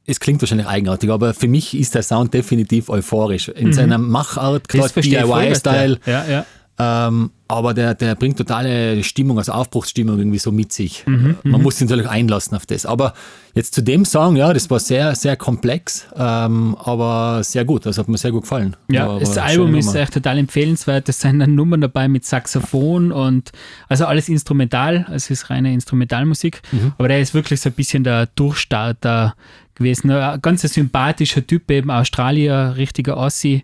es 0.09 0.19
klingt 0.19 0.41
wahrscheinlich 0.41 0.67
eigenartig, 0.67 1.11
aber 1.11 1.33
für 1.33 1.47
mich 1.47 1.77
ist 1.77 1.95
der 1.95 2.03
Sound 2.03 2.33
definitiv 2.33 2.89
euphorisch. 2.89 3.49
In 3.49 3.67
mhm. 3.67 3.73
seiner 3.73 3.97
Machart, 3.97 4.73
DIY-Style. 4.73 5.99
Ja, 6.05 6.25
ja. 6.25 6.45
Ähm, 6.81 7.31
aber 7.49 7.73
der, 7.73 7.93
der 7.93 8.15
bringt 8.15 8.37
totale 8.37 9.03
Stimmung, 9.03 9.37
also 9.37 9.51
Aufbruchsstimmung 9.51 10.17
irgendwie 10.17 10.37
so 10.37 10.51
mit 10.51 10.71
sich. 10.71 11.03
Mhm, 11.05 11.35
Man 11.43 11.59
mhm. 11.59 11.63
muss 11.63 11.77
sich 11.77 11.89
natürlich 11.89 12.09
einlassen 12.09 12.55
auf 12.55 12.65
das. 12.65 12.85
Aber 12.85 13.13
jetzt 13.53 13.75
zu 13.75 13.81
dem 13.81 14.05
Song, 14.05 14.37
ja, 14.37 14.53
das 14.53 14.69
war 14.69 14.79
sehr, 14.79 15.13
sehr 15.15 15.35
komplex, 15.35 16.07
ähm, 16.15 16.77
aber 16.79 17.43
sehr 17.43 17.65
gut. 17.65 17.85
Das 17.85 17.97
hat 17.97 18.07
mir 18.07 18.17
sehr 18.17 18.31
gut 18.31 18.43
gefallen. 18.43 18.77
Ja, 18.89 19.09
war, 19.09 19.19
das 19.19 19.37
Album 19.37 19.75
ist 19.75 19.93
echt 19.93 20.13
total 20.13 20.37
empfehlenswert. 20.37 21.09
Es 21.09 21.19
sind 21.19 21.39
dann 21.39 21.53
Nummern 21.53 21.81
dabei 21.81 22.07
mit 22.07 22.23
Saxophon 22.23 23.11
und 23.11 23.51
also 23.89 24.05
alles 24.05 24.29
instrumental. 24.29 25.05
Es 25.11 25.29
ist 25.29 25.49
reine 25.49 25.73
Instrumentalmusik. 25.73 26.61
Mhm. 26.71 26.93
Aber 26.97 27.09
der 27.09 27.19
ist 27.19 27.33
wirklich 27.33 27.59
so 27.59 27.69
ein 27.69 27.73
bisschen 27.73 28.05
der 28.05 28.27
Durchstarter 28.27 29.35
gewesen. 29.79 30.11
Ein 30.11 30.41
ganz 30.41 30.61
sympathischer 30.61 31.45
Typ, 31.45 31.69
eben 31.71 31.89
Australier, 31.89 32.75
richtiger 32.77 33.17
Ossi. 33.17 33.63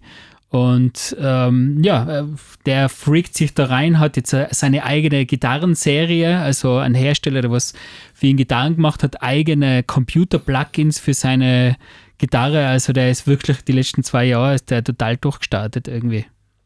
Und 0.49 1.15
ähm, 1.19 1.83
ja, 1.83 2.25
der 2.65 2.87
freakt 2.87 3.35
sich 3.35 3.53
da 3.53 3.65
rein, 3.65 3.99
hat 3.99 4.15
jetzt 4.15 4.31
äh, 4.31 4.47
seine 4.51 4.85
eigene 4.85 5.25
Gitarrenserie, 5.25 6.39
also 6.39 6.77
ein 6.77 6.93
Hersteller, 6.93 7.41
der 7.41 7.51
was 7.51 7.73
für 8.13 8.27
ihn 8.27 8.37
Gitarren 8.37 8.75
gemacht 8.75 9.03
hat, 9.03 9.21
eigene 9.21 9.83
Computer-Plugins 9.83 10.99
für 10.99 11.13
seine 11.13 11.75
Gitarre. 12.17 12.67
Also 12.67 12.93
der 12.93 13.11
ist 13.11 13.27
wirklich 13.27 13.63
die 13.65 13.73
letzten 13.73 14.03
zwei 14.03 14.25
Jahre 14.25 14.55
ist 14.55 14.69
der 14.69 14.83
total 14.83 15.17
durchgestartet 15.17 15.87
irgendwie. 15.87 16.25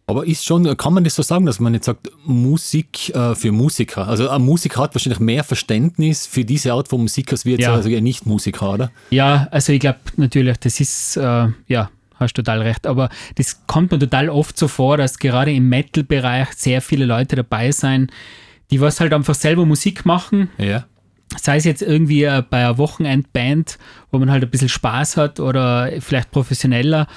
Aber 0.10 0.26
ist 0.26 0.44
schon, 0.44 0.76
kann 0.76 0.94
man 0.94 1.04
das 1.04 1.16
so 1.16 1.22
sagen, 1.22 1.46
dass 1.46 1.60
man 1.60 1.74
nicht 1.74 1.84
sagt, 1.84 2.10
Musik 2.26 3.16
äh, 3.16 3.36
für 3.36 3.52
Musiker? 3.52 4.08
Also 4.08 4.28
ein 4.30 4.42
Musiker 4.42 4.82
hat 4.82 4.96
wahrscheinlich 4.96 5.20
mehr 5.20 5.44
Verständnis 5.44 6.26
für 6.26 6.44
diese 6.44 6.74
Art 6.74 6.88
von 6.88 7.02
Musik 7.02 7.32
als 7.32 7.46
wir 7.46 7.54
jetzt 7.54 7.62
ja. 7.62 7.74
also 7.74 7.90
ein 7.90 8.04
Nicht-Musiker, 8.04 8.74
oder? 8.74 8.92
Ja, 9.12 9.48
also 9.52 9.72
ich 9.72 9.80
glaube 9.80 10.00
natürlich, 10.18 10.58
das 10.58 10.80
ist, 10.80 11.16
äh, 11.18 11.48
ja, 11.68 11.90
hast 12.16 12.34
total 12.34 12.62
recht. 12.62 12.88
Aber 12.88 13.10
das 13.36 13.66
kommt 13.68 13.92
mir 13.92 14.00
total 14.00 14.30
oft 14.30 14.58
so 14.58 14.68
vor, 14.68 14.98
dass 14.98 15.20
gerade 15.20 15.52
im 15.52 15.70
Metal-Bereich 15.70 16.50
sehr 16.54 16.82
viele 16.82 17.06
Leute 17.06 17.36
dabei 17.36 17.72
sein, 17.72 18.12
die 18.72 18.82
was 18.82 19.00
halt 19.00 19.14
einfach 19.14 19.36
selber 19.36 19.66
Musik 19.66 20.06
machen. 20.06 20.50
Ja. 20.58 20.86
Sei 21.40 21.58
es 21.58 21.66
jetzt 21.66 21.84
irgendwie 21.84 22.24
äh, 22.24 22.44
bei 22.48 22.60
einer 22.60 22.78
Wochenendband, 22.78 23.78
wo 24.12 24.18
man 24.18 24.32
halt 24.32 24.44
ein 24.44 24.50
bisschen 24.50 24.70
Spaß 24.70 25.18
hat 25.18 25.40
oder 25.40 25.92
vielleicht 26.00 26.32
professioneller 26.32 27.08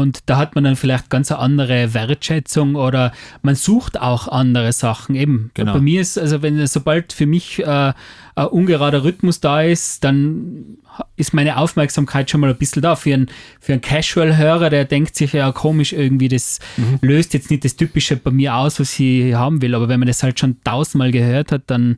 und 0.00 0.20
da 0.26 0.36
hat 0.36 0.54
man 0.54 0.64
dann 0.64 0.76
vielleicht 0.76 1.10
ganz 1.10 1.30
eine 1.30 1.40
andere 1.40 1.94
Wertschätzung 1.94 2.74
oder 2.74 3.12
man 3.42 3.54
sucht 3.54 4.00
auch 4.00 4.28
andere 4.28 4.72
Sachen. 4.72 5.14
Eben. 5.14 5.50
Genau. 5.54 5.74
Bei 5.74 5.80
mir 5.80 6.00
ist, 6.00 6.18
also 6.18 6.42
wenn 6.42 6.66
sobald 6.66 7.12
für 7.12 7.26
mich 7.26 7.60
äh, 7.60 7.92
ein 8.34 8.46
ungerader 8.46 9.04
Rhythmus 9.04 9.40
da 9.40 9.62
ist, 9.62 10.04
dann 10.04 10.78
ist 11.16 11.34
meine 11.34 11.56
Aufmerksamkeit 11.56 12.30
schon 12.30 12.40
mal 12.40 12.50
ein 12.50 12.56
bisschen 12.56 12.82
da. 12.82 12.96
Für 12.96 13.14
einen, 13.14 13.28
für 13.60 13.72
einen 13.72 13.82
Casual-Hörer, 13.82 14.70
der 14.70 14.84
denkt 14.84 15.14
sich 15.14 15.32
ja 15.32 15.52
komisch 15.52 15.92
irgendwie, 15.92 16.28
das 16.28 16.58
mhm. 16.76 16.98
löst 17.00 17.34
jetzt 17.34 17.50
nicht 17.50 17.64
das 17.64 17.76
Typische 17.76 18.16
bei 18.16 18.30
mir 18.30 18.54
aus, 18.54 18.80
was 18.80 18.98
ich 18.98 19.34
haben 19.34 19.62
will. 19.62 19.74
Aber 19.74 19.88
wenn 19.88 20.00
man 20.00 20.08
das 20.08 20.22
halt 20.22 20.40
schon 20.40 20.56
tausendmal 20.64 21.12
gehört 21.12 21.52
hat, 21.52 21.62
dann 21.66 21.96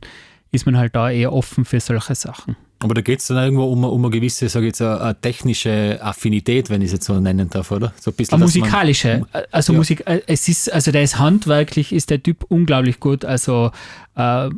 ist 0.51 0.65
man 0.65 0.77
halt 0.77 0.95
da 0.95 1.09
eher 1.09 1.33
offen 1.33 1.65
für 1.65 1.79
solche 1.79 2.15
Sachen. 2.15 2.55
Aber 2.79 2.93
da 2.93 3.01
geht 3.01 3.19
es 3.19 3.27
dann 3.27 3.37
irgendwo 3.37 3.63
um, 3.65 3.83
um 3.83 4.03
eine 4.03 4.11
gewisse, 4.11 4.49
sage 4.49 4.65
jetzt, 4.65 4.81
eine 4.81 5.15
technische 5.19 5.99
Affinität, 6.01 6.69
wenn 6.69 6.81
ich 6.81 6.87
es 6.87 6.93
jetzt 6.93 7.05
so 7.05 7.17
nennen 7.19 7.49
darf, 7.49 7.71
oder? 7.71 7.93
So 7.99 8.11
ein 8.11 8.15
bisschen. 8.15 8.35
Eine 8.35 8.43
musikalische. 8.43 9.19
Man, 9.31 9.43
also 9.51 9.73
ja. 9.73 9.77
Musik, 9.77 10.03
äh, 10.05 10.21
es 10.27 10.49
ist, 10.49 10.71
also 10.71 10.91
der 10.91 11.03
ist 11.03 11.17
handwerklich, 11.17 11.93
ist 11.93 12.09
der 12.09 12.21
Typ 12.21 12.45
unglaublich 12.49 12.99
gut. 12.99 13.23
Also 13.23 13.71
äh, 14.15 14.49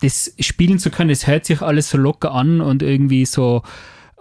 das 0.00 0.34
spielen 0.38 0.78
zu 0.78 0.90
können, 0.90 1.10
das 1.10 1.26
hört 1.26 1.44
sich 1.44 1.60
alles 1.60 1.90
so 1.90 1.98
locker 1.98 2.32
an 2.32 2.60
und 2.60 2.82
irgendwie 2.82 3.26
so 3.26 3.62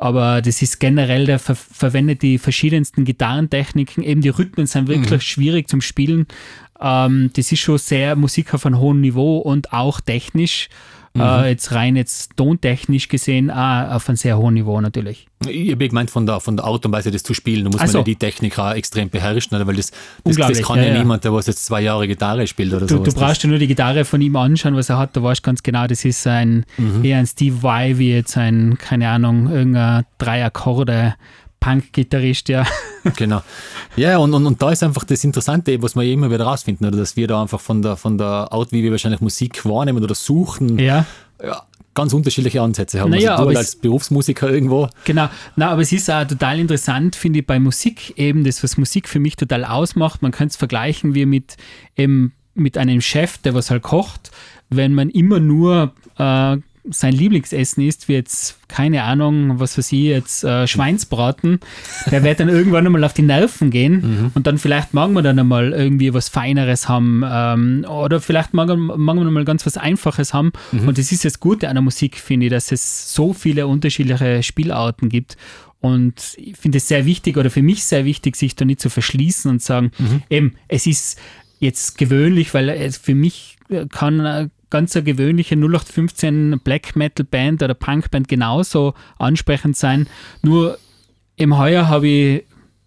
aber 0.02 0.42
das 0.42 0.64
ist 0.64 0.80
generell, 0.80 1.28
der 1.28 1.38
ver 1.38 1.54
verwendet 1.54 2.24
die 2.24 2.40
verschiedensten 2.40 3.06
Gitarrentechniken. 3.06 4.04
Eben 4.04 4.22
die 4.22 4.30
Rhythmen 4.30 4.66
sind 4.66 4.88
wirklich 4.88 5.12
mhm. 5.12 5.22
schwierig 5.22 5.70
zum 5.70 5.80
Spielen. 5.80 6.26
Ähm, 6.82 7.30
das 7.36 7.52
ist 7.52 7.60
schon 7.60 7.78
sehr 7.78 8.16
Musik 8.16 8.56
auf 8.56 8.66
einem 8.66 8.80
hohen 8.80 9.00
Niveau 9.00 9.38
und 9.38 9.74
auch 9.74 10.02
technisch. 10.02 10.70
Mhm. 11.14 11.22
Äh, 11.22 11.50
jetzt 11.50 11.74
rein 11.74 11.96
jetzt 11.96 12.38
tontechnisch 12.38 13.10
gesehen 13.10 13.52
auch 13.52 13.92
auf 13.92 14.08
einem 14.08 14.16
sehr 14.16 14.38
hohen 14.38 14.54
Niveau 14.54 14.80
natürlich. 14.80 15.28
Ich 15.48 15.72
habe 15.72 15.88
gemeint 15.88 16.12
von 16.12 16.26
der, 16.26 16.40
von 16.40 16.56
der 16.56 16.66
Art 16.66 16.86
und 16.86 16.92
Weise, 16.92 17.10
das 17.12 17.24
zu 17.24 17.34
spielen. 17.34 17.64
Da 17.66 17.72
muss 17.72 17.82
also, 17.82 17.98
man 17.98 18.02
ja 18.02 18.06
die 18.06 18.16
Technik 18.16 18.58
auch 18.60 18.74
extrem 18.74 19.10
beherrschen, 19.10 19.66
weil 19.66 19.76
das, 19.76 19.92
das, 20.24 20.36
das 20.36 20.62
kann 20.62 20.78
ja, 20.78 20.86
ja, 20.86 21.00
niemand, 21.00 21.24
der 21.24 21.34
was 21.34 21.48
jetzt 21.48 21.66
zwei 21.66 21.82
Jahre 21.82 22.08
Gitarre 22.08 22.46
spielt 22.46 22.74
oder 22.74 22.88
so. 22.88 23.00
Du 23.00 23.12
brauchst 23.12 23.44
ja 23.44 23.50
nur 23.50 23.58
die 23.58 23.68
Gitarre 23.68 24.06
von 24.06 24.22
ihm 24.22 24.36
anschauen, 24.36 24.76
was 24.76 24.90
er 24.90 25.00
hat. 25.00 25.18
Da 25.18 25.24
weißt 25.24 25.42
du 25.42 25.46
ganz 25.46 25.64
genau, 25.64 25.88
das 25.88 26.06
ist 26.06 26.26
ein 26.28 26.66
mhm. 26.78 27.04
eher 27.04 27.18
ein 27.18 27.26
Steve 27.26 27.62
Vai 27.64 27.98
wie 27.98 28.14
jetzt 28.14 28.38
ein, 28.38 28.78
keine 28.78 29.10
Ahnung, 29.10 29.52
irgendein 29.52 30.06
drei 30.20 30.46
Akkorde 30.46 31.16
Punk-Gitarrist, 31.62 32.50
ja. 32.50 32.66
Genau. 33.16 33.42
Ja, 33.96 34.18
und, 34.18 34.34
und, 34.34 34.46
und 34.46 34.62
da 34.62 34.72
ist 34.72 34.84
einfach 34.84 35.04
das 35.06 35.24
Interessante, 35.24 35.82
was 35.82 35.96
wir 35.96 36.04
immer 36.04 36.30
wieder 36.30 36.44
rausfinden, 36.44 36.86
oder 36.86 36.98
dass 36.98 37.16
wir 37.16 37.28
da 37.28 37.42
einfach 37.42 37.60
von 37.60 37.82
der, 37.82 37.96
von 37.96 38.18
der 38.18 38.52
Art, 38.52 38.72
wie 38.72 38.84
wir 38.84 38.92
wahrscheinlich 38.92 39.22
Musik 39.22 39.66
wahrnehmen 39.66 40.04
oder 40.04 40.14
suchen, 40.14 40.78
ja. 40.78 41.06
ja 41.44 41.64
ganz 41.94 42.14
unterschiedliche 42.14 42.62
Ansätze 42.62 43.00
haben. 43.00 43.12
Naja, 43.12 43.36
also 43.36 43.52
du 43.52 43.58
als 43.58 43.76
Berufsmusiker 43.76 44.50
irgendwo. 44.50 44.90
Genau, 45.06 45.30
Na, 45.56 45.72
aber 45.72 45.82
es 45.82 45.92
ist 45.92 46.10
auch 46.10 46.26
total 46.26 46.60
interessant, 46.60 47.16
finde 47.16 47.40
ich, 47.40 47.48
bei 47.48 47.60
Musik 47.60 48.18
eben, 48.18 48.44
das, 48.44 48.64
was 48.64 48.78
Musik 48.78 49.10
für 49.10 49.20
mich 49.20 49.36
total 49.36 49.66
ausmacht. 49.66 50.22
Man 50.22 50.32
könnte 50.32 50.52
es 50.52 50.58
vergleichen 50.58 51.16
wie 51.16 51.26
mit, 51.26 51.58
eben, 51.98 52.34
mit 52.54 52.78
einem 52.78 53.02
Chef, 53.02 53.38
der 53.40 53.54
was 53.54 53.72
halt 53.72 53.84
kocht. 53.84 54.32
Wenn 54.70 54.94
man 54.94 55.10
immer 55.10 55.40
nur 55.40 55.94
äh, 56.18 56.58
sein 56.90 57.14
Lieblingsessen 57.14 57.86
ist, 57.86 58.08
wie 58.08 58.14
jetzt, 58.14 58.58
keine 58.68 59.04
Ahnung, 59.04 59.60
was 59.60 59.76
für 59.76 59.82
sie 59.82 60.10
jetzt 60.10 60.44
äh, 60.44 60.68
Schweinsbraten, 60.68 61.60
der 62.10 62.24
wird 62.24 62.40
dann 62.40 62.50
irgendwann 62.50 62.86
einmal 62.86 63.04
auf 63.04 63.14
die 63.14 63.22
Nerven 63.22 63.70
gehen 63.70 63.94
mhm. 63.94 64.32
und 64.34 64.48
dann 64.48 64.58
vielleicht 64.58 64.94
mag 64.94 65.12
man 65.12 65.24
dann 65.24 65.38
einmal 65.38 65.74
irgendwie 65.74 66.14
was 66.14 66.30
Feineres 66.30 66.90
haben 66.90 67.24
ähm, 67.28 67.86
oder 67.88 68.20
vielleicht 68.20 68.54
mag, 68.54 68.70
mag 68.76 69.16
man 69.16 69.28
einmal 69.28 69.46
ganz 69.46 69.66
was 69.66 69.78
Einfaches 69.78 70.34
haben. 70.34 70.52
Mhm. 70.72 70.88
Und 70.88 70.98
das 70.98 71.12
ist 71.12 71.26
das 71.26 71.40
Gute 71.40 71.70
an 71.70 71.76
der 71.76 71.84
Musik, 71.84 72.18
finde 72.18 72.48
ich, 72.48 72.52
dass 72.52 72.72
es 72.72 73.14
so 73.14 73.34
viele 73.34 73.68
unterschiedliche 73.68 74.42
Spielarten 74.44 75.10
gibt. 75.10 75.38
Und 75.80 76.36
ich 76.38 76.58
finde 76.58 76.78
es 76.78 76.88
sehr 76.88 77.06
wichtig 77.06 77.38
oder 77.38 77.50
für 77.50 77.64
mich 77.64 77.84
sehr 77.84 78.06
wichtig, 78.06 78.36
sich 78.36 78.56
da 78.56 78.66
nicht 78.66 78.80
zu 78.80 78.90
verschließen 78.90 79.50
und 79.50 79.62
sagen, 79.62 79.92
mhm. 79.98 80.24
eben, 80.30 80.56
es 80.68 80.86
ist 80.86 81.20
jetzt 81.60 81.98
gewöhnlich, 81.98 82.54
weil 82.54 82.70
es 82.70 82.98
für 82.98 83.16
mich 83.16 83.58
kann 83.90 84.52
ganz 84.72 84.96
eine 84.96 85.04
gewöhnliche 85.04 85.56
0815 85.56 86.60
Black 86.64 86.96
Metal 86.96 87.26
Band 87.26 87.62
oder 87.62 87.76
Punk 87.76 88.10
Band 88.10 88.28
genauso 88.28 88.96
ansprechend 89.20 89.78
sein. 89.78 90.08
Nur 90.42 90.80
im 91.36 91.58
Heuer 91.58 91.88
habe 91.88 92.08
ich 92.08 92.44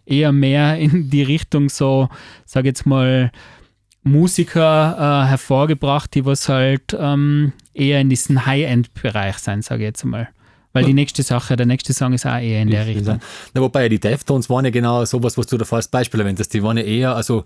eher 0.06 0.32
mehr 0.32 0.76
in 0.76 1.10
die 1.10 1.22
Richtung 1.22 1.68
so, 1.68 2.08
sage 2.44 2.68
jetzt 2.68 2.86
mal, 2.86 3.30
Musiker 4.02 4.96
äh, 4.98 5.28
hervorgebracht, 5.28 6.14
die 6.14 6.26
was 6.26 6.48
halt 6.48 6.94
ähm, 6.98 7.52
eher 7.72 8.00
in 8.00 8.10
diesem 8.10 8.44
High-End-Bereich 8.44 9.38
sein, 9.38 9.62
sage 9.62 9.82
ich 9.82 9.86
jetzt 9.86 10.04
mal. 10.04 10.28
Weil 10.74 10.84
die 10.84 10.92
nächste 10.92 11.22
Sache, 11.22 11.54
der 11.54 11.66
nächste 11.66 11.94
Song 11.94 12.12
ist 12.12 12.26
auch 12.26 12.36
eher 12.36 12.60
in 12.60 12.68
der 12.68 12.84
Richtung. 12.84 13.20
Na, 13.54 13.60
wobei 13.60 13.88
die 13.88 14.00
Deftones 14.00 14.50
waren 14.50 14.64
ja 14.64 14.72
genau 14.72 15.04
sowas, 15.04 15.38
was 15.38 15.46
du 15.46 15.56
da 15.56 15.64
als 15.70 15.86
Beispiel 15.86 16.18
erwähnt 16.18 16.40
hast. 16.40 16.52
Die 16.52 16.64
waren 16.64 16.76
ja 16.76 16.82
eher, 16.82 17.14
also 17.14 17.44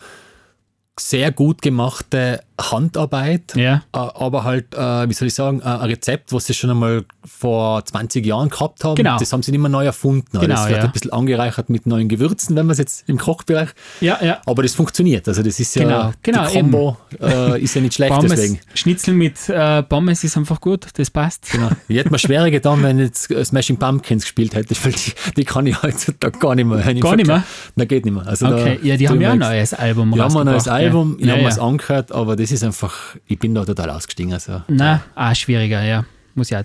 sehr 0.98 1.30
gut 1.30 1.60
gemachte 1.60 2.40
Handarbeit, 2.60 3.54
Ja. 3.54 3.82
äh, 3.92 3.98
aber 3.98 4.44
halt, 4.44 4.74
äh, 4.74 5.08
wie 5.08 5.12
soll 5.12 5.28
ich 5.28 5.34
sagen, 5.34 5.60
äh, 5.60 5.64
ein 5.64 5.80
Rezept, 5.82 6.32
was 6.32 6.46
sie 6.46 6.54
schon 6.54 6.70
einmal 6.70 7.04
vor 7.24 7.84
20 7.84 8.24
Jahren 8.26 8.48
gehabt 8.48 8.82
haben. 8.84 8.96
Genau. 8.96 9.18
Das 9.18 9.32
haben 9.32 9.42
sie 9.42 9.52
nicht 9.52 9.60
mehr 9.60 9.68
neu 9.68 9.84
erfunden. 9.84 10.26
Genau, 10.32 10.46
das 10.46 10.68
wird 10.68 10.78
ja. 10.78 10.84
ein 10.84 10.92
bisschen 10.92 11.12
angereichert 11.12 11.70
mit 11.70 11.86
neuen 11.86 12.08
Gewürzen, 12.08 12.56
wenn 12.56 12.66
man 12.66 12.72
es 12.72 12.78
jetzt 12.78 13.08
im 13.08 13.18
Kochbereich. 13.18 13.68
Ja, 14.00 14.18
ja. 14.22 14.38
Aber 14.46 14.62
das 14.62 14.74
funktioniert. 14.74 15.28
Also 15.28 15.42
das 15.42 15.60
ist 15.60 15.74
ja 15.76 15.84
Genau, 15.84 16.12
genau, 16.22 16.46
die 16.48 16.54
Combo 16.54 16.96
äh, 17.20 17.60
ist 17.62 17.74
ja 17.74 17.80
nicht 17.80 17.94
schlecht 17.94 18.12
Pommes, 18.12 18.32
deswegen. 18.32 18.58
Schnitzel 18.74 19.14
mit 19.14 19.48
äh, 19.48 19.82
Pommes 19.82 20.24
ist 20.24 20.36
einfach 20.36 20.60
gut, 20.60 20.86
das 20.94 21.10
passt. 21.10 21.50
Genau. 21.52 21.70
Ich 21.86 21.96
hätte 21.96 22.10
mir 22.10 22.18
schwerer 22.18 22.50
getan, 22.50 22.82
wenn 22.82 22.98
jetzt 22.98 23.32
Smashing 23.44 23.76
Pumpkins 23.76 24.24
gespielt 24.24 24.54
hätte, 24.54 24.74
weil 24.82 24.92
die, 24.92 25.12
die 25.36 25.44
kann 25.44 25.66
ich 25.66 25.80
heutzutage 25.82 26.38
gar 26.38 26.54
nicht 26.54 26.66
mehr. 26.66 26.78
Gar 26.94 27.16
nicht 27.16 27.26
mehr? 27.26 27.44
Nein, 27.76 27.88
geht 27.88 28.04
nicht 28.04 28.14
mehr. 28.14 28.26
Also 28.26 28.46
Okay, 28.46 28.78
ja, 28.82 28.96
die 28.96 29.08
haben 29.08 29.20
ja 29.20 29.32
ein 29.32 29.38
neues 29.38 29.74
Album 29.74 30.12
Die 30.12 30.20
haben 30.20 30.36
ein 30.36 30.46
neues 30.46 30.68
Album, 30.68 31.16
ich 31.18 31.26
ja. 31.26 31.32
habe 31.32 31.42
ja, 31.42 31.48
es 31.48 31.58
angehört, 31.58 32.12
aber 32.12 32.36
das 32.36 32.47
ist 32.52 32.64
einfach, 32.64 33.16
ich 33.26 33.38
bin 33.38 33.54
da 33.54 33.64
total 33.64 33.90
ausgestiegen. 33.90 34.32
Also 34.32 34.62
Na, 34.68 35.02
ah, 35.14 35.34
schwieriger, 35.34 35.82
ja. 35.82 36.04
Muss 36.34 36.50
ja, 36.50 36.62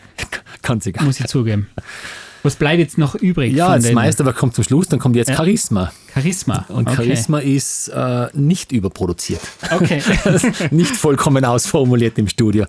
kann 0.61 0.81
sich 0.81 0.99
muss 1.01 1.19
ich 1.19 1.27
zugeben. 1.27 1.67
Was 2.43 2.57
bleibt 2.57 2.79
jetzt 2.79 2.97
noch 2.97 3.15
übrig 3.15 3.53
Ja, 3.53 3.75
das 3.75 3.91
meiste 3.93 4.21
aber 4.21 4.34
kommt 4.34 4.53
zum 4.53 4.65
Schluss, 4.65 4.88
dann 4.88 4.99
kommt 4.99 5.15
jetzt. 5.15 5.31
Charisma. 5.34 5.93
Charisma? 6.13 6.65
Und 6.67 6.88
okay. 6.88 6.97
Charisma 6.97 7.39
ist 7.39 7.88
äh, 7.88 8.27
nicht 8.34 8.73
überproduziert. 8.73 9.41
Okay. 9.71 10.03
nicht 10.71 10.95
vollkommen 10.95 11.45
ausformuliert 11.45 12.17
im 12.19 12.27
Studio. 12.27 12.65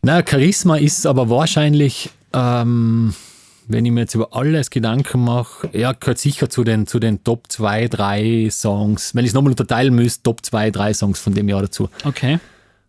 Na, 0.00 0.22
Charisma 0.24 0.76
ist 0.76 1.06
aber 1.06 1.28
wahrscheinlich, 1.28 2.10
ähm, 2.32 3.14
wenn 3.68 3.84
ich 3.84 3.92
mir 3.92 4.00
jetzt 4.00 4.14
über 4.14 4.34
alles 4.34 4.70
Gedanken 4.70 5.24
mache, 5.24 5.68
er 5.72 5.94
gehört 5.94 6.18
sicher 6.18 6.50
zu 6.50 6.64
den, 6.64 6.86
zu 6.86 6.98
den 6.98 7.22
Top 7.22 7.44
2, 7.48 7.88
3 7.88 8.48
Songs. 8.50 9.14
Wenn 9.14 9.24
ich 9.24 9.30
es 9.30 9.34
nochmal 9.34 9.52
unterteilen 9.52 9.94
müsste, 9.94 10.22
Top 10.22 10.44
2, 10.44 10.70
3 10.70 10.94
Songs 10.94 11.20
von 11.20 11.34
dem 11.34 11.48
Jahr 11.48 11.62
dazu. 11.62 11.88
okay. 12.04 12.38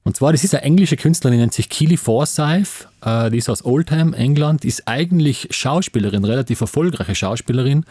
Und 0.03 0.15
zwar, 0.15 0.31
das 0.31 0.43
ist 0.43 0.55
eine 0.55 0.63
englische 0.63 0.95
Künstlerin, 0.97 1.37
die 1.37 1.41
nennt 1.41 1.53
sich 1.53 1.69
Keely 1.69 1.97
Forsyth. 1.97 2.87
Äh, 3.05 3.29
die 3.29 3.37
ist 3.37 3.49
aus 3.49 3.63
Oldham, 3.63 4.13
England, 4.13 4.65
ist 4.65 4.87
eigentlich 4.87 5.49
Schauspielerin, 5.51 6.23
relativ 6.23 6.61
erfolgreiche 6.61 7.13
Schauspielerin 7.13 7.85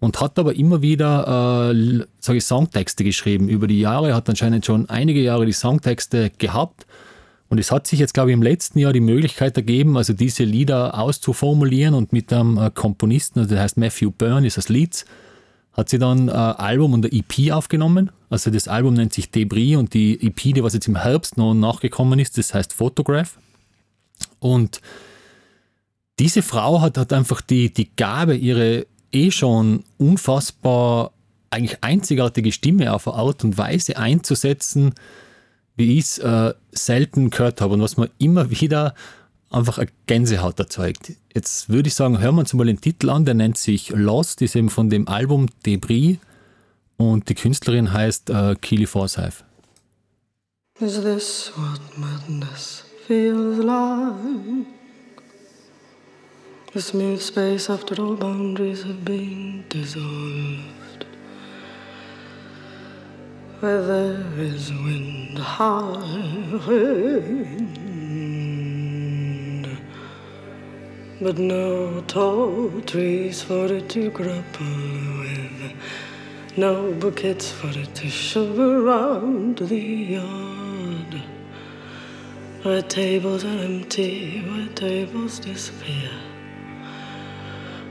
und 0.00 0.20
hat 0.20 0.38
aber 0.38 0.54
immer 0.54 0.82
wieder, 0.82 1.72
äh, 1.74 2.36
ich, 2.36 2.44
Songtexte 2.44 3.04
geschrieben. 3.04 3.48
Über 3.48 3.66
die 3.66 3.80
Jahre 3.80 4.14
hat 4.14 4.28
anscheinend 4.28 4.64
schon 4.64 4.88
einige 4.88 5.20
Jahre 5.20 5.44
die 5.46 5.52
Songtexte 5.52 6.30
gehabt. 6.38 6.86
Und 7.48 7.58
es 7.58 7.72
hat 7.72 7.86
sich 7.86 7.98
jetzt, 7.98 8.12
glaube 8.12 8.30
ich, 8.30 8.34
im 8.34 8.42
letzten 8.42 8.78
Jahr 8.78 8.92
die 8.92 9.00
Möglichkeit 9.00 9.56
ergeben, 9.56 9.96
also 9.96 10.12
diese 10.12 10.44
Lieder 10.44 10.98
auszuformulieren 10.98 11.94
und 11.94 12.12
mit 12.12 12.32
einem 12.32 12.58
äh, 12.58 12.70
Komponisten, 12.70 13.40
also 13.40 13.54
der 13.54 13.62
heißt 13.62 13.78
Matthew 13.78 14.10
Byrne, 14.10 14.46
ist 14.46 14.58
das 14.58 14.68
Leeds, 14.68 15.06
hat 15.72 15.88
sie 15.88 15.98
dann 15.98 16.28
ein 16.28 16.56
Album 16.56 16.92
und 16.92 17.06
eine 17.06 17.14
EP 17.14 17.52
aufgenommen. 17.52 18.10
Also 18.30 18.50
das 18.50 18.68
Album 18.68 18.94
nennt 18.94 19.12
sich 19.12 19.30
Debris 19.30 19.76
und 19.76 19.94
die 19.94 20.20
EP, 20.26 20.54
die 20.54 20.62
was 20.62 20.74
jetzt 20.74 20.88
im 20.88 20.96
Herbst 20.96 21.36
noch 21.36 21.54
nachgekommen 21.54 22.18
ist, 22.18 22.36
das 22.36 22.52
heißt 22.52 22.72
Photograph. 22.72 23.38
Und 24.40 24.80
diese 26.18 26.42
Frau 26.42 26.80
hat, 26.80 26.98
hat 26.98 27.12
einfach 27.12 27.40
die, 27.40 27.72
die 27.72 27.90
Gabe, 27.94 28.34
ihre 28.34 28.86
eh 29.12 29.30
schon 29.30 29.84
unfassbar 29.98 31.12
eigentlich 31.50 31.78
einzigartige 31.82 32.52
Stimme 32.52 32.92
auf 32.92 33.08
eine 33.08 33.16
Art 33.16 33.44
und 33.44 33.56
Weise 33.56 33.96
einzusetzen, 33.96 34.94
wie 35.78 35.96
ich 35.98 36.04
es 36.04 36.18
äh, 36.18 36.52
selten 36.72 37.30
gehört 37.30 37.60
habe 37.60 37.74
und 37.74 37.80
was 37.80 37.96
mir 37.96 38.10
immer 38.18 38.50
wieder 38.50 38.94
einfach 39.48 39.78
eine 39.78 39.88
Gänsehaut 40.06 40.58
erzeugt. 40.58 41.12
Jetzt 41.32 41.70
würde 41.70 41.88
ich 41.88 41.94
sagen, 41.94 42.18
hören 42.18 42.34
wir 42.34 42.40
uns 42.40 42.52
mal 42.52 42.66
den 42.66 42.80
Titel 42.80 43.08
an, 43.10 43.24
der 43.24 43.34
nennt 43.34 43.56
sich 43.56 43.90
Lost, 43.90 44.42
ist 44.42 44.56
eben 44.56 44.70
von 44.70 44.90
dem 44.90 45.08
Album 45.08 45.46
Debris 45.64 46.18
und 46.96 47.28
die 47.28 47.34
Künstlerin 47.34 47.92
heißt 47.92 48.28
äh, 48.30 48.56
Keely 48.60 48.86
Forsyth. 48.86 49.44
Is 50.80 51.00
this 51.00 51.52
what 51.56 51.80
madness 51.96 52.84
feels 53.06 53.58
like? 53.58 54.66
The 56.74 56.80
smooth 56.80 57.20
space 57.20 57.70
after 57.70 57.98
all 58.02 58.16
boundaries 58.16 58.84
have 58.84 59.04
been 59.04 59.64
dissolved. 59.72 60.77
Where 63.60 63.82
there 63.82 64.24
is 64.38 64.72
wind, 64.72 65.36
high 65.36 66.60
wind, 66.68 67.66
but 71.20 71.38
no 71.38 72.00
tall 72.02 72.80
trees 72.82 73.42
for 73.42 73.66
it 73.66 73.88
to 73.88 74.10
grapple 74.10 74.64
with. 75.18 75.72
No 76.56 76.92
buckets 76.92 77.50
for 77.50 77.76
it 77.76 77.92
to 77.96 78.08
shove 78.08 78.60
around 78.60 79.58
the 79.58 79.76
yard. 79.76 81.20
Where 82.62 82.82
tables 82.82 83.44
are 83.44 83.48
empty, 83.48 84.40
where 84.48 84.68
tables 84.76 85.40
disappear. 85.40 86.12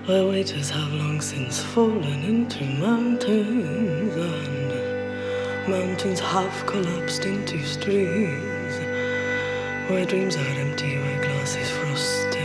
Where 0.06 0.28
waiters 0.28 0.70
have 0.70 0.94
long 0.94 1.20
since 1.20 1.62
fallen 1.62 2.24
into 2.24 2.64
mountains 2.64 4.67
mountains 5.68 6.20
have 6.20 6.66
collapsed 6.66 7.26
into 7.26 7.62
streams. 7.64 8.80
Where 9.90 10.06
dreams 10.06 10.36
are 10.38 10.48
empty, 10.60 10.98
where 10.98 11.22
glass 11.22 11.56
is 11.58 11.70
frosted. 11.70 12.44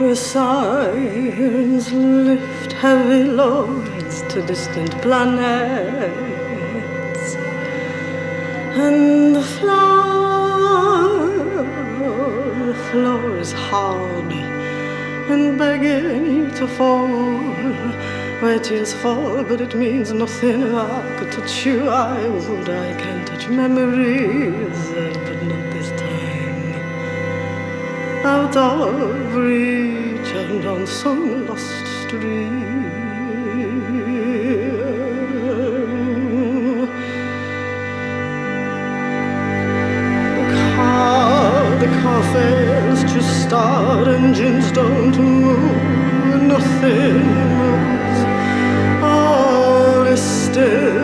Where 0.00 0.14
sirens 0.14 1.92
lift 1.92 2.72
heavy 2.72 3.24
loads 3.24 4.22
to 4.32 4.40
distant 4.42 4.92
planets, 5.02 6.16
and 8.76 9.36
the 9.36 9.42
floor, 9.42 11.18
the 12.66 12.74
floor 12.90 13.36
is 13.36 13.52
hard 13.52 14.49
and 15.30 15.58
begging 15.58 16.26
you 16.36 16.50
to 16.52 16.66
fall. 16.66 17.08
Where 18.40 18.58
tears 18.58 18.92
fall, 18.94 19.44
but 19.44 19.60
it 19.60 19.74
means 19.74 20.12
nothing. 20.12 20.74
I 20.74 21.16
could 21.18 21.32
touch 21.32 21.66
you, 21.66 21.88
I 21.88 22.26
would. 22.28 22.68
I 22.68 22.94
can 23.00 23.24
touch 23.26 23.48
memories, 23.48 24.80
but 25.24 25.42
not 25.42 25.64
this 25.74 25.90
time 26.00 26.20
out 28.24 28.54
of 28.54 29.34
reach 29.34 30.28
and 30.34 30.64
on 30.66 30.86
some 30.86 31.46
lost 31.46 31.86
stream. 32.02 32.69
Start, 43.60 44.08
engines 44.08 44.72
don't 44.72 45.16
move, 45.18 46.42
nothing 46.52 47.26
moves. 47.58 48.20
All 49.02 50.06
is 50.06 50.22
still. 50.22 50.99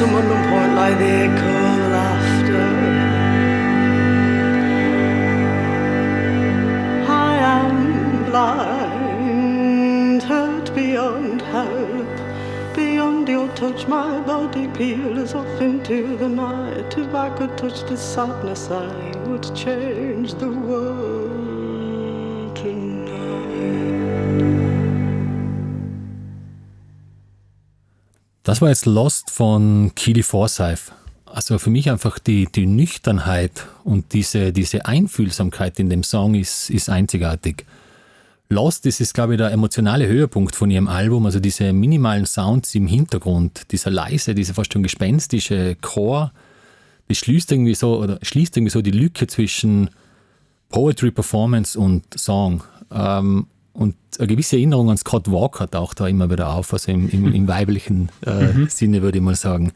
Towards 0.00 0.12
some 0.12 0.14
unknown 0.14 0.48
point 0.50 0.74
like 0.74 0.98
the 0.98 1.04
echo 1.04 1.50
of 1.72 1.92
laughter. 1.92 2.70
I 7.08 7.34
am 7.58 8.24
blind, 8.24 10.22
hurt 10.22 10.74
beyond 10.74 11.42
help, 11.42 12.74
beyond 12.74 13.28
your 13.28 13.48
touch. 13.48 13.86
My 13.86 14.20
body 14.20 14.68
peels 14.68 15.34
off 15.34 15.60
into 15.60 16.16
the 16.16 16.28
night. 16.28 16.96
If 16.96 17.14
I 17.14 17.28
could 17.36 17.56
touch 17.58 17.82
this 17.88 18.00
sadness, 18.00 18.70
I 18.70 19.12
would 19.26 19.54
change 19.54 20.34
the 20.34 20.50
world 20.50 20.99
Das 28.50 28.60
war 28.60 28.68
jetzt 28.68 28.84
Lost 28.84 29.30
von 29.30 29.92
Keely 29.94 30.24
Forsyth. 30.24 30.90
Also 31.24 31.60
für 31.60 31.70
mich 31.70 31.88
einfach 31.88 32.18
die, 32.18 32.48
die 32.52 32.66
Nüchternheit 32.66 33.68
und 33.84 34.12
diese, 34.12 34.52
diese 34.52 34.86
Einfühlsamkeit 34.86 35.78
in 35.78 35.88
dem 35.88 36.02
Song 36.02 36.34
ist, 36.34 36.68
ist 36.68 36.90
einzigartig. 36.90 37.64
Lost 38.48 38.86
das 38.86 38.98
ist, 38.98 39.14
glaube 39.14 39.34
ich, 39.34 39.38
der 39.38 39.52
emotionale 39.52 40.08
Höhepunkt 40.08 40.56
von 40.56 40.68
ihrem 40.68 40.88
Album. 40.88 41.26
Also 41.26 41.38
diese 41.38 41.72
minimalen 41.72 42.26
Sounds 42.26 42.74
im 42.74 42.88
Hintergrund, 42.88 43.70
dieser 43.70 43.92
leise, 43.92 44.34
dieser 44.34 44.54
fast 44.54 44.72
schon 44.72 44.82
gespenstische 44.82 45.76
Chor, 45.80 46.32
das 47.06 47.18
schließt 47.18 47.52
irgendwie 47.52 47.76
so, 47.76 48.00
oder 48.00 48.18
schließt 48.20 48.56
irgendwie 48.56 48.72
so 48.72 48.82
die 48.82 48.90
Lücke 48.90 49.28
zwischen 49.28 49.90
Poetry, 50.70 51.12
Performance 51.12 51.78
und 51.78 52.02
Song. 52.18 52.64
Ähm, 52.90 53.46
und 53.72 53.94
eine 54.18 54.26
gewisse 54.26 54.56
Erinnerung 54.56 54.90
an 54.90 54.96
Scott 54.96 55.30
Walker 55.30 55.70
taucht 55.70 56.00
da 56.00 56.08
immer 56.08 56.30
wieder 56.30 56.50
auf, 56.50 56.72
also 56.72 56.90
im, 56.90 57.08
im, 57.08 57.32
im 57.32 57.48
weiblichen 57.48 58.08
äh, 58.26 58.52
mhm. 58.52 58.68
Sinne 58.68 59.02
würde 59.02 59.18
ich 59.18 59.24
mal 59.24 59.36
sagen. 59.36 59.72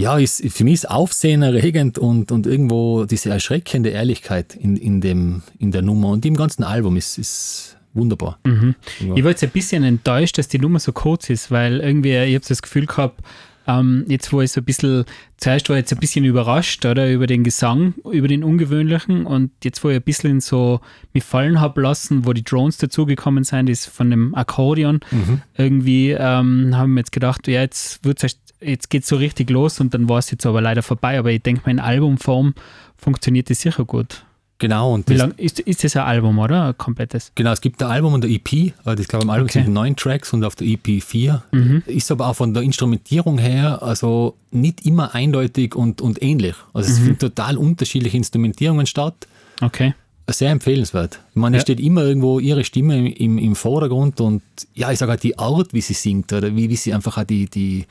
Ja, 0.00 0.16
ist, 0.16 0.42
für 0.52 0.62
mich 0.62 0.74
ist 0.74 0.90
aufsehenerregend 0.90 1.98
und, 1.98 2.30
und 2.30 2.46
irgendwo 2.46 3.04
diese 3.04 3.30
erschreckende 3.30 3.90
Ehrlichkeit 3.90 4.54
in, 4.54 4.76
in, 4.76 5.00
dem, 5.00 5.42
in 5.58 5.72
der 5.72 5.82
Nummer 5.82 6.10
und 6.10 6.24
im 6.24 6.36
ganzen 6.36 6.62
Album 6.62 6.96
ist, 6.96 7.18
ist 7.18 7.76
wunderbar. 7.94 8.38
Mhm. 8.44 8.76
Ja. 9.00 9.14
Ich 9.16 9.24
war 9.24 9.32
jetzt 9.32 9.42
ein 9.42 9.50
bisschen 9.50 9.82
enttäuscht, 9.82 10.38
dass 10.38 10.46
die 10.46 10.60
Nummer 10.60 10.78
so 10.78 10.92
kurz 10.92 11.28
ist, 11.30 11.50
weil 11.50 11.80
irgendwie, 11.80 12.16
ich 12.16 12.36
habe 12.36 12.44
das 12.46 12.62
Gefühl 12.62 12.86
gehabt, 12.86 13.20
ähm, 13.68 14.04
jetzt 14.08 14.32
wo 14.32 14.40
ich 14.40 14.50
so 14.50 14.60
ein 14.60 14.64
bisschen, 14.64 15.04
zuerst 15.36 15.68
war 15.68 15.76
ich 15.76 15.82
jetzt 15.82 15.92
ein 15.92 16.00
bisschen 16.00 16.24
überrascht, 16.24 16.84
oder, 16.86 17.10
über 17.10 17.26
den 17.26 17.44
Gesang, 17.44 17.94
über 18.10 18.26
den 18.26 18.42
Ungewöhnlichen 18.42 19.26
und 19.26 19.50
jetzt 19.62 19.84
wo 19.84 19.90
ich 19.90 19.96
ein 19.96 20.02
bisschen 20.02 20.40
so 20.40 20.80
mich 21.12 21.22
fallen 21.22 21.60
habe 21.60 21.82
lassen, 21.82 22.26
wo 22.26 22.32
die 22.32 22.42
Drones 22.42 22.78
dazugekommen 22.78 23.44
sind, 23.44 23.68
ist 23.68 23.86
von 23.86 24.10
dem 24.10 24.34
Akkordeon, 24.34 25.00
mhm. 25.10 25.42
irgendwie 25.56 26.10
ähm, 26.10 26.76
haben 26.76 26.94
wir 26.94 27.00
jetzt 27.00 27.12
gedacht, 27.12 27.46
ja, 27.46 27.60
jetzt 27.60 28.04
wird 28.04 28.24
es 28.24 28.38
jetzt 28.60 28.90
geht 28.90 29.06
so 29.06 29.16
richtig 29.16 29.50
los 29.50 29.78
und 29.78 29.94
dann 29.94 30.08
war 30.08 30.18
es 30.18 30.30
jetzt 30.32 30.44
aber 30.44 30.60
leider 30.60 30.82
vorbei, 30.82 31.18
aber 31.18 31.30
ich 31.30 31.42
denke, 31.42 31.62
mein 31.66 31.78
Albumform 31.78 32.54
funktioniert 32.96 33.50
das 33.50 33.60
sicher 33.60 33.84
gut. 33.84 34.24
Genau. 34.58 34.92
Und 34.92 35.08
Wie 35.08 35.14
lang 35.14 35.34
ist, 35.36 35.60
ist 35.60 35.84
das 35.84 35.94
ein 35.96 36.02
Album, 36.02 36.38
oder? 36.38 36.68
Ein 36.68 36.78
komplettes? 36.78 37.30
Genau, 37.36 37.52
es 37.52 37.60
gibt 37.60 37.80
ein 37.82 37.88
Album 37.88 38.14
und 38.14 38.24
eine 38.24 38.34
EP. 38.34 38.52
Ich 38.52 38.74
glaube, 39.08 39.22
im 39.22 39.30
Album 39.30 39.44
okay. 39.44 39.62
sind 39.62 39.72
neun 39.72 39.94
Tracks 39.94 40.32
und 40.32 40.44
auf 40.44 40.56
der 40.56 40.66
EP 40.66 41.00
vier. 41.00 41.44
Mhm. 41.52 41.84
Ist 41.86 42.10
aber 42.10 42.26
auch 42.26 42.34
von 42.34 42.52
der 42.52 42.64
Instrumentierung 42.64 43.38
her 43.38 43.82
also 43.82 44.34
nicht 44.50 44.84
immer 44.84 45.14
eindeutig 45.14 45.76
und, 45.76 46.00
und 46.00 46.20
ähnlich. 46.22 46.56
Also 46.74 46.90
es 46.90 46.98
mhm. 46.98 47.04
finden 47.04 47.18
total 47.20 47.56
unterschiedliche 47.56 48.16
Instrumentierungen 48.16 48.86
statt. 48.86 49.28
Okay. 49.60 49.94
Sehr 50.28 50.50
empfehlenswert. 50.50 51.20
Ich 51.30 51.36
meine, 51.36 51.56
ja. 51.56 51.58
es 51.58 51.62
steht 51.62 51.80
immer 51.80 52.02
irgendwo 52.02 52.40
ihre 52.40 52.64
Stimme 52.64 53.12
im, 53.12 53.38
im 53.38 53.54
Vordergrund 53.54 54.20
und 54.20 54.42
ja, 54.74 54.90
ich 54.90 54.98
sage 54.98 55.12
auch 55.12 55.16
die 55.16 55.38
Art, 55.38 55.72
wie 55.72 55.80
sie 55.80 55.94
singt 55.94 56.32
oder 56.32 56.54
wie, 56.54 56.68
wie 56.68 56.76
sie 56.76 56.92
einfach 56.92 57.16
auch 57.16 57.24
die, 57.24 57.46
die, 57.46 57.86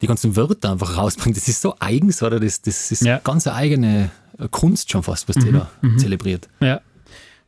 die 0.00 0.06
ganzen 0.06 0.34
Wörter 0.34 0.72
einfach 0.72 0.96
rausbringt. 0.96 1.36
Das 1.36 1.46
ist 1.48 1.60
so 1.60 1.74
eigens, 1.78 2.22
oder? 2.22 2.40
Das, 2.40 2.62
das 2.62 2.90
ist 2.90 3.02
ja. 3.02 3.18
ganz 3.22 3.46
eine 3.46 3.56
eigene 3.56 4.10
Kunst 4.50 4.90
schon 4.90 5.02
fast, 5.02 5.28
was 5.28 5.36
mhm. 5.36 5.44
die 5.44 5.52
da 5.52 5.70
mhm. 5.80 5.98
zelebriert. 5.98 6.48
Ja. 6.60 6.80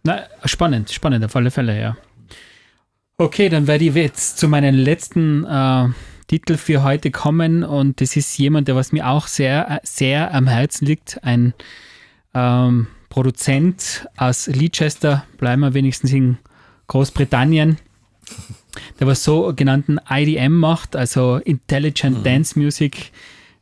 Na, 0.02 0.24
spannend, 0.44 0.90
spannend 0.90 1.24
auf 1.24 1.34
alle 1.34 1.50
Fälle, 1.50 1.80
ja. 1.80 1.96
Okay, 3.16 3.48
dann 3.48 3.66
werde 3.66 3.84
ich 3.84 3.94
jetzt 3.94 4.38
zu 4.38 4.48
meinem 4.48 4.74
letzten 4.74 5.44
äh, 5.44 5.88
Titel 6.26 6.56
für 6.56 6.82
heute 6.82 7.10
kommen 7.10 7.62
und 7.62 8.00
das 8.00 8.16
ist 8.16 8.36
jemand, 8.38 8.68
der 8.68 8.76
was 8.76 8.92
mir 8.92 9.08
auch 9.08 9.28
sehr, 9.28 9.80
sehr 9.84 10.34
am 10.34 10.48
Herzen 10.48 10.86
liegt, 10.86 11.22
ein 11.22 11.54
ähm, 12.34 12.88
Produzent 13.08 14.08
aus 14.16 14.48
Leicester, 14.48 15.24
bleiben 15.38 15.60
wir 15.60 15.74
wenigstens 15.74 16.12
in 16.12 16.38
Großbritannien, 16.88 17.78
der 18.98 19.06
was 19.06 19.22
sogenannten 19.22 20.00
IDM 20.10 20.58
macht, 20.58 20.96
also 20.96 21.36
Intelligent 21.36 22.18
mhm. 22.18 22.24
Dance 22.24 22.58
Music, 22.58 23.12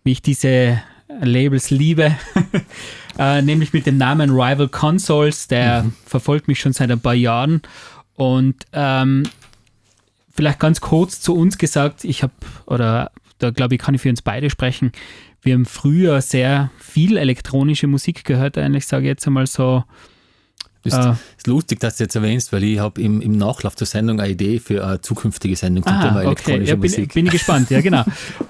wie 0.05 0.13
ich 0.13 0.23
diese 0.23 0.83
Labels 1.21 1.71
liebe, 1.71 2.17
äh, 3.19 3.43
nämlich 3.43 3.73
mit 3.73 3.87
dem 3.87 3.97
Namen 3.99 4.31
Rival 4.31 4.69
Consoles. 4.69 5.49
Der 5.49 5.85
mhm. 5.85 5.93
verfolgt 6.07 6.49
mich 6.49 6.61
schon 6.61 6.73
seit 6.73 6.91
ein 6.91 7.01
paar 7.01 7.15
Jahren. 7.15 7.63
Und 8.15 8.67
ähm, 8.73 9.25
vielleicht 10.35 10.59
ganz 10.59 10.81
kurz 10.81 11.21
zu 11.21 11.35
uns 11.35 11.59
gesagt, 11.59 12.05
ich 12.05 12.23
habe, 12.23 12.33
oder 12.67 13.11
da 13.39 13.51
glaube 13.51 13.75
ich, 13.75 13.81
kann 13.81 13.95
ich 13.95 14.03
für 14.03 14.11
uns 14.11 14.23
beide 14.23 14.51
sprechen, 14.51 14.93
wir 15.43 15.55
haben 15.55 15.67
früher 15.67 16.21
sehr 16.21 16.71
viel 16.79 17.17
elektronische 17.17 17.89
Musik 17.89 18.25
gehört, 18.25 18.57
eigentlich 18.57 18.87
sage 18.87 19.05
ich 19.05 19.09
jetzt 19.09 19.27
einmal 19.27 19.47
so 19.47 19.83
ist, 20.85 20.95
ah. 20.95 21.17
ist 21.37 21.47
lustig, 21.47 21.81
dass 21.81 21.97
du 21.97 22.05
jetzt 22.05 22.17
erwähnst, 22.17 22.53
weil 22.53 22.65
ich 22.65 22.79
habe 22.79 23.01
im, 23.01 23.21
im 23.21 23.37
Nachlauf 23.37 23.77
zur 23.77 23.87
Sendung 23.87 24.21
eine 24.21 24.33
Idee 24.33 24.59
für 24.59 24.85
eine 24.85 25.01
zukünftige 25.01 25.55
Sendung 25.55 25.85
zum 25.85 25.93
ah, 25.93 26.03
Thema 26.03 26.23
elektronische 26.23 26.63
okay. 26.63 26.69
ja, 26.69 26.75
bin, 26.75 26.91
Musik. 26.91 27.15
Bin 27.15 27.27
ich 27.27 27.33
gespannt, 27.33 27.71
ja 27.71 27.81
genau. 27.81 28.05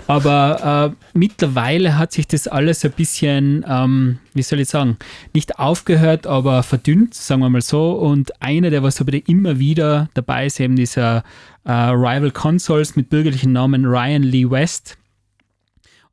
Aber 0.06 0.92
äh, 0.92 1.18
mittlerweile 1.18 1.98
hat 1.98 2.12
sich 2.12 2.26
das 2.26 2.48
alles 2.48 2.84
ein 2.84 2.92
bisschen, 2.92 3.64
ähm, 3.68 4.18
wie 4.34 4.42
soll 4.42 4.60
ich 4.60 4.68
sagen, 4.68 4.96
nicht 5.34 5.58
aufgehört, 5.58 6.26
aber 6.26 6.62
verdünnt, 6.62 7.14
sagen 7.14 7.40
wir 7.42 7.50
mal 7.50 7.60
so. 7.60 7.92
Und 7.92 8.40
einer, 8.42 8.70
der 8.70 8.82
was 8.82 9.00
aber 9.00 9.12
immer 9.28 9.58
wieder 9.58 10.08
dabei 10.14 10.46
ist, 10.46 10.58
eben 10.58 10.76
dieser 10.76 11.24
äh, 11.64 11.72
Rival 11.72 12.30
Consoles 12.30 12.96
mit 12.96 13.10
bürgerlichen 13.10 13.52
Namen 13.52 13.84
Ryan 13.84 14.22
Lee 14.22 14.50
West. 14.50 14.96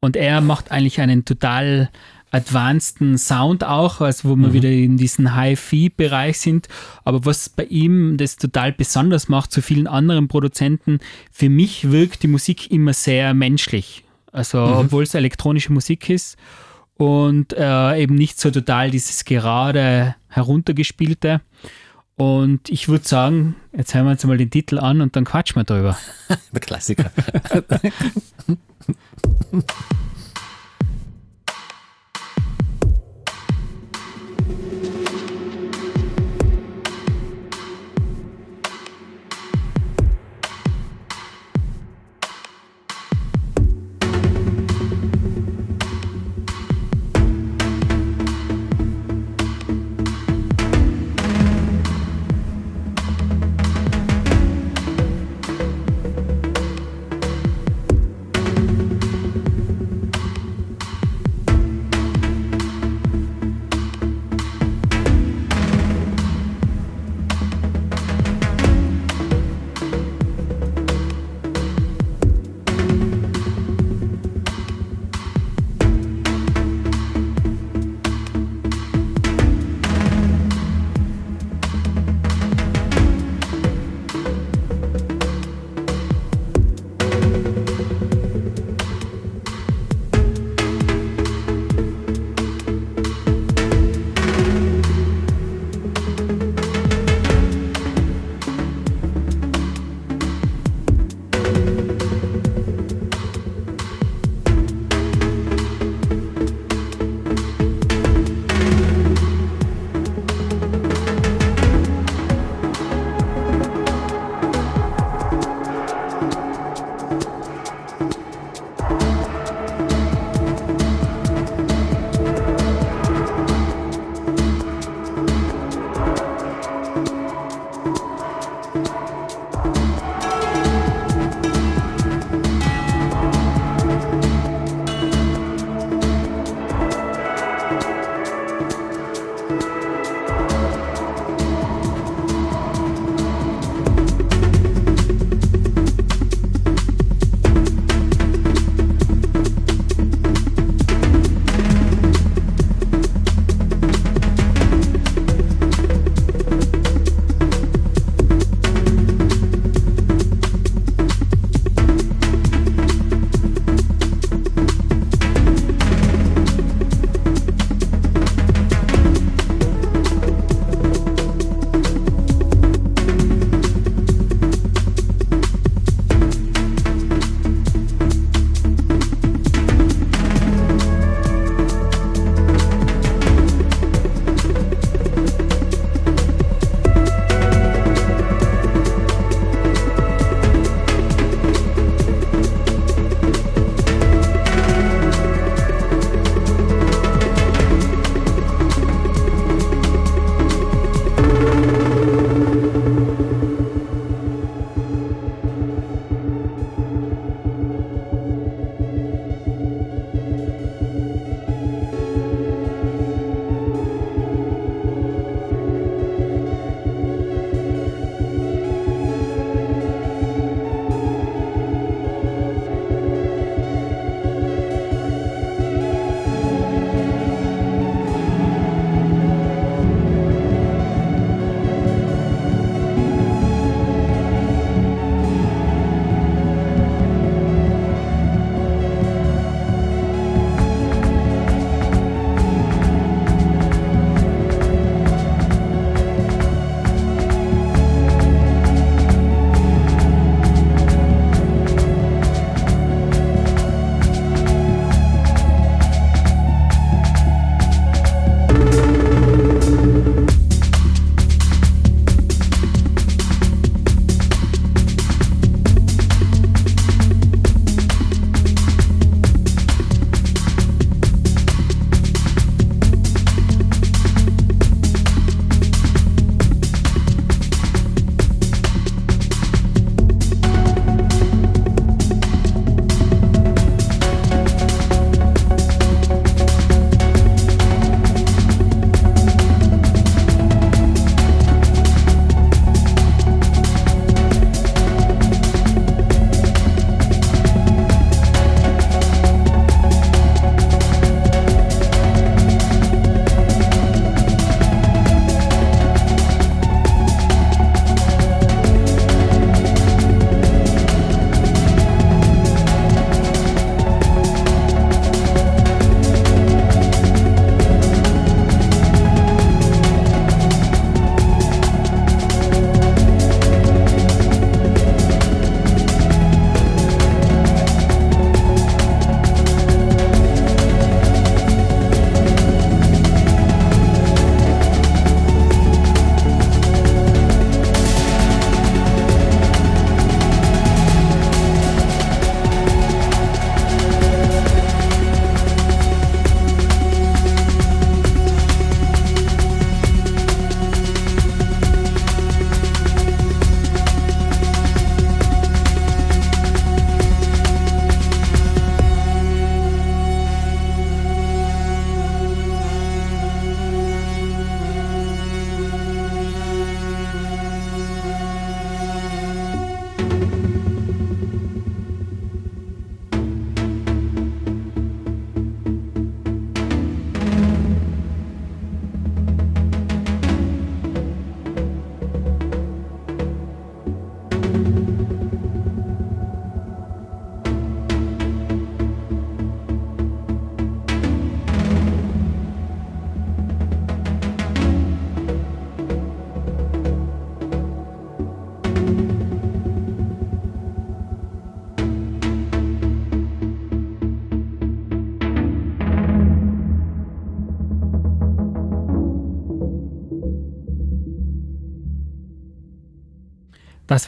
Und 0.02 0.16
er 0.16 0.42
macht 0.42 0.72
eigentlich 0.72 1.02
einen 1.02 1.26
total 1.26 1.90
advanceden 2.32 3.18
Sound 3.18 3.64
auch, 3.64 4.02
also 4.02 4.30
wo 4.30 4.36
wir 4.36 4.50
mhm. 4.50 4.54
wieder 4.54 4.70
in 4.70 4.98
diesem 4.98 5.36
High-Fee-Bereich 5.36 6.40
sind. 6.40 6.68
Aber 7.04 7.26
was 7.26 7.50
bei 7.50 7.66
ihm 7.66 8.18
das 8.18 8.38
total 8.38 8.72
besonders 8.72 9.30
macht 9.30 9.52
zu 9.52 9.62
vielen 9.62 9.88
anderen 9.88 10.28
Produzenten, 10.28 11.00
für 11.32 11.50
mich 11.50 11.92
wirkt 11.92 12.24
die 12.24 12.28
Musik 12.28 12.72
immer 12.72 12.94
sehr 12.94 13.34
menschlich. 13.34 14.04
Also 14.32 14.60
mhm. 14.60 14.74
obwohl 14.74 15.04
es 15.04 15.14
elektronische 15.14 15.74
Musik 15.74 16.10
ist 16.10 16.38
und 16.96 17.54
äh, 17.54 18.02
eben 18.02 18.16
nicht 18.16 18.40
so 18.40 18.52
total 18.52 18.92
dieses 18.92 19.26
gerade 19.26 20.16
heruntergespielte. 20.28 21.42
Und 22.16 22.70
ich 22.70 22.90
würde 22.90 23.08
sagen, 23.08 23.56
jetzt 23.76 23.94
hören 23.94 24.06
wir 24.06 24.12
uns 24.12 24.26
mal 24.26 24.38
den 24.38 24.52
Titel 24.52 24.78
an 24.78 25.00
und 25.00 25.16
dann 25.16 25.24
quatschen 25.24 25.56
wir 25.56 25.64
drüber. 25.64 25.98
Der 26.52 26.60
Klassiker. 26.60 27.12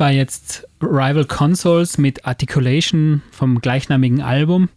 war 0.01 0.11
jetzt 0.11 0.67
Rival 0.81 1.25
Consoles 1.25 1.99
mit 1.99 2.25
Articulation 2.25 3.21
vom 3.29 3.61
gleichnamigen 3.61 4.21
Album. 4.21 4.69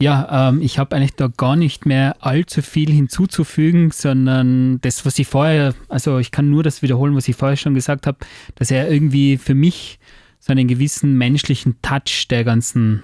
Ja, 0.00 0.48
ähm, 0.48 0.62
ich 0.62 0.78
habe 0.78 0.96
eigentlich 0.96 1.14
da 1.14 1.28
gar 1.28 1.54
nicht 1.54 1.84
mehr 1.84 2.16
allzu 2.20 2.62
viel 2.62 2.90
hinzuzufügen, 2.90 3.90
sondern 3.90 4.80
das, 4.80 5.04
was 5.04 5.18
ich 5.18 5.28
vorher, 5.28 5.74
also 5.88 6.18
ich 6.18 6.30
kann 6.30 6.48
nur 6.48 6.62
das 6.62 6.80
wiederholen, 6.80 7.14
was 7.14 7.28
ich 7.28 7.36
vorher 7.36 7.58
schon 7.58 7.74
gesagt 7.74 8.06
habe, 8.06 8.16
dass 8.54 8.70
er 8.70 8.90
irgendwie 8.90 9.36
für 9.36 9.54
mich 9.54 9.98
so 10.40 10.50
einen 10.50 10.66
gewissen 10.66 11.12
menschlichen 11.18 11.76
Touch 11.82 12.26
der 12.30 12.44
ganzen 12.44 13.02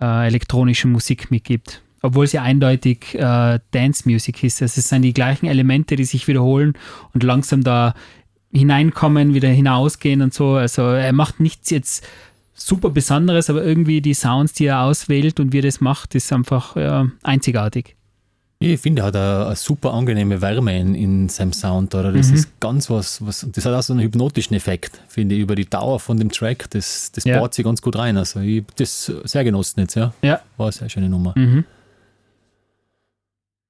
äh, 0.00 0.26
elektronischen 0.26 0.92
Musik 0.92 1.30
mitgibt. 1.30 1.82
Obwohl 2.00 2.24
ja 2.26 2.42
eindeutig 2.42 3.14
äh, 3.14 3.58
Dance 3.70 4.08
Music 4.08 4.42
ist. 4.44 4.62
Also 4.62 4.78
es 4.78 4.88
sind 4.88 5.02
die 5.02 5.12
gleichen 5.12 5.46
Elemente, 5.46 5.96
die 5.96 6.04
sich 6.04 6.26
wiederholen 6.26 6.72
und 7.12 7.22
langsam 7.22 7.62
da 7.62 7.94
hineinkommen, 8.56 9.34
wieder 9.34 9.48
hinausgehen 9.48 10.22
und 10.22 10.34
so. 10.34 10.54
Also 10.54 10.82
er 10.82 11.12
macht 11.12 11.40
nichts 11.40 11.70
jetzt 11.70 12.06
super 12.54 12.90
Besonderes, 12.90 13.50
aber 13.50 13.62
irgendwie 13.62 14.00
die 14.00 14.14
Sounds, 14.14 14.54
die 14.54 14.66
er 14.66 14.80
auswählt 14.80 15.38
und 15.40 15.52
wie 15.52 15.58
er 15.58 15.62
das 15.62 15.80
macht, 15.80 16.14
ist 16.14 16.32
einfach 16.32 16.76
ja, 16.76 17.06
einzigartig. 17.22 17.96
Ich 18.58 18.80
finde, 18.80 19.02
er 19.02 19.06
hat 19.06 19.16
eine, 19.16 19.46
eine, 19.46 19.56
super 19.56 19.92
angenehme 19.92 20.40
Wärme 20.40 20.78
in, 20.80 20.94
in 20.94 21.28
seinem 21.28 21.52
Sound. 21.52 21.94
Oder? 21.94 22.10
Das 22.10 22.28
mhm. 22.28 22.36
ist 22.36 22.60
ganz 22.60 22.88
was, 22.88 23.24
was, 23.24 23.46
das 23.52 23.66
hat 23.66 23.74
auch 23.74 23.82
so 23.82 23.92
einen 23.92 24.02
hypnotischen 24.02 24.56
Effekt, 24.56 24.98
finde 25.08 25.34
ich, 25.34 25.42
über 25.42 25.54
die 25.54 25.66
Dauer 25.66 26.00
von 26.00 26.16
dem 26.16 26.32
Track. 26.32 26.70
Das, 26.70 27.12
das 27.12 27.24
ja. 27.24 27.38
baut 27.38 27.52
sich 27.52 27.66
ganz 27.66 27.82
gut 27.82 27.96
rein. 27.96 28.16
Also 28.16 28.40
ich 28.40 28.62
habe 28.62 28.72
das 28.76 29.12
sehr 29.24 29.44
genossen 29.44 29.80
jetzt, 29.80 29.94
ja. 29.94 30.14
ja. 30.22 30.40
War 30.56 30.66
eine 30.66 30.72
sehr 30.72 30.88
schöne 30.88 31.10
Nummer. 31.10 31.34
Mhm. 31.36 31.64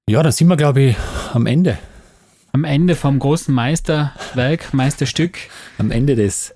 Ja, 0.08 0.22
dann 0.22 0.30
sind 0.30 0.46
wir, 0.46 0.56
glaube 0.56 0.82
ich, 0.82 0.96
am 1.32 1.46
Ende. 1.46 1.78
Am 2.52 2.64
Ende 2.64 2.94
vom 2.94 3.18
großen 3.18 3.54
Meisterwerk, 3.54 4.72
Meisterstück. 4.72 5.38
Am 5.78 5.90
Ende 5.90 6.16
des. 6.16 6.54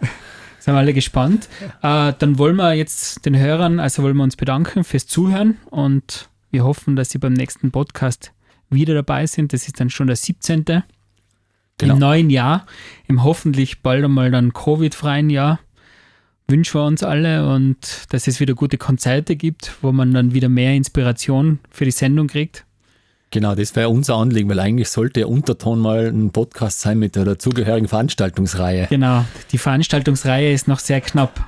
Sind 0.59 0.75
wir 0.75 0.79
alle 0.79 0.95
gespannt. 0.95 1.49
Äh, 1.83 2.13
dann 2.19 2.39
wollen 2.39 2.57
wir 2.57 2.75
jetzt 2.75 3.25
den 3.25 3.37
Hörern, 3.37 3.81
also 3.81 4.03
wollen 4.03 4.17
wir 4.17 4.25
uns 4.25 4.37
bedanken 4.37 4.85
fürs 4.85 5.07
Zuhören 5.07 5.57
und 5.71 6.29
wir 6.51 6.65
hoffen, 6.65 6.97
dass 6.97 7.11
Sie 7.11 7.19
beim 7.19 7.33
nächsten 7.33 7.71
Podcast 7.71 8.33
wieder 8.69 8.95
dabei 8.95 9.27
sind. 9.27 9.53
Das 9.53 9.67
ist 9.67 9.81
dann 9.81 9.91
schon 9.91 10.07
der 10.07 10.17
17. 10.17 10.65
Genau. 10.65 11.95
Im 11.95 11.99
neuen 11.99 12.31
Jahr, 12.31 12.67
im 13.07 13.25
hoffentlich 13.25 13.83
bald 13.83 14.05
einmal 14.05 14.31
dann 14.31 14.53
Covid-freien 14.53 15.31
Jahr, 15.31 15.61
wünschen 16.47 16.79
wir 16.79 16.85
uns 16.85 17.03
alle 17.03 17.49
und 17.49 18.07
dass 18.11 18.27
es 18.27 18.39
wieder 18.41 18.55
gute 18.55 18.77
Konzerte 18.77 19.37
gibt, 19.37 19.77
wo 19.81 19.93
man 19.93 20.13
dann 20.13 20.35
wieder 20.35 20.49
mehr 20.49 20.75
Inspiration 20.75 21.59
für 21.71 21.87
die 21.87 21.91
Sendung 21.91 22.27
kriegt. 22.27 22.67
Genau, 23.33 23.55
das 23.55 23.77
wäre 23.77 23.89
unser 23.89 24.17
Anliegen, 24.17 24.49
weil 24.49 24.59
eigentlich 24.59 24.89
sollte 24.89 25.21
der 25.21 25.29
Unterton 25.29 25.79
mal 25.79 26.09
ein 26.09 26.31
Podcast 26.31 26.81
sein 26.81 26.99
mit 26.99 27.15
der 27.15 27.25
dazugehörigen 27.25 27.87
Veranstaltungsreihe. 27.87 28.89
Genau, 28.91 29.25
die 29.53 29.59
Veranstaltungsreihe 29.59 30.53
ist 30.53 30.67
noch 30.67 30.81
sehr 30.81 31.01
knapp. 31.01 31.41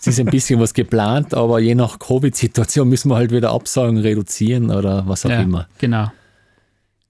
Es 0.00 0.06
ist 0.06 0.20
ein 0.20 0.26
bisschen 0.26 0.58
was 0.60 0.72
geplant, 0.72 1.34
aber 1.34 1.58
je 1.58 1.74
nach 1.74 1.98
Covid-Situation 1.98 2.88
müssen 2.88 3.10
wir 3.10 3.16
halt 3.16 3.30
wieder 3.30 3.50
Absagen 3.50 3.98
reduzieren 3.98 4.70
oder 4.70 5.06
was 5.06 5.26
auch 5.26 5.30
ja, 5.30 5.42
immer. 5.42 5.66
Genau. 5.78 6.10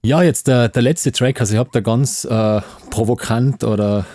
Ja, 0.01 0.23
jetzt 0.23 0.47
der, 0.47 0.69
der 0.69 0.81
letzte 0.81 1.11
Track, 1.11 1.39
also 1.39 1.53
ich 1.53 1.59
habe 1.59 1.69
da 1.71 1.81
ganz 1.81 2.25
äh, 2.25 2.61
provokant 2.89 3.63
oder 3.63 4.05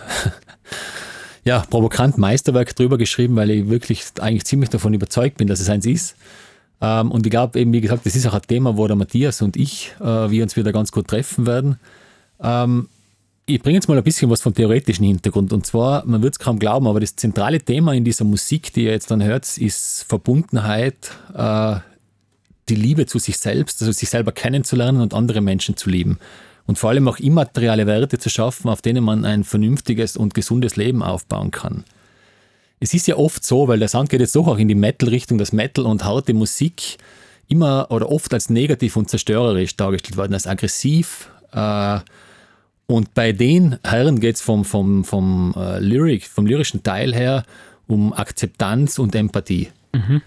ja, 1.45 1.61
provokant 1.71 2.19
Meisterwerk 2.19 2.75
drüber 2.75 2.99
geschrieben, 2.99 3.37
weil 3.37 3.51
ich 3.51 3.69
wirklich 3.71 4.05
eigentlich 4.21 4.45
ziemlich 4.45 4.71
davon 4.71 4.93
überzeugt 4.93 5.39
bin, 5.39 5.47
dass 5.47 5.61
es 5.61 5.71
eins 5.71 5.87
ist. 5.87 6.17
Ähm, 6.85 7.11
und 7.11 7.27
ich 7.27 7.31
glaube 7.31 7.59
eben, 7.59 7.73
wie 7.73 7.81
gesagt, 7.81 8.05
das 8.05 8.15
ist 8.15 8.27
auch 8.27 8.35
ein 8.35 8.43
Thema, 8.43 8.77
wo 8.77 8.87
der 8.87 8.97
Matthias 8.97 9.41
und 9.41 9.57
ich, 9.57 9.95
äh, 10.01 10.31
wir 10.31 10.43
uns 10.43 10.57
wieder 10.57 10.73
ganz 10.73 10.93
gut 10.93 11.09
treffen 11.09 11.47
werden. 11.47 11.77
Ähm, 12.43 12.89
ich 13.47 13.63
bringe 13.63 13.77
jetzt 13.77 13.89
mal 13.89 13.97
ein 13.97 14.05
bisschen 14.05 14.31
was 14.31 14.43
vom 14.43 14.55
theoretischen 14.55 15.05
Hintergrund. 15.05 15.53
Und 15.53 15.67
zwar, 15.67 16.05
man 16.07 16.23
wird 16.23 16.35
es 16.35 16.39
kaum 16.39 16.59
glauben, 16.59 16.87
aber 16.87 17.01
das 17.01 17.17
zentrale 17.17 17.61
Thema 17.61 17.95
in 17.95 18.05
dieser 18.05 18.25
Musik, 18.25 18.73
die 18.73 18.85
ihr 18.85 18.93
jetzt 18.93 19.11
dann 19.11 19.23
hört, 19.23 19.57
ist 19.59 20.05
Verbundenheit, 20.09 21.11
äh, 21.35 21.77
die 22.69 22.75
Liebe 22.75 23.07
zu 23.07 23.19
sich 23.19 23.39
selbst, 23.39 23.81
also 23.81 23.93
sich 23.93 24.09
selber 24.09 24.33
kennenzulernen 24.33 25.01
und 25.01 25.15
andere 25.15 25.41
Menschen 25.41 25.77
zu 25.77 25.91
lieben. 25.91 26.19
Und 26.67 26.79
vor 26.79 26.91
allem 26.91 27.07
auch 27.09 27.19
immaterielle 27.19 27.87
Werte 27.87 28.19
zu 28.19 28.31
schaffen, 28.31 28.71
auf 28.71 28.81
denen 28.81 29.05
man 29.05 29.25
ein 29.25 29.45
vernünftiges 29.45 30.17
und 30.17 30.33
gesundes 30.35 30.77
Leben 30.77 31.03
aufbauen 31.03 31.51
kann. 31.51 31.85
Es 32.81 32.93
ist 32.93 33.07
ja 33.07 33.17
oft 33.17 33.45
so, 33.45 33.69
weil 33.69 33.79
der 33.79 33.89
Sound 33.89 34.11
geht 34.11 34.21
jetzt 34.21 34.37
doch 34.37 34.47
auch 34.47 34.59
in 34.59 34.69
die 34.69 34.75
Metal-Richtung, 34.75 35.39
dass 35.39 35.53
Metal 35.53 35.87
und 35.87 36.05
harte 36.05 36.35
Musik 36.35 36.99
immer 37.49 37.87
oder 37.91 38.11
oft 38.11 38.33
als 38.35 38.51
negativ 38.51 38.97
und 38.97 39.09
zerstörerisch 39.09 39.77
dargestellt 39.77 40.17
werden, 40.17 40.35
als 40.35 40.47
aggressiv, 40.47 41.31
äh, 41.53 42.01
und 42.87 43.15
bei 43.15 43.33
den 43.33 43.79
Herren 43.83 44.21
geht 44.21 44.37
es 44.37 44.43
vom, 44.43 44.65
vom, 44.65 45.05
vom, 45.05 45.55
äh, 45.57 45.79
Lyric, 45.81 46.27
vom 46.27 46.47
lyrischen 46.47 46.83
Teil 46.83 47.15
her 47.15 47.45
um 47.87 48.13
Akzeptanz 48.13 48.99
und 48.99 49.15
Empathie. 49.15 49.69
Mhm. 49.93 50.23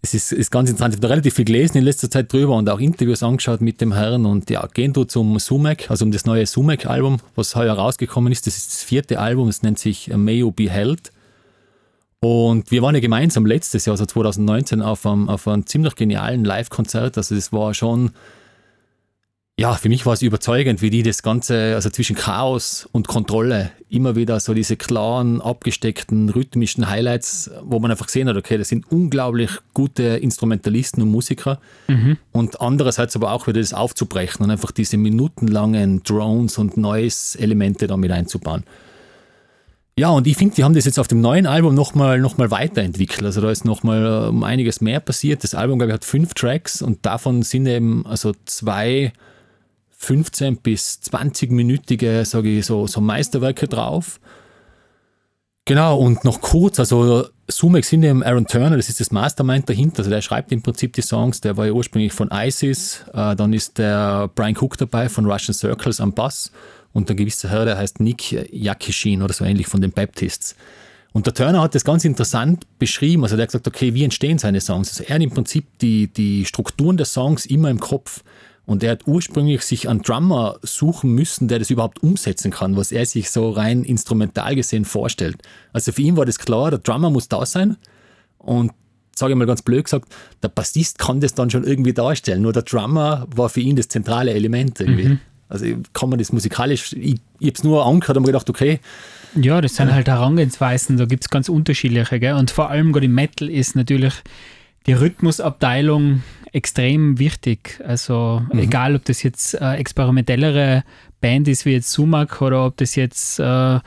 Es 0.00 0.14
ist, 0.14 0.32
ist 0.32 0.50
ganz 0.50 0.70
interessant. 0.70 0.94
Ich 0.94 0.98
habe 0.98 1.08
da 1.08 1.08
relativ 1.08 1.34
viel 1.34 1.44
gelesen 1.44 1.78
in 1.78 1.84
letzter 1.84 2.10
Zeit 2.10 2.32
drüber 2.32 2.56
und 2.56 2.70
auch 2.70 2.78
Interviews 2.78 3.22
angeschaut 3.22 3.60
mit 3.60 3.80
dem 3.80 3.92
Herrn. 3.92 4.26
Und 4.26 4.48
ja, 4.48 4.66
gehen 4.72 4.92
du 4.92 5.04
zum 5.04 5.38
Sumac, 5.38 5.90
also 5.90 6.04
um 6.04 6.12
das 6.12 6.24
neue 6.24 6.46
Sumac-Album, 6.46 7.18
was 7.34 7.56
heuer 7.56 7.74
rausgekommen 7.74 8.32
ist. 8.32 8.46
Das 8.46 8.56
ist 8.56 8.72
das 8.72 8.82
vierte 8.84 9.18
Album, 9.18 9.48
es 9.48 9.62
nennt 9.62 9.78
sich 9.78 10.08
May 10.14 10.38
You 10.38 10.52
Be 10.52 10.70
Held. 10.70 11.10
Und 12.20 12.70
wir 12.70 12.82
waren 12.82 12.94
ja 12.94 13.00
gemeinsam 13.00 13.46
letztes 13.46 13.86
Jahr, 13.86 13.94
also 13.94 14.06
2019, 14.06 14.82
auf 14.82 15.06
einem, 15.06 15.28
auf 15.28 15.46
einem 15.46 15.66
ziemlich 15.66 15.94
genialen 15.94 16.44
Live-Konzert. 16.44 17.16
Also 17.16 17.34
es 17.34 17.52
war 17.52 17.74
schon 17.74 18.10
ja, 19.58 19.74
für 19.74 19.88
mich 19.88 20.06
war 20.06 20.12
es 20.12 20.22
überzeugend, 20.22 20.82
wie 20.82 20.90
die 20.90 21.02
das 21.02 21.24
Ganze, 21.24 21.74
also 21.74 21.90
zwischen 21.90 22.14
Chaos 22.14 22.88
und 22.92 23.08
Kontrolle, 23.08 23.72
immer 23.88 24.14
wieder 24.14 24.38
so 24.38 24.54
diese 24.54 24.76
klaren, 24.76 25.40
abgesteckten, 25.40 26.28
rhythmischen 26.28 26.88
Highlights, 26.88 27.50
wo 27.64 27.80
man 27.80 27.90
einfach 27.90 28.06
gesehen 28.06 28.28
hat, 28.28 28.36
okay, 28.36 28.56
das 28.56 28.68
sind 28.68 28.88
unglaublich 28.92 29.50
gute 29.74 30.04
Instrumentalisten 30.04 31.02
und 31.02 31.10
Musiker. 31.10 31.58
Mhm. 31.88 32.18
Und 32.30 32.60
andererseits 32.60 33.16
aber 33.16 33.32
auch 33.32 33.48
wieder 33.48 33.58
das 33.58 33.74
aufzubrechen 33.74 34.44
und 34.44 34.52
einfach 34.52 34.70
diese 34.70 34.96
minutenlangen 34.96 36.04
Drones 36.04 36.56
und 36.56 36.76
Noise-Elemente 36.76 37.88
damit 37.88 38.12
einzubauen. 38.12 38.62
Ja, 39.98 40.10
und 40.10 40.28
ich 40.28 40.36
finde, 40.36 40.54
die 40.54 40.62
haben 40.62 40.74
das 40.74 40.84
jetzt 40.84 41.00
auf 41.00 41.08
dem 41.08 41.20
neuen 41.20 41.46
Album 41.46 41.74
nochmal 41.74 42.20
noch 42.20 42.38
mal 42.38 42.52
weiterentwickelt. 42.52 43.24
Also 43.24 43.40
da 43.40 43.50
ist 43.50 43.64
nochmal 43.64 44.28
um 44.28 44.44
einiges 44.44 44.80
mehr 44.80 45.00
passiert. 45.00 45.42
Das 45.42 45.56
Album, 45.56 45.80
glaube 45.80 45.90
ich, 45.90 45.94
hat 45.94 46.04
fünf 46.04 46.34
Tracks 46.34 46.80
und 46.80 47.04
davon 47.04 47.42
sind 47.42 47.66
eben 47.66 48.06
also 48.06 48.32
zwei 48.44 49.12
15 49.96 50.58
bis 50.58 51.00
20-minütige, 51.02 52.24
sage 52.24 52.58
ich, 52.58 52.66
so, 52.66 52.86
so 52.86 53.00
Meisterwerke 53.00 53.66
drauf. 53.66 54.20
Genau, 55.64 55.98
und 55.98 56.24
noch 56.24 56.40
kurz, 56.40 56.78
also 56.78 57.26
Sumex 57.48 57.88
sind 57.88 58.04
eben 58.04 58.22
Aaron 58.22 58.46
Turner, 58.46 58.76
das 58.76 58.88
ist 58.88 59.00
das 59.00 59.10
Mastermind 59.10 59.68
dahinter, 59.68 59.98
also 59.98 60.10
der 60.10 60.22
schreibt 60.22 60.52
im 60.52 60.62
Prinzip 60.62 60.92
die 60.92 61.02
Songs, 61.02 61.40
der 61.40 61.56
war 61.56 61.66
ja 61.66 61.72
ursprünglich 61.72 62.12
von 62.12 62.30
ISIS, 62.32 63.04
äh, 63.12 63.34
dann 63.34 63.52
ist 63.52 63.76
der 63.76 64.30
Brian 64.34 64.56
Cook 64.56 64.78
dabei 64.78 65.08
von 65.08 65.26
Russian 65.26 65.52
Circles 65.52 66.00
am 66.00 66.12
Bass 66.14 66.52
und 66.92 67.08
der 67.08 67.16
gewisse 67.16 67.50
Herr, 67.50 67.64
der 67.64 67.78
heißt 67.78 68.00
Nick 68.00 68.32
Yakishin 68.52 69.22
oder 69.22 69.32
so 69.32 69.44
ähnlich 69.44 69.66
von 69.66 69.80
den 69.80 69.92
Baptists. 69.92 70.56
Und 71.12 71.26
der 71.26 71.34
Turner 71.34 71.62
hat 71.62 71.74
das 71.74 71.84
ganz 71.84 72.04
interessant 72.04 72.66
beschrieben, 72.78 73.22
also 73.22 73.36
der 73.36 73.44
hat 73.44 73.48
gesagt, 73.48 73.66
okay, 73.66 73.94
wie 73.94 74.04
entstehen 74.04 74.38
seine 74.38 74.60
Songs? 74.60 74.90
Also 74.90 75.04
er 75.04 75.16
hat 75.16 75.22
im 75.22 75.30
Prinzip 75.30 75.66
die, 75.80 76.08
die 76.08 76.44
Strukturen 76.44 76.96
der 76.96 77.06
Songs 77.06 77.46
immer 77.46 77.70
im 77.70 77.80
Kopf. 77.80 78.22
Und 78.66 78.82
er 78.82 78.92
hat 78.92 79.06
ursprünglich 79.06 79.62
sich 79.62 79.88
einen 79.88 80.02
Drummer 80.02 80.58
suchen 80.62 81.14
müssen, 81.14 81.48
der 81.48 81.58
das 81.58 81.70
überhaupt 81.70 82.02
umsetzen 82.02 82.50
kann, 82.50 82.76
was 82.76 82.92
er 82.92 83.06
sich 83.06 83.30
so 83.30 83.48
rein 83.50 83.82
instrumental 83.82 84.54
gesehen 84.54 84.84
vorstellt. 84.84 85.38
Also 85.72 85.90
für 85.90 86.02
ihn 86.02 86.18
war 86.18 86.26
das 86.26 86.38
klar, 86.38 86.68
der 86.68 86.78
Drummer 86.78 87.08
muss 87.08 87.28
da 87.28 87.46
sein. 87.46 87.78
Und 88.36 88.72
sage 89.16 89.32
ich 89.32 89.38
mal 89.38 89.46
ganz 89.46 89.62
blöd 89.62 89.84
gesagt, 89.84 90.14
der 90.42 90.48
Bassist 90.48 90.98
kann 90.98 91.20
das 91.20 91.32
dann 91.32 91.48
schon 91.48 91.64
irgendwie 91.64 91.94
darstellen. 91.94 92.42
Nur 92.42 92.52
der 92.52 92.62
Drummer 92.62 93.26
war 93.34 93.48
für 93.48 93.60
ihn 93.60 93.74
das 93.74 93.88
zentrale 93.88 94.32
Element 94.32 94.78
irgendwie. 94.80 95.08
Mhm. 95.08 95.20
Also 95.48 95.66
kann 95.92 96.10
man 96.10 96.18
das 96.18 96.32
musikalisch, 96.32 96.92
ich, 96.92 97.20
ich 97.38 97.46
habe 97.46 97.56
es 97.56 97.64
nur 97.64 97.86
angehört 97.86 98.16
und 98.16 98.22
mir 98.24 98.32
gedacht, 98.32 98.50
okay. 98.50 98.80
Ja, 99.34 99.60
das 99.60 99.76
sind 99.76 99.92
halt 99.92 100.08
Herangehensweisen, 100.08 100.96
da 100.96 101.06
gibt 101.06 101.24
es 101.24 101.30
ganz 101.30 101.48
unterschiedliche. 101.48 102.20
Gell? 102.20 102.34
Und 102.34 102.50
vor 102.50 102.70
allem 102.70 102.92
gerade 102.92 103.06
im 103.06 103.14
Metal 103.14 103.48
ist 103.48 103.76
natürlich 103.76 104.14
die 104.86 104.92
Rhythmusabteilung 104.92 106.22
extrem 106.52 107.18
wichtig. 107.18 107.80
Also 107.86 108.42
mhm. 108.52 108.58
egal, 108.58 108.96
ob 108.96 109.04
das 109.04 109.22
jetzt 109.22 109.54
äh, 109.54 109.74
experimentellere 109.74 110.84
Band 111.20 111.48
ist 111.48 111.64
wie 111.64 111.72
jetzt 111.72 111.90
Sumac 111.92 112.40
oder 112.40 112.66
ob 112.66 112.76
das 112.76 112.94
jetzt 112.94 113.38
äh, 113.38 113.80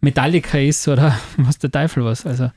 Metallica 0.00 0.58
ist 0.58 0.86
oder 0.88 1.18
was 1.36 1.58
der 1.58 1.70
Teufel 1.70 2.04
was. 2.04 2.26
Also. 2.26 2.50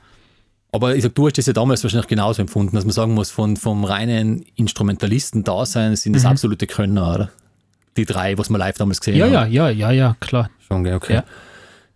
Aber 0.71 0.95
ich 0.95 1.03
sag, 1.03 1.15
du 1.15 1.27
hast 1.27 1.37
das 1.37 1.47
ja 1.47 1.53
damals 1.53 1.83
wahrscheinlich 1.83 2.07
genauso 2.07 2.41
empfunden, 2.41 2.75
dass 2.75 2.85
man 2.85 2.93
sagen 2.93 3.13
muss, 3.13 3.31
von, 3.31 3.57
vom 3.57 3.83
reinen 3.83 4.45
Instrumentalisten-Dasein 4.55 5.95
sind 5.95 6.13
das 6.13 6.23
mhm. 6.23 6.29
absolute 6.29 6.67
Könner, 6.67 7.15
oder? 7.15 7.31
Die 7.99 8.05
drei, 8.05 8.37
was 8.37 8.49
man 8.49 8.59
live 8.59 8.77
damals 8.77 9.01
gesehen 9.01 9.17
ja, 9.17 9.25
haben. 9.25 9.33
Ja, 9.33 9.45
ja, 9.45 9.69
ja, 9.69 9.91
ja, 9.91 10.15
klar. 10.21 10.49
Schon, 10.67 10.87
okay. 10.87 11.15
Ja. 11.15 11.23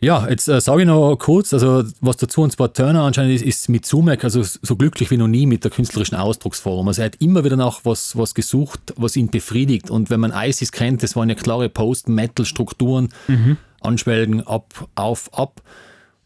Ja, 0.01 0.27
jetzt 0.27 0.49
äh, 0.49 0.59
sage 0.59 0.81
ich 0.81 0.87
noch 0.87 1.15
kurz, 1.15 1.53
also 1.53 1.85
was 2.01 2.17
dazu 2.17 2.41
und 2.41 2.51
zwar 2.51 2.73
Turner 2.73 3.03
anscheinend 3.03 3.35
ist, 3.35 3.41
ist 3.45 3.69
mit 3.69 3.85
Sumac 3.85 4.25
also 4.25 4.43
so 4.43 4.75
glücklich 4.75 5.09
wie 5.11 5.15
noch 5.15 5.29
nie 5.29 5.45
mit 5.45 5.63
der 5.63 5.71
künstlerischen 5.71 6.17
Ausdrucksform. 6.17 6.89
Also 6.89 7.03
er 7.03 7.05
hat 7.05 7.15
immer 7.21 7.45
wieder 7.45 7.55
nach 7.55 7.79
was, 7.85 8.17
was 8.17 8.33
gesucht, 8.33 8.93
was 8.97 9.15
ihn 9.15 9.29
befriedigt. 9.29 9.89
Und 9.89 10.09
wenn 10.09 10.19
man 10.19 10.33
ISIS 10.35 10.73
kennt, 10.73 11.03
das 11.03 11.15
waren 11.15 11.29
ja 11.29 11.35
klare 11.35 11.69
Post-Metal-Strukturen, 11.69 13.13
mhm. 13.29 13.55
Anschwelgen, 13.79 14.45
ab, 14.45 14.89
auf, 14.95 15.33
ab. 15.33 15.61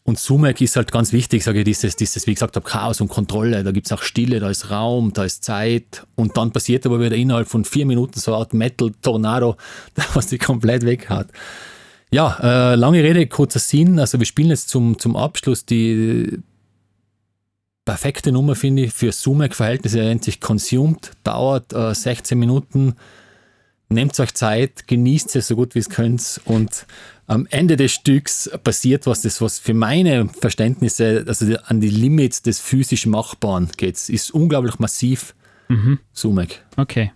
Und 0.08 0.18
Sumek 0.18 0.62
ist 0.62 0.74
halt 0.74 0.90
ganz 0.90 1.12
wichtig, 1.12 1.44
sage 1.44 1.58
ich, 1.58 1.64
dieses, 1.66 1.94
dieses 1.94 2.26
wie 2.26 2.32
gesagt 2.32 2.58
Chaos 2.64 3.02
und 3.02 3.08
Kontrolle. 3.08 3.62
Da 3.62 3.72
gibt 3.72 3.88
es 3.88 3.92
auch 3.92 4.00
Stille, 4.00 4.40
da 4.40 4.48
ist 4.48 4.70
Raum, 4.70 5.12
da 5.12 5.22
ist 5.22 5.44
Zeit. 5.44 6.06
Und 6.14 6.34
dann 6.38 6.50
passiert 6.50 6.86
aber 6.86 6.98
wieder 6.98 7.14
innerhalb 7.14 7.46
von 7.46 7.62
vier 7.66 7.84
Minuten 7.84 8.18
so 8.18 8.32
eine 8.32 8.38
Art 8.38 8.54
Metal-Tornado, 8.54 9.58
was 10.14 10.28
die 10.28 10.38
komplett 10.38 10.86
weghaut. 10.86 11.26
Ja, 12.10 12.38
äh, 12.72 12.74
lange 12.76 13.02
Rede, 13.02 13.26
kurzer 13.26 13.58
Sinn. 13.58 13.98
Also 13.98 14.18
wir 14.18 14.24
spielen 14.24 14.48
jetzt 14.48 14.70
zum, 14.70 14.98
zum 14.98 15.14
Abschluss 15.14 15.66
die 15.66 16.38
perfekte 17.84 18.32
Nummer, 18.32 18.54
finde 18.54 18.84
ich, 18.84 18.94
für 18.94 19.12
Sumek-Verhältnisse. 19.12 19.98
Er 19.98 20.06
nennt 20.06 20.24
sich 20.24 20.40
Consumed, 20.40 21.10
dauert 21.22 21.74
äh, 21.74 21.94
16 21.94 22.38
Minuten. 22.38 22.94
Nehmt 23.90 24.18
euch 24.20 24.32
Zeit, 24.32 24.86
genießt 24.86 25.36
es 25.36 25.48
so 25.48 25.56
gut 25.56 25.74
wie 25.74 25.80
es 25.80 25.90
könnt 25.90 26.40
und 26.46 26.86
am 27.28 27.46
Ende 27.50 27.76
des 27.76 27.92
Stücks 27.92 28.50
passiert 28.64 29.06
was, 29.06 29.22
das 29.22 29.40
was 29.40 29.58
für 29.58 29.74
meine 29.74 30.28
Verständnisse, 30.28 31.24
also 31.26 31.56
an 31.66 31.80
die 31.80 31.90
Limits 31.90 32.42
des 32.42 32.58
physisch 32.58 33.06
Machbaren 33.06 33.68
geht. 33.76 34.08
Ist 34.08 34.32
unglaublich 34.32 34.78
massiv. 34.78 35.34
Mhm. 35.68 36.00
Sumek. 36.12 36.64
Okay. 36.76 37.12